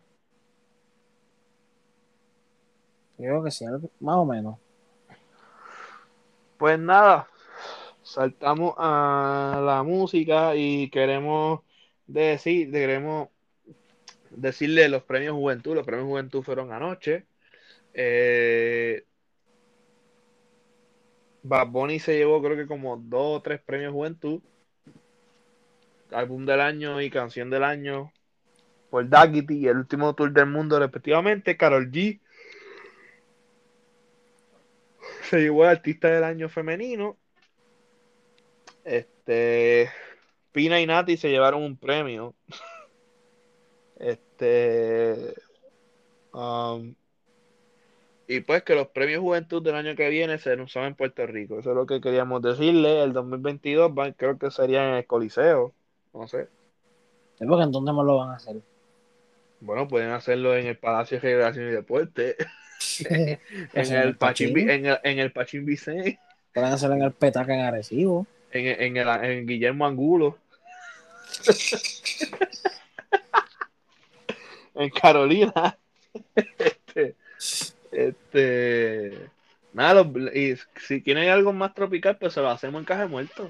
Creo 3.18 3.44
que 3.44 3.52
sí, 3.52 3.66
más 4.00 4.16
o 4.16 4.26
menos. 4.26 4.58
Pues 6.58 6.80
nada, 6.80 7.28
saltamos 8.04 8.76
a 8.78 9.62
la 9.66 9.84
música 9.84 10.56
y 10.56 10.90
queremos 10.90 11.62
decir, 12.08 12.72
queremos 12.72 13.30
decirle 14.32 14.90
los 14.90 15.04
premios 15.04 15.36
Juventud. 15.36 15.76
Los 15.76 15.86
premios 15.86 16.08
Juventud 16.08 16.44
fueron 16.44 16.72
anoche. 16.72 17.26
Eh, 17.98 19.04
Bad 21.44 21.68
Bunny 21.68 22.00
se 22.00 22.18
llevó 22.18 22.42
creo 22.42 22.58
que 22.58 22.68
como 22.68 22.98
dos 22.98 23.38
o 23.38 23.42
tres 23.42 23.62
premios 23.62 23.94
Juventud. 23.94 24.42
Álbum 26.12 26.46
del 26.46 26.62
año 26.62 27.02
y 27.02 27.10
canción 27.10 27.50
del 27.50 27.64
año 27.64 28.12
por 28.90 29.08
Daggity 29.10 29.60
y 29.60 29.68
el 29.68 29.78
último 29.78 30.14
tour 30.14 30.32
del 30.32 30.48
mundo 30.48 30.80
respectivamente. 30.80 31.58
Carol 31.58 31.90
G 31.90 32.20
se 35.24 35.40
llevó 35.40 35.64
el 35.64 35.72
artista 35.72 36.10
del 36.10 36.24
año 36.24 36.50
femenino. 36.50 37.18
Este, 38.84 39.90
Pina 40.52 40.80
y 40.80 40.86
Nati 40.86 41.18
se 41.18 41.30
llevaron 41.30 41.64
un 41.64 41.78
premio. 41.78 42.36
Este. 43.98 45.34
um, 46.34 46.94
y 48.28 48.40
pues 48.40 48.64
que 48.64 48.74
los 48.76 48.88
premios 48.88 49.22
Juventud 49.22 49.62
del 49.62 49.76
año 49.76 49.96
que 49.96 50.10
viene 50.10 50.38
se 50.40 50.54
anuncian 50.54 50.86
en 50.86 50.96
Puerto 50.96 51.26
Rico. 51.28 51.60
Eso 51.60 51.72
es 51.72 51.76
lo 51.76 51.86
que 51.86 52.02
queríamos 52.02 52.42
decirle. 52.42 53.04
El 53.04 53.14
2022 53.14 53.92
va- 53.92 54.12
creo 54.14 54.38
que 54.40 54.50
sería 54.50 54.88
en 54.90 54.96
el 54.96 55.06
Coliseo. 55.06 55.74
No 56.14 56.28
sé. 56.28 56.48
Es 57.40 57.48
porque 57.48 57.64
en 57.64 57.72
dónde 57.72 57.94
más 57.94 58.06
lo 58.06 58.18
van 58.18 58.32
a 58.32 58.36
hacer. 58.36 58.56
Bueno, 59.60 59.88
pueden 59.88 60.12
hacerlo 60.12 60.56
en 60.56 60.68
el 60.68 60.78
Palacio 60.78 61.18
de 61.18 61.22
Federación 61.22 61.68
y 61.68 61.72
Deporte. 61.72 62.36
en, 63.10 63.40
el 63.74 64.16
Pachín, 64.18 64.58
en 64.70 64.86
el 64.86 65.00
en 65.04 65.20
el 65.20 65.32
Pachín 65.32 65.66
Vicente. 65.66 66.20
Pueden 66.54 66.72
hacerlo 66.72 66.96
en 66.96 67.02
el 67.04 67.12
Petaca 67.12 67.54
en 67.54 67.62
Arecibo. 67.62 68.26
En, 68.52 68.82
en, 68.82 68.98
el, 68.98 69.08
en 69.08 69.46
Guillermo 69.46 69.86
Angulo. 69.86 70.38
en 74.76 74.90
Carolina. 74.90 75.78
este, 76.58 77.16
este, 77.96 79.30
nada, 79.74 80.04
los- 80.04 80.36
y 80.36 80.56
si 80.80 81.02
tienen 81.02 81.30
algo 81.30 81.54
más 81.54 81.74
tropical, 81.74 82.18
pues 82.18 82.34
se 82.34 82.42
lo 82.42 82.50
hacemos 82.50 82.80
en 82.80 82.86
caja 82.86 83.08
muerto. 83.08 83.50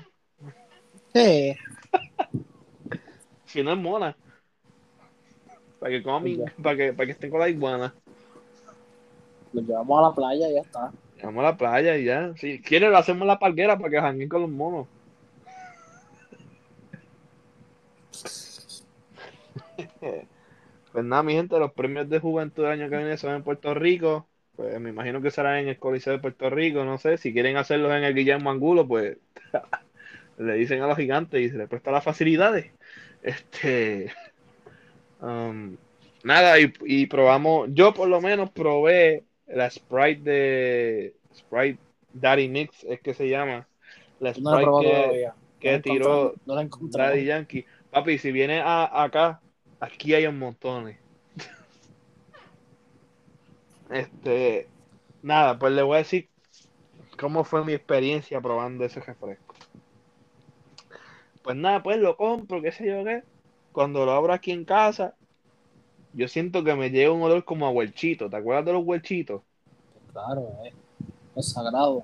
Sí. 1.13 1.55
Si 3.45 3.63
no 3.63 3.71
es 3.71 3.77
mona. 3.77 4.17
Para 5.79 5.91
que 5.91 6.03
coman 6.03 6.25
para 6.61 6.75
que, 6.75 6.93
para 6.93 7.05
que 7.05 7.11
estén 7.13 7.29
con 7.29 7.39
la 7.39 7.47
iguana. 7.47 7.93
Lo 9.53 9.61
llevamos 9.61 9.99
a 9.99 10.01
la 10.09 10.13
playa 10.13 10.49
y 10.49 10.55
ya 10.55 10.61
está. 10.61 10.91
Vamos 11.23 11.39
a 11.39 11.47
la 11.47 11.57
playa 11.57 11.95
y 11.95 12.03
ya. 12.03 12.33
Si 12.35 12.61
quieren, 12.61 12.91
lo 12.91 12.97
hacemos 12.97 13.21
en 13.21 13.27
la 13.27 13.39
palguera 13.39 13.77
para 13.77 13.89
que 13.89 14.01
janguen 14.01 14.27
con 14.27 14.41
los 14.41 14.49
monos. 14.49 14.87
Pues 20.91 21.03
nada, 21.03 21.23
mi 21.23 21.33
gente, 21.33 21.59
los 21.59 21.73
premios 21.73 22.07
de 22.09 22.19
juventud 22.19 22.63
del 22.63 22.71
año 22.71 22.89
que 22.89 22.95
viene 22.95 23.17
son 23.17 23.35
en 23.35 23.43
Puerto 23.43 23.73
Rico. 23.73 24.29
Pues 24.55 24.79
me 24.79 24.89
imagino 24.89 25.21
que 25.21 25.31
será 25.31 25.59
en 25.59 25.67
el 25.67 25.77
Coliseo 25.77 26.13
de 26.13 26.19
Puerto 26.19 26.49
Rico, 26.49 26.85
no 26.85 26.97
sé. 26.97 27.17
Si 27.17 27.33
quieren 27.33 27.57
hacerlos 27.57 27.91
en 27.91 28.03
el 28.03 28.15
Guillermo 28.15 28.49
Angulo, 28.51 28.87
pues 28.87 29.17
le 30.37 30.53
dicen 30.53 30.81
a 30.81 30.87
los 30.87 30.97
gigantes 30.97 31.41
y 31.41 31.49
se 31.49 31.57
les 31.57 31.67
presta 31.67 31.91
las 31.91 32.03
facilidades. 32.03 32.71
Este. 33.21 34.11
um, 35.21 35.75
nada, 36.23 36.59
y, 36.59 36.73
y 36.85 37.07
probamos. 37.07 37.69
Yo 37.73 37.93
por 37.93 38.07
lo 38.07 38.21
menos 38.21 38.51
probé 38.51 39.23
la 39.47 39.69
Sprite 39.69 40.21
de. 40.21 41.13
Sprite 41.33 41.79
Daddy 42.13 42.47
Mix, 42.47 42.83
es 42.85 43.01
que 43.01 43.13
se 43.13 43.27
llama. 43.27 43.67
La 44.19 44.33
Sprite 44.33 44.79
que, 44.81 45.31
que 45.59 45.71
No 45.73 45.81
tiró 45.81 46.35
No. 46.45 46.69
Daddy 46.91 47.25
Yankee. 47.25 47.65
Papi, 47.91 48.17
si 48.17 48.31
viene 48.31 48.61
a, 48.61 49.03
acá, 49.03 49.41
aquí 49.79 50.13
hay 50.13 50.27
un 50.27 50.39
montones. 50.39 50.97
Este, 53.89 54.67
nada, 55.21 55.57
pues 55.59 55.73
le 55.73 55.83
voy 55.83 55.95
a 55.95 55.99
decir 55.99 56.29
cómo 57.19 57.43
fue 57.43 57.63
mi 57.63 57.73
experiencia 57.73 58.41
probando 58.41 58.85
ese 58.85 58.99
refresco. 58.99 59.55
Pues 61.43 61.55
nada, 61.55 61.83
pues 61.83 61.99
lo 61.99 62.17
compro, 62.17 62.61
qué 62.61 62.71
sé 62.71 62.87
yo 62.87 63.03
qué. 63.03 63.23
Cuando 63.71 64.05
lo 64.05 64.13
abro 64.13 64.33
aquí 64.33 64.51
en 64.51 64.65
casa, 64.65 65.15
yo 66.13 66.27
siento 66.27 66.63
que 66.63 66.75
me 66.75 66.89
llega 66.89 67.11
un 67.11 67.21
olor 67.21 67.43
como 67.43 67.67
a 67.67 67.69
huelchito. 67.69 68.29
¿Te 68.29 68.37
acuerdas 68.37 68.65
de 68.65 68.73
los 68.73 68.85
huelchitos? 68.85 69.41
Claro, 70.11 70.47
eh. 70.63 70.73
es 71.35 71.51
sagrado. 71.51 72.03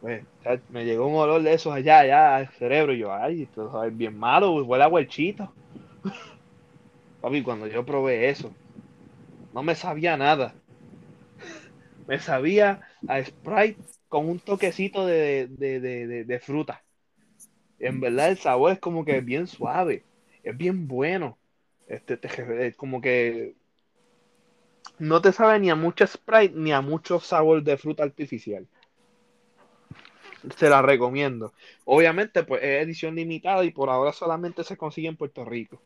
Pues, 0.00 0.24
me 0.70 0.84
llegó 0.84 1.06
un 1.06 1.14
olor 1.14 1.42
de 1.42 1.52
esos 1.54 1.72
allá, 1.72 2.00
allá 2.00 2.36
al 2.36 2.48
cerebro. 2.48 2.94
Y 2.94 2.98
yo, 2.98 3.12
ay, 3.12 3.42
esto 3.42 3.70
sabe 3.70 3.90
bien 3.90 4.18
malo, 4.18 4.54
huele 4.64 4.84
a 4.84 4.88
huelchito. 4.88 5.52
Papi, 7.20 7.42
cuando 7.42 7.66
yo 7.66 7.86
probé 7.86 8.28
eso, 8.28 8.50
no 9.52 9.62
me 9.62 9.74
sabía 9.74 10.16
nada. 10.16 10.54
Me 12.06 12.18
sabía 12.18 12.82
a 13.08 13.22
Sprite 13.24 13.80
con 14.08 14.28
un 14.28 14.38
toquecito 14.38 15.06
de, 15.06 15.48
de, 15.48 15.80
de, 15.80 16.24
de- 16.24 16.40
fruta. 16.40 16.82
En 17.78 18.00
verdad 18.00 18.30
el 18.30 18.38
sabor 18.38 18.72
es 18.72 18.78
como 18.78 19.04
que 19.04 19.20
bien 19.20 19.46
suave, 19.46 20.04
es 20.42 20.56
bien 20.56 20.86
bueno. 20.86 21.38
Este, 21.88 22.16
te- 22.16 22.66
es 22.66 22.76
como 22.76 23.00
que 23.00 23.54
no 24.98 25.20
te 25.20 25.32
sabe 25.32 25.58
ni 25.58 25.70
a 25.70 25.74
mucho 25.74 26.06
Sprite 26.06 26.54
ni 26.54 26.72
a 26.72 26.80
mucho 26.80 27.20
sabor 27.20 27.62
de 27.62 27.76
fruta 27.76 28.02
artificial. 28.04 28.66
Se 30.56 30.68
la 30.68 30.82
recomiendo. 30.82 31.52
Obviamente, 31.86 32.42
pues 32.44 32.62
es 32.62 32.82
edición 32.82 33.14
limitada 33.14 33.64
y 33.64 33.70
por 33.70 33.88
ahora 33.88 34.12
solamente 34.12 34.62
se 34.62 34.76
consigue 34.76 35.08
en 35.08 35.16
Puerto 35.16 35.44
Rico. 35.44 35.80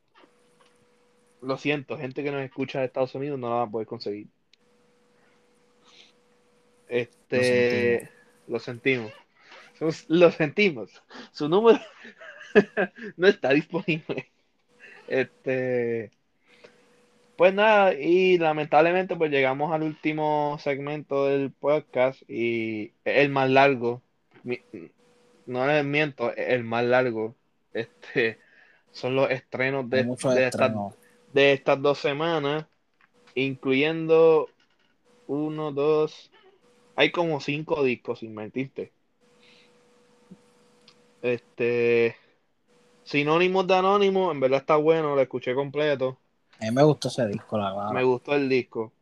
Lo 1.41 1.57
siento, 1.57 1.97
gente 1.97 2.25
que 2.25 2.33
nos 2.33 2.43
escucha 2.43 2.81
de 2.81 2.87
Estados 2.87 3.14
Unidos 3.14 3.39
no 3.39 3.49
la 3.49 3.57
va 3.57 3.62
a 3.62 3.71
poder 3.71 3.87
conseguir. 3.87 4.27
Este, 6.89 8.09
lo 8.47 8.59
sentimos. 8.59 9.12
Lo, 9.80 9.91
lo 10.09 10.30
sentimos. 10.30 11.03
Su 11.32 11.49
número 11.49 11.80
no 13.16 13.28
está 13.28 13.51
disponible. 13.51 14.30
Este, 15.07 16.11
pues 17.36 17.55
nada, 17.55 17.95
y 17.95 18.36
lamentablemente 18.39 19.16
pues 19.16 19.30
llegamos 19.30 19.72
al 19.72 19.84
último 19.84 20.59
segmento 20.61 21.26
del 21.26 21.53
podcast 21.53 22.22
y 22.28 22.93
el 23.05 23.30
más 23.30 23.49
largo. 23.49 24.03
No 25.47 25.66
les 25.66 25.84
miento, 25.84 26.34
el 26.34 26.64
más 26.64 26.84
largo. 26.84 27.36
Este, 27.72 28.39
son 28.91 29.14
los 29.14 29.30
estrenos 29.30 29.89
de, 29.89 30.01
estas 30.01 30.72
de 31.32 31.53
estas 31.53 31.80
dos 31.80 31.99
semanas, 31.99 32.66
incluyendo 33.34 34.49
uno, 35.28 35.70
dos, 35.70 36.32
hay 36.99 37.12
como 37.12 37.40
cinco 37.40 37.82
discos, 37.84 38.18
sin 38.18 38.34
mentirte. 38.34 38.92
Este, 41.22 42.16
Sinónimos 43.05 43.66
de 43.66 43.74
Anónimo, 43.76 44.32
en 44.32 44.40
verdad 44.40 44.61
está 44.61 44.76
bueno, 44.76 45.14
lo 45.14 45.20
escuché 45.22 45.55
completo, 45.55 46.18
A 46.61 46.64
mí 46.64 46.70
me 46.72 46.82
gustó 46.82 47.09
ese 47.09 47.26
disco, 47.26 47.57
la 47.57 47.70
verdad. 47.72 47.92
me 47.92 48.03
gustó 48.03 48.34
el 48.34 48.49
disco. 48.49 48.92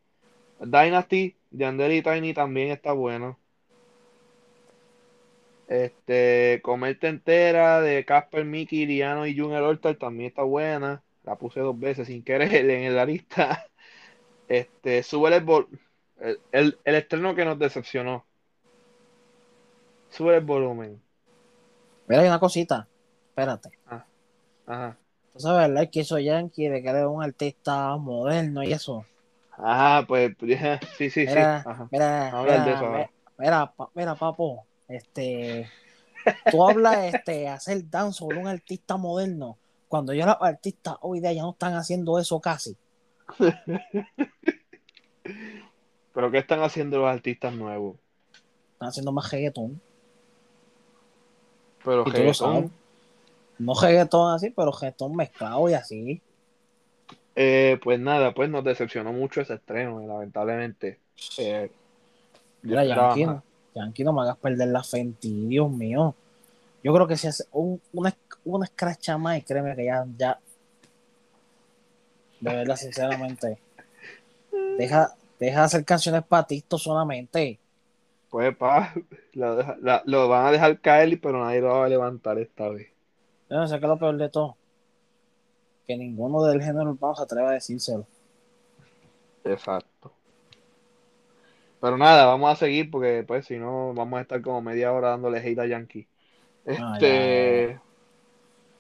Dynasty, 0.61 1.35
de 1.51 1.65
Ander 1.65 1.93
y 1.93 2.03
Tiny 2.03 2.35
también 2.35 2.71
está 2.71 2.93
bueno. 2.93 3.39
Este, 5.69 6.61
Comerte 6.63 7.09
Entera 7.09 7.81
de 7.81 8.05
Casper, 8.05 8.45
Mickey, 8.45 8.87
Liano 8.87 9.27
y 9.27 9.37
Junior 9.37 9.63
Hortal 9.63 9.99
también 9.99 10.29
está 10.29 10.43
buena. 10.43 11.03
La 11.25 11.37
puse 11.37 11.61
dos 11.61 11.79
veces 11.79 12.07
sin 12.07 12.23
querer 12.23 12.53
en 12.71 12.95
la 12.95 13.05
lista. 13.05 13.67
Este, 14.49 15.03
sube 15.03 15.35
el, 15.35 15.45
vol- 15.45 15.69
el, 16.21 16.41
el, 16.53 16.79
el 16.85 16.95
estreno 16.95 17.35
que 17.35 17.45
nos 17.45 17.59
decepcionó. 17.59 18.25
Sube 20.11 20.37
el 20.37 20.45
volumen. 20.45 21.01
Mira, 22.09 22.23
hay 22.23 22.29
una 22.29 22.41
cosita. 22.41 22.87
Espérate. 23.29 23.71
Ajá. 24.67 24.97
Tú 25.33 25.41
sabes, 25.41 25.69
¿verdad? 25.69 25.91
Que 25.91 26.01
hizo 26.01 26.19
Yankee 26.19 26.69
de 26.69 26.83
que 26.83 26.89
era 26.89 27.09
un 27.09 27.23
artista 27.23 27.97
moderno 27.97 28.65
y 28.65 28.73
eso. 28.73 29.05
Ajá, 29.59 30.07
pues, 30.07 30.33
sí, 30.99 31.11
sí, 31.11 31.11
sí. 31.11 31.27
Mira, 31.29 31.63
Ajá. 31.65 31.89
mira, 31.91 32.43
de 32.43 32.45
mira, 32.45 32.75
eso 32.75 32.87
ahora. 32.87 33.11
mira, 33.39 33.39
mira, 33.39 33.73
pa- 33.77 33.91
mira, 33.95 34.15
papo, 34.15 34.65
este, 34.89 35.69
tú 36.51 36.65
hablas 36.65 37.15
este, 37.15 37.49
hacer 37.49 37.89
dance 37.91 38.19
sobre 38.19 38.39
un 38.39 38.49
artista 38.49 38.97
moderno, 38.97 39.59
cuando 39.89 40.15
ya 40.15 40.27
los 40.27 40.37
artistas 40.41 40.97
hoy 41.03 41.21
día 41.21 41.33
ya 41.33 41.43
no 41.43 41.51
están 41.51 41.75
haciendo 41.75 42.19
eso 42.19 42.41
casi. 42.41 42.77
Pero 46.17 46.31
¿qué 46.31 46.39
están 46.39 46.63
haciendo 46.63 46.97
los 46.97 47.09
artistas 47.09 47.53
nuevos? 47.53 47.95
Están 48.73 48.89
haciendo 48.89 49.13
más 49.13 49.31
reggaetón. 49.31 49.79
Pero 51.85 52.05
reggaetón. 52.07 52.73
No 53.59 53.75
reggaetón 53.79 54.35
así, 54.35 54.49
pero 54.49 54.73
reggaetón 54.73 55.15
mezclado 55.15 55.69
y 55.69 55.75
así. 55.75 56.23
eh, 57.35 57.79
pues 57.83 58.01
nada, 58.01 58.33
pues 58.33 58.49
nos 58.49 58.65
decepcionó 58.65 59.13
mucho 59.13 59.43
ese 59.43 59.55
estreno, 59.55 60.01
lamentablemente. 60.07 60.99
Eh, 61.37 61.71
Mira, 62.63 62.83
Yankee, 62.87 63.27
no, 63.27 63.43
Yankee, 63.75 64.05
no 64.05 64.15
me 64.15 64.23
hagas 64.23 64.39
perder 64.39 64.69
la 64.69 64.83
fe 64.83 65.01
en 65.01 65.13
ti, 65.13 65.47
Dios 65.49 65.71
mío. 65.71 66.15
Yo 66.83 66.95
creo 66.95 67.07
que 67.07 67.19
si 67.19 67.27
hace 67.27 67.45
un, 67.53 67.79
una, 67.93 68.17
una 68.47 68.65
escracha 68.65 69.19
más, 69.19 69.37
y 69.37 69.43
créeme 69.43 69.77
que 69.77 69.85
ya, 69.85 70.07
ya. 70.17 70.41
De 72.41 72.55
verdad, 72.55 72.77
sinceramente. 72.77 73.59
Deja, 74.79 75.15
deja 75.39 75.61
de 75.61 75.65
hacer 75.67 75.85
canciones 75.85 76.23
para 76.25 76.47
solamente. 76.79 77.59
Pues 78.31 78.57
pa, 78.57 78.93
lo, 79.35 79.57
deja- 79.57 79.77
la- 79.81 80.03
lo 80.07 80.29
van 80.29 80.47
a 80.47 80.53
dejar 80.53 80.81
caer, 80.81 81.21
pero 81.21 81.45
nadie 81.45 81.61
lo 81.61 81.69
va 81.69 81.87
a 81.87 81.89
levantar 81.89 82.39
esta 82.39 82.69
vez. 82.69 82.89
Yo 83.51 83.57
no 83.57 83.67
sé 83.67 83.79
qué 83.81 83.87
es 83.87 83.89
lo 83.89 83.99
peor 83.99 84.17
de 84.17 84.29
todo. 84.29 84.57
Que 85.87 85.97
ninguno 85.97 86.45
del 86.45 86.63
género 86.63 86.91
urbano 86.91 87.15
se 87.17 87.23
atreve 87.23 87.49
a 87.49 87.53
decírselo. 87.53 88.07
Exacto. 89.45 90.13
Pero 91.81 91.97
nada, 91.99 92.27
vamos 92.27 92.51
a 92.51 92.57
seguir 92.57 92.91
porque 92.91 93.25
pues 93.27 93.47
si 93.47 93.59
no 93.59 93.95
vamos 93.95 94.19
a 94.19 94.23
estar 94.23 94.41
como 94.43 94.63
media 94.63 94.93
hora 94.93 95.11
dándole 95.11 95.39
hate 95.39 95.59
a 95.61 95.67
Yankee. 95.67 96.09
Ah, 96.79 96.95
Este, 96.99 97.79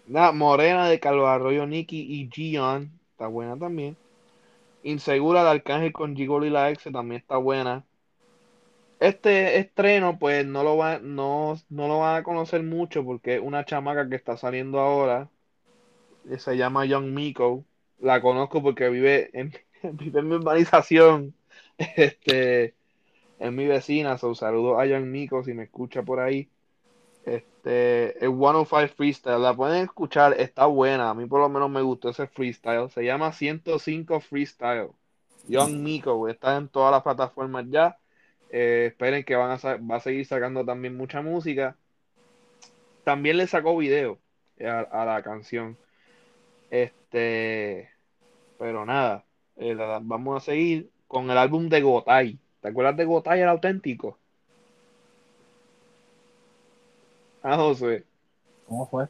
Nada, 0.06 0.32
Morena 0.32 0.88
de 0.88 0.98
Calvo 1.00 1.26
Arroyo, 1.26 1.66
Nicky 1.66 2.00
y 2.00 2.28
Gion. 2.30 2.98
Está 3.12 3.26
buena 3.26 3.58
también. 3.58 3.96
Insegura 4.86 5.42
de 5.42 5.50
Arcángel 5.50 5.92
con 5.92 6.14
Gigolo 6.16 6.46
y 6.46 6.50
la 6.50 6.70
ex 6.70 6.84
también 6.84 7.20
está 7.20 7.36
buena. 7.38 7.84
Este 9.00 9.58
estreno, 9.58 10.18
pues 10.18 10.46
no 10.46 10.62
lo, 10.62 10.76
va, 10.76 10.98
no, 10.98 11.54
no 11.68 11.88
lo 11.88 11.98
van 12.00 12.16
a 12.16 12.22
conocer 12.22 12.62
mucho 12.62 13.04
porque 13.04 13.36
es 13.36 13.40
una 13.42 13.64
chamaca 13.64 14.08
que 14.08 14.16
está 14.16 14.36
saliendo 14.36 14.80
ahora. 14.80 15.30
Se 16.38 16.56
llama 16.56 16.84
Young 16.84 17.06
Miko. 17.12 17.64
La 17.98 18.20
conozco 18.20 18.62
porque 18.62 18.88
vive 18.90 19.30
en, 19.32 19.52
vive 19.96 20.20
en 20.20 20.28
mi 20.28 20.34
urbanización. 20.36 21.34
Este, 21.78 22.74
es 23.38 23.52
mi 23.52 23.66
vecina. 23.66 24.18
So, 24.18 24.34
saludo 24.34 24.78
a 24.80 24.86
Young 24.86 25.06
Miko 25.06 25.44
si 25.44 25.54
me 25.54 25.64
escucha 25.64 26.02
por 26.02 26.20
ahí. 26.20 26.50
Este, 27.26 28.24
el 28.24 28.30
105 28.30 28.94
Freestyle, 28.96 29.42
la 29.42 29.52
pueden 29.54 29.82
escuchar, 29.84 30.34
está 30.38 30.66
buena. 30.66 31.10
A 31.10 31.14
mí 31.14 31.26
por 31.26 31.40
lo 31.40 31.48
menos 31.48 31.68
me 31.68 31.82
gustó 31.82 32.10
ese 32.10 32.28
freestyle. 32.28 32.88
Se 32.90 33.04
llama 33.04 33.32
105 33.32 34.20
Freestyle. 34.20 34.90
Young 35.48 35.74
Miko, 35.82 36.28
está 36.28 36.56
en 36.56 36.68
todas 36.68 36.92
las 36.92 37.02
plataformas 37.02 37.66
ya. 37.68 37.98
Eh, 38.50 38.86
esperen 38.90 39.24
que 39.24 39.34
van 39.36 39.50
a, 39.50 39.76
va 39.76 39.96
a 39.96 40.00
seguir 40.00 40.24
sacando 40.24 40.64
también 40.64 40.96
mucha 40.96 41.20
música. 41.20 41.76
También 43.04 43.36
le 43.38 43.46
sacó 43.46 43.76
video 43.76 44.18
a, 44.64 44.80
a 44.80 45.04
la 45.04 45.22
canción. 45.22 45.76
Este, 46.70 47.90
pero 48.58 48.84
nada, 48.86 49.24
eh, 49.56 49.74
vamos 50.02 50.42
a 50.42 50.44
seguir 50.44 50.90
con 51.08 51.30
el 51.30 51.38
álbum 51.38 51.68
de 51.68 51.80
Gotay. 51.82 52.38
¿Te 52.60 52.68
acuerdas 52.68 52.96
de 52.96 53.04
Gotay, 53.04 53.40
el 53.40 53.48
auténtico? 53.48 54.18
Ah, 57.46 57.56
José, 57.56 58.04
¿Cómo 58.68 58.86
fue? 58.86 59.08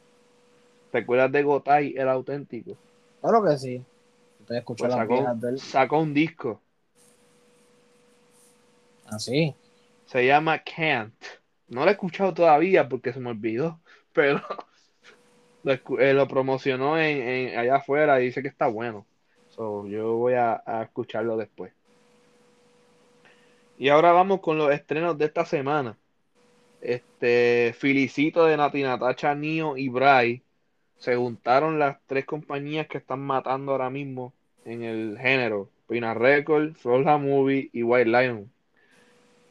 ¿te 0.90 0.98
acuerdas 0.98 1.30
de 1.32 1.42
Gotay, 1.44 1.94
el 1.96 2.08
auténtico? 2.08 2.76
Claro 3.20 3.44
que 3.44 3.58
sí. 3.58 3.84
Ustedes 4.40 4.60
escuchan 4.60 4.88
Pues 4.88 4.90
las 4.90 4.98
sacó, 5.00 5.08
viejas 5.08 5.40
de 5.40 5.48
él. 5.50 5.60
sacó 5.60 5.98
un 6.00 6.14
disco. 6.14 6.62
Así. 9.06 9.54
Se 10.06 10.24
llama 10.26 10.62
Can't. 10.64 11.14
No 11.68 11.82
lo 11.84 11.88
he 11.90 11.92
escuchado 11.92 12.32
todavía 12.34 12.88
porque 12.88 13.12
se 13.12 13.20
me 13.20 13.30
olvidó, 13.30 13.80
pero 14.12 14.40
lo, 15.62 15.72
eh, 16.00 16.14
lo 16.14 16.28
promocionó 16.28 16.98
en, 16.98 17.18
en- 17.52 17.58
allá 17.58 17.76
afuera 17.76 18.20
y 18.20 18.26
dice 18.26 18.42
que 18.42 18.48
está 18.48 18.66
bueno. 18.68 19.06
So, 19.48 19.86
yo 19.88 20.14
voy 20.16 20.34
a, 20.34 20.62
a 20.66 20.82
escucharlo 20.84 21.36
después. 21.36 21.72
Y 23.78 23.88
ahora 23.90 24.12
vamos 24.12 24.40
con 24.40 24.58
los 24.58 24.72
estrenos 24.72 25.16
de 25.18 25.26
esta 25.26 25.44
semana. 25.46 25.98
Este, 26.86 27.74
Felicito 27.76 28.44
de 28.44 28.56
Nati 28.56 28.80
Natacha, 28.80 29.34
Nio 29.34 29.76
y 29.76 29.88
Bray 29.88 30.40
se 30.98 31.16
juntaron 31.16 31.80
las 31.80 31.96
tres 32.06 32.24
compañías 32.24 32.86
que 32.86 32.98
están 32.98 33.18
matando 33.18 33.72
ahora 33.72 33.90
mismo 33.90 34.32
en 34.64 34.84
el 34.84 35.18
género. 35.20 35.68
Pina 35.88 36.14
Record, 36.14 36.74
Florida 36.74 37.18
Movie 37.18 37.70
y 37.72 37.82
White 37.82 38.08
Lion. 38.08 38.52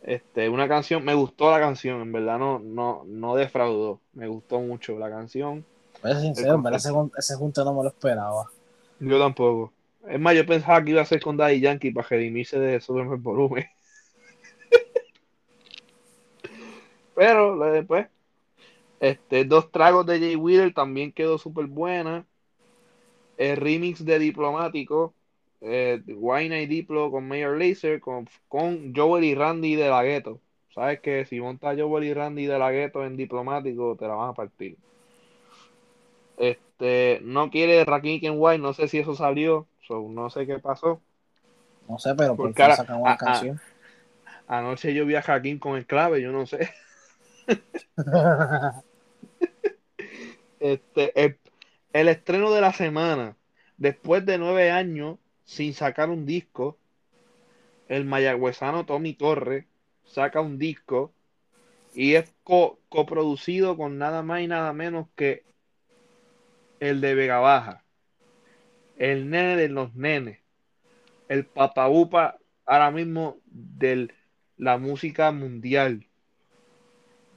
Este, 0.03 0.47
una 0.47 0.69
canción, 0.69 1.03
me 1.03 1.13
gustó 1.13 1.51
la 1.51 1.59
canción, 1.59 2.01
en 2.01 2.13
verdad 2.13 2.39
no, 2.39 2.59
no, 2.59 3.03
no 3.05 3.35
defraudó. 3.35 3.99
Me 4.13 4.29
gustó 4.29 4.61
mucho 4.61 4.97
la 4.97 5.09
canción. 5.09 5.65
Ser 6.01 6.15
sincero, 6.15 6.61
verdad 6.61 6.79
ese, 6.79 6.93
ese 7.17 7.35
junte 7.35 7.65
no 7.65 7.73
me 7.73 7.83
lo 7.83 7.89
esperaba. 7.89 8.49
Yo 9.01 9.19
tampoco. 9.19 9.73
Es 10.07 10.21
más, 10.21 10.35
yo 10.35 10.45
pensaba 10.45 10.81
que 10.81 10.91
iba 10.91 11.01
a 11.01 11.05
ser 11.05 11.19
con 11.19 11.35
Daddy 11.35 11.59
Yankee 11.59 11.91
para 11.91 12.07
redimirse 12.07 12.57
de 12.59 12.79
Super 12.79 13.17
Volumen. 13.17 13.65
Pero 17.15 17.57
después, 17.71 18.07
este, 18.99 19.45
dos 19.45 19.71
tragos 19.71 20.05
de 20.05 20.19
Jay 20.19 20.35
Wheeler 20.35 20.73
también 20.73 21.11
quedó 21.11 21.37
súper 21.37 21.65
buena. 21.65 22.25
El 23.37 23.57
remix 23.57 24.05
de 24.05 24.19
Diplomático, 24.19 25.13
eh, 25.61 26.01
Wine 26.07 26.61
y 26.61 26.67
Diplo 26.67 27.11
con 27.11 27.27
Mayor 27.27 27.57
Laser, 27.57 27.99
con, 27.99 28.27
con 28.47 28.93
Joel 28.95 29.23
y 29.23 29.35
Randy 29.35 29.75
de 29.75 29.89
la 29.89 30.03
Gueto. 30.03 30.39
Sabes 30.73 30.99
que 30.99 31.25
si 31.25 31.39
montas 31.39 31.77
Joel 31.79 32.03
y 32.03 32.13
Randy 32.13 32.45
de 32.45 32.59
la 32.59 32.71
Gueto 32.71 33.05
en 33.05 33.17
Diplomático, 33.17 33.95
te 33.97 34.07
la 34.07 34.15
van 34.15 34.29
a 34.29 34.33
partir. 34.33 34.77
Este, 36.37 37.21
no 37.23 37.49
quiere 37.49 37.85
Rakim 37.85 38.19
en 38.23 38.35
White, 38.37 38.61
no 38.61 38.73
sé 38.73 38.89
si 38.89 38.99
eso 38.99 39.15
salió, 39.15 39.67
so, 39.87 40.07
no 40.09 40.29
sé 40.29 40.45
qué 40.45 40.59
pasó. 40.59 41.01
No 41.87 41.97
sé, 41.97 42.13
pero 42.15 42.35
por 42.35 42.53
ahora- 42.61 42.75
sacan 42.75 43.01
una 43.01 43.17
canción. 43.17 43.59
Anoche 44.47 44.93
yo 44.93 45.05
vi 45.05 45.15
a 45.15 45.21
Jaquín 45.21 45.57
con 45.57 45.75
el 45.75 45.85
clave, 45.85 46.21
yo 46.21 46.31
no 46.31 46.45
sé. 46.45 46.69
Este, 50.59 51.37
el, 51.93 52.07
estreno 52.07 52.51
de 52.51 52.61
la 52.61 52.73
semana, 52.73 53.37
después 53.77 54.25
de 54.25 54.37
nueve 54.37 54.71
años 54.71 55.19
sin 55.43 55.73
sacar 55.73 56.09
un 56.09 56.25
disco, 56.25 56.77
el 57.87 58.05
mayagüezano 58.05 58.85
Tommy 58.85 59.13
Torres 59.13 59.65
saca 60.03 60.41
un 60.41 60.57
disco 60.57 61.13
y 61.93 62.15
es 62.15 62.33
co- 62.43 62.79
coproducido 62.89 63.77
con 63.77 63.97
nada 63.97 64.23
más 64.23 64.41
y 64.41 64.47
nada 64.47 64.73
menos 64.73 65.07
que 65.15 65.43
el 66.79 67.01
de 67.01 67.15
Vega 67.15 67.39
Baja, 67.39 67.83
el 68.97 69.29
nene 69.29 69.55
de 69.55 69.69
los 69.69 69.93
nenes, 69.95 70.39
el 71.29 71.45
papabupa 71.45 72.37
ahora 72.65 72.91
mismo 72.91 73.37
de 73.45 74.13
la 74.57 74.77
música 74.77 75.31
mundial. 75.31 76.07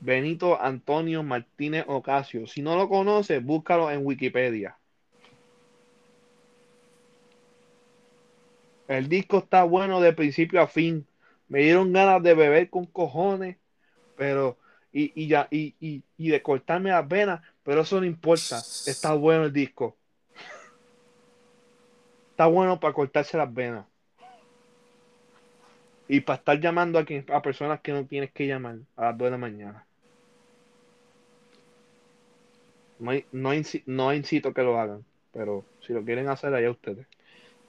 Benito 0.01 0.61
Antonio 0.61 1.23
Martínez 1.23 1.85
Ocasio. 1.89 2.47
Si 2.47 2.63
no 2.63 2.77
lo 2.77 2.89
conoces, 2.89 3.45
búscalo 3.45 3.91
en 3.91 4.05
Wikipedia. 4.05 4.77
El 8.87 9.09
disco 9.09 9.39
está 9.39 9.65
bueno 9.65 10.01
de 10.01 10.13
principio 10.13 10.63
a 10.63 10.67
fin. 10.67 11.07
Me 11.49 11.61
dieron 11.61 11.93
ganas 11.93 12.23
de 12.23 12.35
beber 12.35 12.71
con 12.71 12.87
cojones, 12.87 13.57
pero 14.17 14.57
y, 14.93 15.13
y 15.15 15.29
ya 15.29 15.47
y, 15.51 15.75
y, 15.81 16.03
y 16.17 16.29
de 16.31 16.43
cortarme 16.43 16.91
las 16.91 17.07
venas, 17.07 17.43
pero 17.63 17.83
eso 17.83 18.01
no 18.01 18.07
importa. 18.07 18.59
Está 18.59 19.15
bueno 19.15 19.45
el 19.45 19.53
disco. 19.53 19.97
Está 22.31 22.47
bueno 22.47 22.81
para 22.81 22.95
cortarse 22.95 23.37
las 23.37 23.53
venas. 23.53 23.85
Y 26.09 26.21
para 26.21 26.39
estar 26.39 26.59
llamando 26.59 26.99
a, 26.99 27.05
quien, 27.05 27.27
a 27.31 27.43
personas 27.43 27.81
que 27.81 27.93
no 27.93 28.07
tienes 28.07 28.33
que 28.33 28.47
llamar 28.47 28.77
a 28.97 29.07
las 29.07 29.19
2 29.19 29.27
de 29.27 29.31
la 29.31 29.39
mañana. 29.39 29.88
No, 32.99 33.11
hay- 33.11 33.25
no, 33.33 33.55
inci- 33.55 33.83
no 33.87 34.13
incito 34.13 34.53
que 34.53 34.63
lo 34.63 34.79
hagan, 34.79 35.05
pero 35.33 35.65
si 35.81 35.93
lo 35.93 36.05
quieren 36.05 36.29
hacer, 36.29 36.55
allá 36.55 36.71
ustedes. 36.71 37.07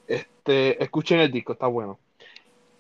Este, 0.08 0.82
escuchen 0.84 1.20
el 1.20 1.32
disco, 1.32 1.54
está 1.54 1.68
bueno. 1.68 2.00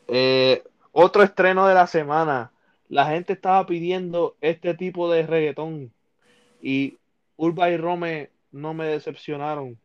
Eh, 0.07 0.63
otro 0.91 1.23
estreno 1.23 1.67
de 1.67 1.75
la 1.75 1.87
semana. 1.87 2.51
La 2.87 3.05
gente 3.05 3.33
estaba 3.33 3.65
pidiendo 3.67 4.35
este 4.41 4.73
tipo 4.73 5.11
de 5.11 5.25
reggaetón 5.27 5.93
y 6.61 6.97
Urba 7.37 7.69
y 7.69 7.77
Rome 7.77 8.31
no 8.51 8.73
me 8.73 8.87
decepcionaron. 8.87 9.77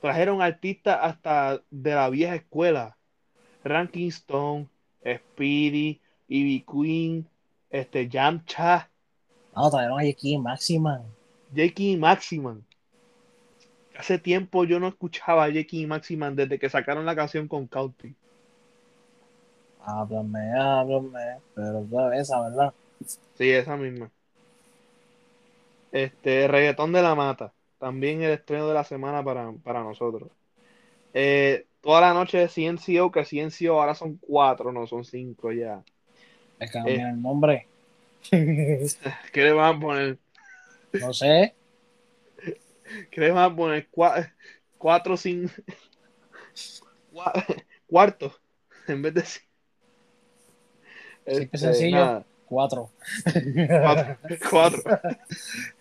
Trajeron 0.00 0.42
artistas 0.42 0.98
hasta 1.00 1.62
de 1.70 1.94
la 1.94 2.10
vieja 2.10 2.34
escuela. 2.34 2.96
Ranking 3.62 4.08
Stone, 4.08 4.68
Speedy, 5.04 6.00
Ivy 6.26 6.64
Queen, 6.70 7.28
este 7.70 8.08
Yamcha, 8.08 8.90
No, 9.54 9.70
trajeron 9.70 10.00
aquí 10.00 10.36
Máxima. 10.38 11.04
Y 11.54 11.96
Maximan. 11.96 12.64
Hace 13.96 14.18
tiempo 14.18 14.64
yo 14.64 14.78
no 14.78 14.88
escuchaba 14.88 15.44
a 15.44 15.50
y 15.50 15.86
Maximan 15.86 16.36
desde 16.36 16.58
que 16.58 16.70
sacaron 16.70 17.04
la 17.04 17.16
canción 17.16 17.48
con 17.48 17.66
Cauti. 17.66 18.14
Háblame, 19.84 20.52
háblame. 20.52 21.38
Pero 21.54 22.12
esa, 22.12 22.42
¿verdad? 22.42 22.72
Sí, 23.36 23.50
esa 23.50 23.76
misma. 23.76 24.10
Este, 25.90 26.46
Reggaetón 26.46 26.92
de 26.92 27.02
la 27.02 27.14
Mata. 27.14 27.52
También 27.78 28.22
el 28.22 28.32
estreno 28.32 28.68
de 28.68 28.74
la 28.74 28.84
semana 28.84 29.24
para, 29.24 29.52
para 29.64 29.82
nosotros. 29.82 30.30
Eh, 31.14 31.66
toda 31.80 32.00
la 32.00 32.14
noche 32.14 32.38
de 32.38 32.48
CNCO, 32.48 33.10
que 33.10 33.24
CNCO 33.24 33.80
ahora 33.80 33.94
son 33.94 34.16
cuatro, 34.16 34.72
no 34.72 34.86
son 34.86 35.04
cinco 35.04 35.52
ya. 35.52 35.82
Que 36.58 36.78
no 36.78 36.84
tiene 36.84 37.10
el 37.10 37.22
nombre. 37.22 37.66
¿Qué 38.30 38.94
le 39.34 39.52
van 39.52 39.76
a 39.76 39.80
poner? 39.80 40.18
No 40.92 41.12
sé. 41.12 41.54
¿Qué 43.10 43.20
le 43.20 43.30
van 43.30 43.52
a 43.52 43.56
poner? 43.56 43.88
Cua- 43.90 44.32
cuatro 44.78 45.16
sin. 45.16 45.50
cua- 47.12 47.64
Cuarto. 47.86 48.34
En 48.86 49.02
vez 49.02 49.14
de. 49.14 49.22
Sí, 49.22 49.40
Este, 51.26 51.58
sencillo. 51.58 51.96
nada, 51.98 52.26
Cuatro. 52.46 52.90
cuatro. 53.82 54.16
cuatro. 54.50 54.82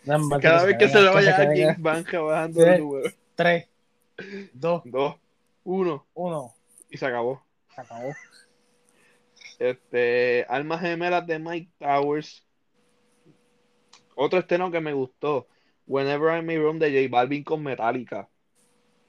No, 0.03 0.39
Cada 0.41 0.65
vez 0.65 0.77
que 0.77 0.89
se 0.89 0.99
le 1.01 1.09
vaya 1.09 1.35
a 1.37 1.41
alguien, 1.41 1.75
van 1.79 2.03
bajando 2.03 2.65
el 2.65 2.79
número. 2.81 3.09
Tres, 3.35 3.67
dos, 4.53 4.81
Dos, 4.85 5.15
uno, 5.63 6.05
uno. 6.13 6.53
y 6.89 6.97
se 6.97 7.05
acabó. 7.05 7.41
Se 7.73 7.81
acabó. 7.81 8.13
Este, 9.59 10.45
Almas 10.49 10.81
Gemelas 10.81 11.25
de 11.25 11.39
Mike 11.39 11.71
Towers. 11.79 12.43
Otro 14.17 14.39
estreno 14.39 14.71
que 14.71 14.81
me 14.81 14.93
gustó. 14.93 15.47
Whenever 15.85 16.37
I 16.37 16.43
May 16.45 16.57
Roam 16.59 16.79
de 16.79 16.89
J 16.91 17.09
Balvin 17.09 17.43
con 17.43 17.63
Metallica. 17.63 18.29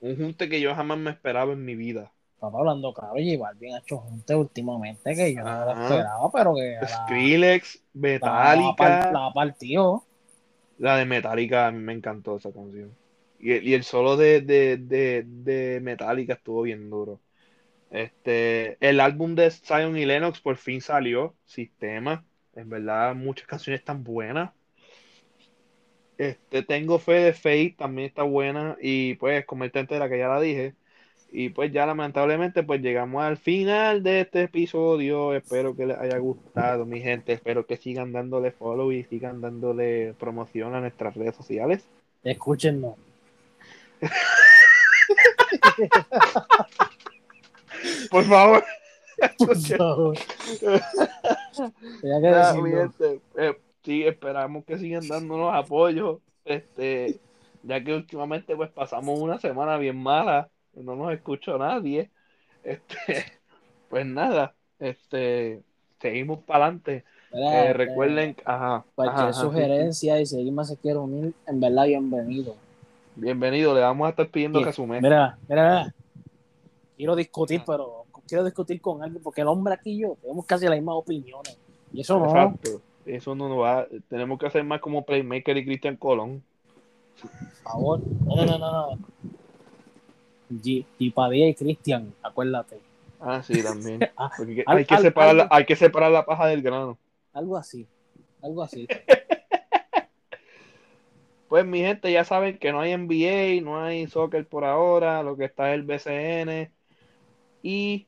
Un 0.00 0.16
junte 0.16 0.48
que 0.48 0.60
yo 0.60 0.74
jamás 0.74 0.98
me 0.98 1.10
esperaba 1.10 1.52
en 1.54 1.64
mi 1.64 1.76
vida. 1.76 2.12
Estaba 2.34 2.60
hablando 2.60 2.92
claro, 2.94 3.14
J 3.16 3.36
Balvin 3.38 3.74
ha 3.74 3.78
hecho 3.80 3.98
junte 3.98 4.34
últimamente 4.34 5.14
que 5.14 5.34
yo 5.34 5.42
no 5.44 5.62
lo 5.64 5.72
Ajá. 5.72 5.72
esperaba, 5.72 6.30
pero 6.32 6.54
que 6.54 6.78
Skrillex, 6.86 7.84
la, 8.20 8.52
Metallica. 8.52 9.08
la 9.10 9.32
partió. 9.34 10.04
La 10.76 10.96
de 10.96 11.04
Metallica, 11.06 11.66
a 11.66 11.72
mí 11.72 11.78
me 11.80 11.92
encantó 11.92 12.36
esa 12.36 12.52
canción. 12.52 12.96
Y, 13.38 13.52
el- 13.52 13.66
y 13.68 13.74
el 13.74 13.84
solo 13.84 14.16
de, 14.16 14.40
de, 14.42 14.76
de, 14.78 15.24
de 15.26 15.80
Metallica 15.80 16.34
estuvo 16.34 16.62
bien 16.62 16.88
duro. 16.90 17.20
Este, 17.90 18.78
el 18.88 19.00
álbum 19.00 19.34
de 19.36 19.50
Zion 19.50 19.96
y 19.98 20.06
Lennox 20.06 20.40
por 20.42 20.56
fin 20.58 20.80
salió, 20.82 21.36
Sistema. 21.46 22.26
En 22.54 22.68
verdad, 22.70 23.14
muchas 23.16 23.46
canciones 23.48 23.80
están 23.80 24.04
buenas. 24.04 24.52
Este, 26.18 26.62
tengo 26.64 26.98
fe 26.98 27.12
de 27.14 27.32
Faith, 27.32 27.76
también 27.78 28.08
está 28.08 28.24
buena. 28.24 28.76
Y 28.82 29.14
pues, 29.14 29.46
Convertente 29.46 29.94
entera 29.94 30.10
que 30.10 30.18
ya 30.18 30.28
la 30.28 30.40
dije. 30.40 30.74
Y 31.30 31.50
pues 31.50 31.70
ya 31.70 31.84
lamentablemente 31.84 32.62
pues 32.62 32.80
llegamos 32.80 33.22
al 33.22 33.36
final 33.36 34.02
de 34.02 34.22
este 34.22 34.44
episodio. 34.44 35.34
Espero 35.34 35.76
que 35.76 35.84
les 35.84 35.98
haya 35.98 36.16
gustado, 36.18 36.86
mi 36.86 37.02
gente. 37.02 37.34
Espero 37.34 37.66
que 37.66 37.76
sigan 37.76 38.12
dándole 38.12 38.50
follow 38.50 38.90
y 38.92 39.04
sigan 39.04 39.42
dándole 39.42 40.14
promoción 40.18 40.74
a 40.74 40.80
nuestras 40.80 41.14
redes 41.14 41.36
sociales. 41.36 41.84
Escúchennos. 42.24 42.94
Por 48.10 48.24
favor. 48.24 48.64
Por 49.38 49.56
favor. 49.56 50.16
Que 52.00 52.12
Ah, 52.14 52.52
decirlo. 52.52 52.62
mi 52.62 52.70
gente, 52.70 53.20
eh, 53.36 53.52
sí, 53.88 54.02
esperamos 54.04 54.66
que 54.66 54.78
sigan 54.78 55.08
dándonos 55.08 55.54
apoyo. 55.54 56.20
Este, 56.44 57.18
ya 57.62 57.82
que 57.82 57.94
últimamente 57.94 58.54
pues 58.54 58.70
pasamos 58.70 59.18
una 59.18 59.38
semana 59.38 59.78
bien 59.78 59.96
mala, 59.96 60.50
no 60.74 60.94
nos 60.94 61.12
escuchó 61.14 61.56
nadie. 61.56 62.10
Este, 62.62 63.24
pues 63.88 64.04
nada, 64.04 64.54
este, 64.78 65.62
seguimos 66.00 66.40
para 66.40 66.66
adelante. 66.66 67.04
Eh, 67.32 67.60
este, 67.60 67.72
recuerden, 67.72 68.36
ajá, 68.44 68.84
Cualquier 68.94 69.22
ajá, 69.22 69.32
sí, 69.32 69.40
sugerencia 69.40 70.20
y 70.20 70.22
alguien 70.22 70.54
más 70.54 70.68
se 70.68 70.76
quiere 70.76 70.98
unir, 70.98 71.32
en 71.46 71.60
verdad, 71.60 71.86
bienvenido. 71.86 72.56
Bienvenido, 73.16 73.74
le 73.74 73.80
vamos 73.80 74.06
a 74.06 74.10
estar 74.10 74.28
pidiendo 74.28 74.58
Sí, 74.58 74.64
que 74.64 74.70
asume. 74.70 75.00
Mira, 75.00 75.38
mira, 75.48 75.62
mira. 75.62 75.94
Quiero 76.94 77.16
discutir, 77.16 77.62
pero 77.66 78.04
quiero 78.26 78.44
discutir 78.44 78.82
con 78.82 79.02
alguien 79.02 79.22
porque 79.22 79.40
el 79.40 79.48
hombre 79.48 79.72
aquí 79.72 79.92
y 79.92 80.00
yo 80.00 80.16
tenemos 80.20 80.44
casi 80.44 80.66
las 80.66 80.74
mismas 80.74 80.96
opiniones. 80.96 81.56
Y 81.90 82.02
eso 82.02 82.18
no. 82.18 82.58
Eso 83.08 83.34
no 83.34 83.48
nos 83.48 83.60
va, 83.60 83.86
tenemos 84.08 84.38
que 84.38 84.46
hacer 84.46 84.62
más 84.64 84.80
como 84.80 85.04
Playmaker 85.04 85.56
y 85.56 85.64
Cristian 85.64 85.96
Colón. 85.96 86.42
Por 87.20 87.30
favor. 87.62 88.00
No, 88.26 88.36
no, 88.36 88.44
no, 88.46 88.58
no. 88.58 88.98
G, 90.50 90.84
y 90.98 91.54
Cristian, 91.54 92.12
acuérdate. 92.22 92.80
Ah, 93.20 93.42
sí, 93.42 93.62
también. 93.62 94.00
Ah, 94.16 94.30
Porque 94.36 94.62
al- 94.66 94.78
hay 94.78 94.84
que 94.84 94.94
al- 94.94 95.02
separar 95.02 95.34
la, 95.34 95.48
hay 95.50 95.64
que 95.64 95.76
separar 95.76 96.10
la 96.10 96.24
paja 96.24 96.46
del 96.46 96.62
grano. 96.62 96.98
Algo 97.32 97.56
así. 97.56 97.86
Algo 98.42 98.62
así. 98.62 98.86
Pues 101.48 101.64
mi 101.64 101.78
gente, 101.78 102.12
ya 102.12 102.24
saben 102.24 102.58
que 102.58 102.72
no 102.72 102.80
hay 102.80 102.92
NBA, 102.92 103.62
no 103.62 103.82
hay 103.82 104.06
soccer 104.06 104.46
por 104.46 104.66
ahora, 104.66 105.22
lo 105.22 105.34
que 105.34 105.46
está 105.46 105.72
es 105.72 105.76
el 105.80 105.82
BCN 105.82 106.70
y 107.62 108.06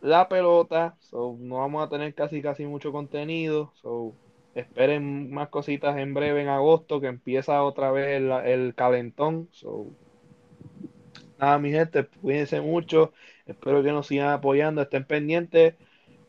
la 0.00 0.28
pelota, 0.28 0.96
so, 1.00 1.36
no 1.38 1.56
vamos 1.58 1.84
a 1.86 1.88
tener 1.88 2.14
casi 2.14 2.42
casi 2.42 2.66
mucho 2.66 2.92
contenido, 2.92 3.72
so, 3.74 4.12
esperen 4.54 5.30
más 5.32 5.48
cositas 5.48 5.96
en 5.98 6.14
breve 6.14 6.42
en 6.42 6.48
agosto 6.48 7.00
que 7.00 7.08
empieza 7.08 7.62
otra 7.62 7.90
vez 7.90 8.16
el, 8.16 8.30
el 8.30 8.74
calentón, 8.74 9.48
so, 9.52 9.86
nada 11.38 11.58
mi 11.58 11.70
gente, 11.70 12.06
cuídense 12.20 12.60
mucho, 12.60 13.12
espero 13.46 13.82
que 13.82 13.92
nos 13.92 14.06
sigan 14.06 14.30
apoyando, 14.30 14.82
estén 14.82 15.04
pendientes 15.04 15.74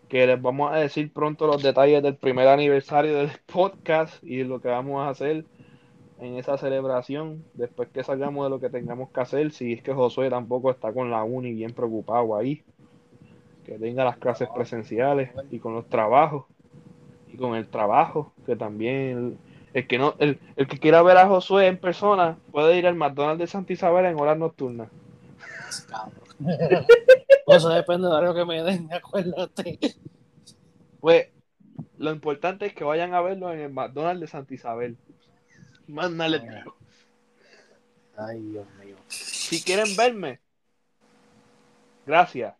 que 0.09 0.25
les 0.25 0.41
vamos 0.41 0.73
a 0.73 0.77
decir 0.77 1.13
pronto 1.13 1.47
los 1.47 1.61
detalles 1.61 2.01
del 2.03 2.15
primer 2.17 2.47
aniversario 2.47 3.17
del 3.17 3.29
podcast 3.45 4.23
y 4.23 4.43
lo 4.43 4.59
que 4.61 4.69
vamos 4.69 5.01
a 5.01 5.09
hacer 5.09 5.45
en 6.19 6.35
esa 6.35 6.57
celebración, 6.57 7.45
después 7.53 7.89
que 7.89 8.03
salgamos 8.03 8.45
de 8.45 8.49
lo 8.49 8.59
que 8.59 8.69
tengamos 8.69 9.09
que 9.11 9.21
hacer, 9.21 9.51
si 9.51 9.73
es 9.73 9.83
que 9.83 9.93
Josué 9.93 10.29
tampoco 10.29 10.71
está 10.71 10.91
con 10.93 11.11
la 11.11 11.23
uni 11.23 11.53
bien 11.53 11.73
preocupado 11.73 12.35
ahí, 12.35 12.63
que 13.69 13.77
tenga 13.77 14.03
las 14.03 14.17
clases 14.17 14.49
presenciales 14.53 15.29
y 15.51 15.59
con 15.59 15.73
los 15.73 15.87
trabajos, 15.87 16.45
y 17.31 17.37
con 17.37 17.55
el 17.55 17.67
trabajo, 17.67 18.33
que 18.45 18.55
también 18.55 18.93
el, 18.93 19.37
el 19.73 19.87
que 19.87 19.99
no, 19.99 20.15
el, 20.17 20.39
el 20.55 20.67
que 20.67 20.79
quiera 20.79 21.03
ver 21.03 21.17
a 21.17 21.27
Josué 21.27 21.67
en 21.67 21.77
persona 21.77 22.37
puede 22.51 22.77
ir 22.77 22.87
al 22.87 22.95
McDonald's 22.95 23.39
de 23.39 23.47
Santa 23.47 23.73
Isabel 23.73 24.05
en 24.05 24.19
horas 24.19 24.37
nocturnas. 24.37 24.89
Cabrón. 25.87 26.19
Eso 27.47 27.69
depende 27.69 28.07
de 28.07 28.21
lo 28.21 28.33
que 28.33 28.45
me 28.45 28.63
den, 28.63 28.91
acuérdate. 28.91 29.79
Pues 30.99 31.27
lo 31.97 32.11
importante 32.11 32.65
es 32.65 32.73
que 32.73 32.83
vayan 32.83 33.13
a 33.13 33.21
verlo 33.21 33.53
en 33.53 33.59
el 33.59 33.71
McDonald's 33.71 34.21
de 34.21 34.27
Santa 34.27 34.53
Isabel. 34.53 34.97
Más 35.87 36.11
nada 36.11 36.29
les 36.29 36.41
digo. 36.41 36.75
Ay, 38.17 38.41
Dios 38.41 38.67
mío. 38.83 38.95
Si 39.07 39.61
quieren 39.63 39.95
verme, 39.95 40.39
gracias. 42.05 42.58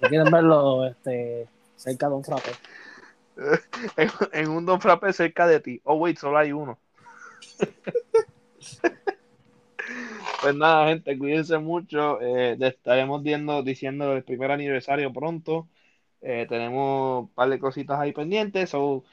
Si 0.00 0.08
quieren 0.08 0.30
verlo 0.30 0.86
este, 0.86 1.48
cerca 1.76 2.08
de 2.08 2.14
un 2.14 2.24
frappe. 2.24 2.50
en, 3.96 4.10
en 4.32 4.48
un 4.48 4.66
Don 4.66 4.80
Frappe 4.80 5.12
cerca 5.12 5.46
de 5.46 5.60
ti. 5.60 5.80
Oh, 5.84 5.94
wait, 5.94 6.18
solo 6.18 6.38
hay 6.38 6.52
uno. 6.52 6.78
pues 10.42 10.54
nada, 10.54 10.88
gente, 10.88 11.18
cuídense 11.18 11.58
mucho. 11.58 12.20
Eh, 12.20 12.56
estaremos 12.60 13.22
viendo, 13.22 13.62
diciendo 13.62 14.12
el 14.14 14.24
primer 14.24 14.50
aniversario 14.50 15.12
pronto. 15.12 15.68
Eh, 16.20 16.46
tenemos 16.48 17.22
un 17.24 17.28
par 17.28 17.50
de 17.50 17.58
cositas 17.58 18.00
ahí 18.00 18.12
pendientes. 18.12 18.70
So, 18.70 19.04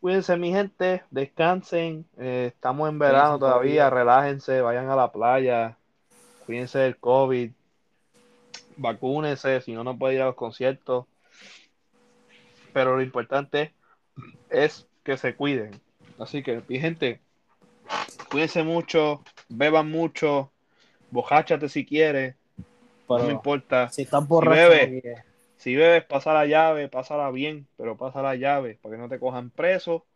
cuídense, 0.00 0.36
mi 0.36 0.52
gente. 0.52 1.02
Descansen. 1.10 2.06
Eh, 2.18 2.52
estamos 2.54 2.88
en 2.88 2.98
verano 2.98 3.38
todavía. 3.38 3.90
Relájense. 3.90 4.60
Vayan 4.60 4.88
a 4.90 4.96
la 4.96 5.10
playa. 5.12 5.78
Cuídense 6.46 6.78
del 6.78 6.98
COVID. 6.98 7.52
Vacúnense. 8.78 9.60
Si 9.60 9.72
no, 9.72 9.84
no 9.84 9.98
puede 9.98 10.14
ir 10.14 10.22
a 10.22 10.26
los 10.26 10.34
conciertos. 10.34 11.06
Pero 12.72 12.96
lo 12.96 13.02
importante 13.02 13.72
es 14.50 14.88
que 15.04 15.16
se 15.16 15.34
cuiden. 15.34 15.70
Así 16.18 16.42
que, 16.42 16.62
mi 16.66 16.80
gente, 16.80 17.20
cuídense 18.30 18.62
mucho, 18.62 19.22
beban 19.48 19.90
mucho, 19.90 20.50
bojáchate 21.10 21.68
si 21.68 21.84
quieres, 21.84 22.34
no 23.08 23.18
me 23.24 23.32
importa. 23.32 23.88
si 23.88 24.02
estás 24.02 24.26
borracho, 24.26 24.90
guíes. 24.90 25.24
Si 25.56 25.74
bebes, 25.74 26.04
pasa 26.04 26.32
la 26.32 26.46
llave, 26.46 26.88
pásala 26.88 27.30
bien, 27.32 27.66
pero 27.76 27.96
pasa 27.96 28.22
la 28.22 28.36
llave 28.36 28.78
para 28.80 28.94
que 28.94 29.02
no 29.02 29.08
te 29.08 29.18
cojan 29.18 29.50
preso 29.50 30.06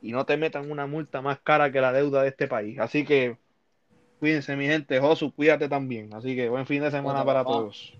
y 0.00 0.12
no 0.12 0.24
te 0.26 0.36
metan 0.36 0.70
una 0.70 0.86
multa 0.86 1.22
más 1.22 1.40
cara 1.40 1.72
que 1.72 1.80
la 1.80 1.92
deuda 1.92 2.22
de 2.22 2.28
este 2.28 2.46
país. 2.46 2.78
Así 2.78 3.04
que, 3.04 3.36
cuídense, 4.18 4.56
mi 4.56 4.66
gente. 4.66 5.00
Josu, 5.00 5.32
cuídate 5.32 5.68
también. 5.68 6.12
Así 6.14 6.34
que, 6.36 6.48
buen 6.48 6.66
fin 6.66 6.82
de 6.82 6.90
semana 6.90 7.24
para 7.24 7.44
papá. 7.44 7.52
todos. 7.52 7.92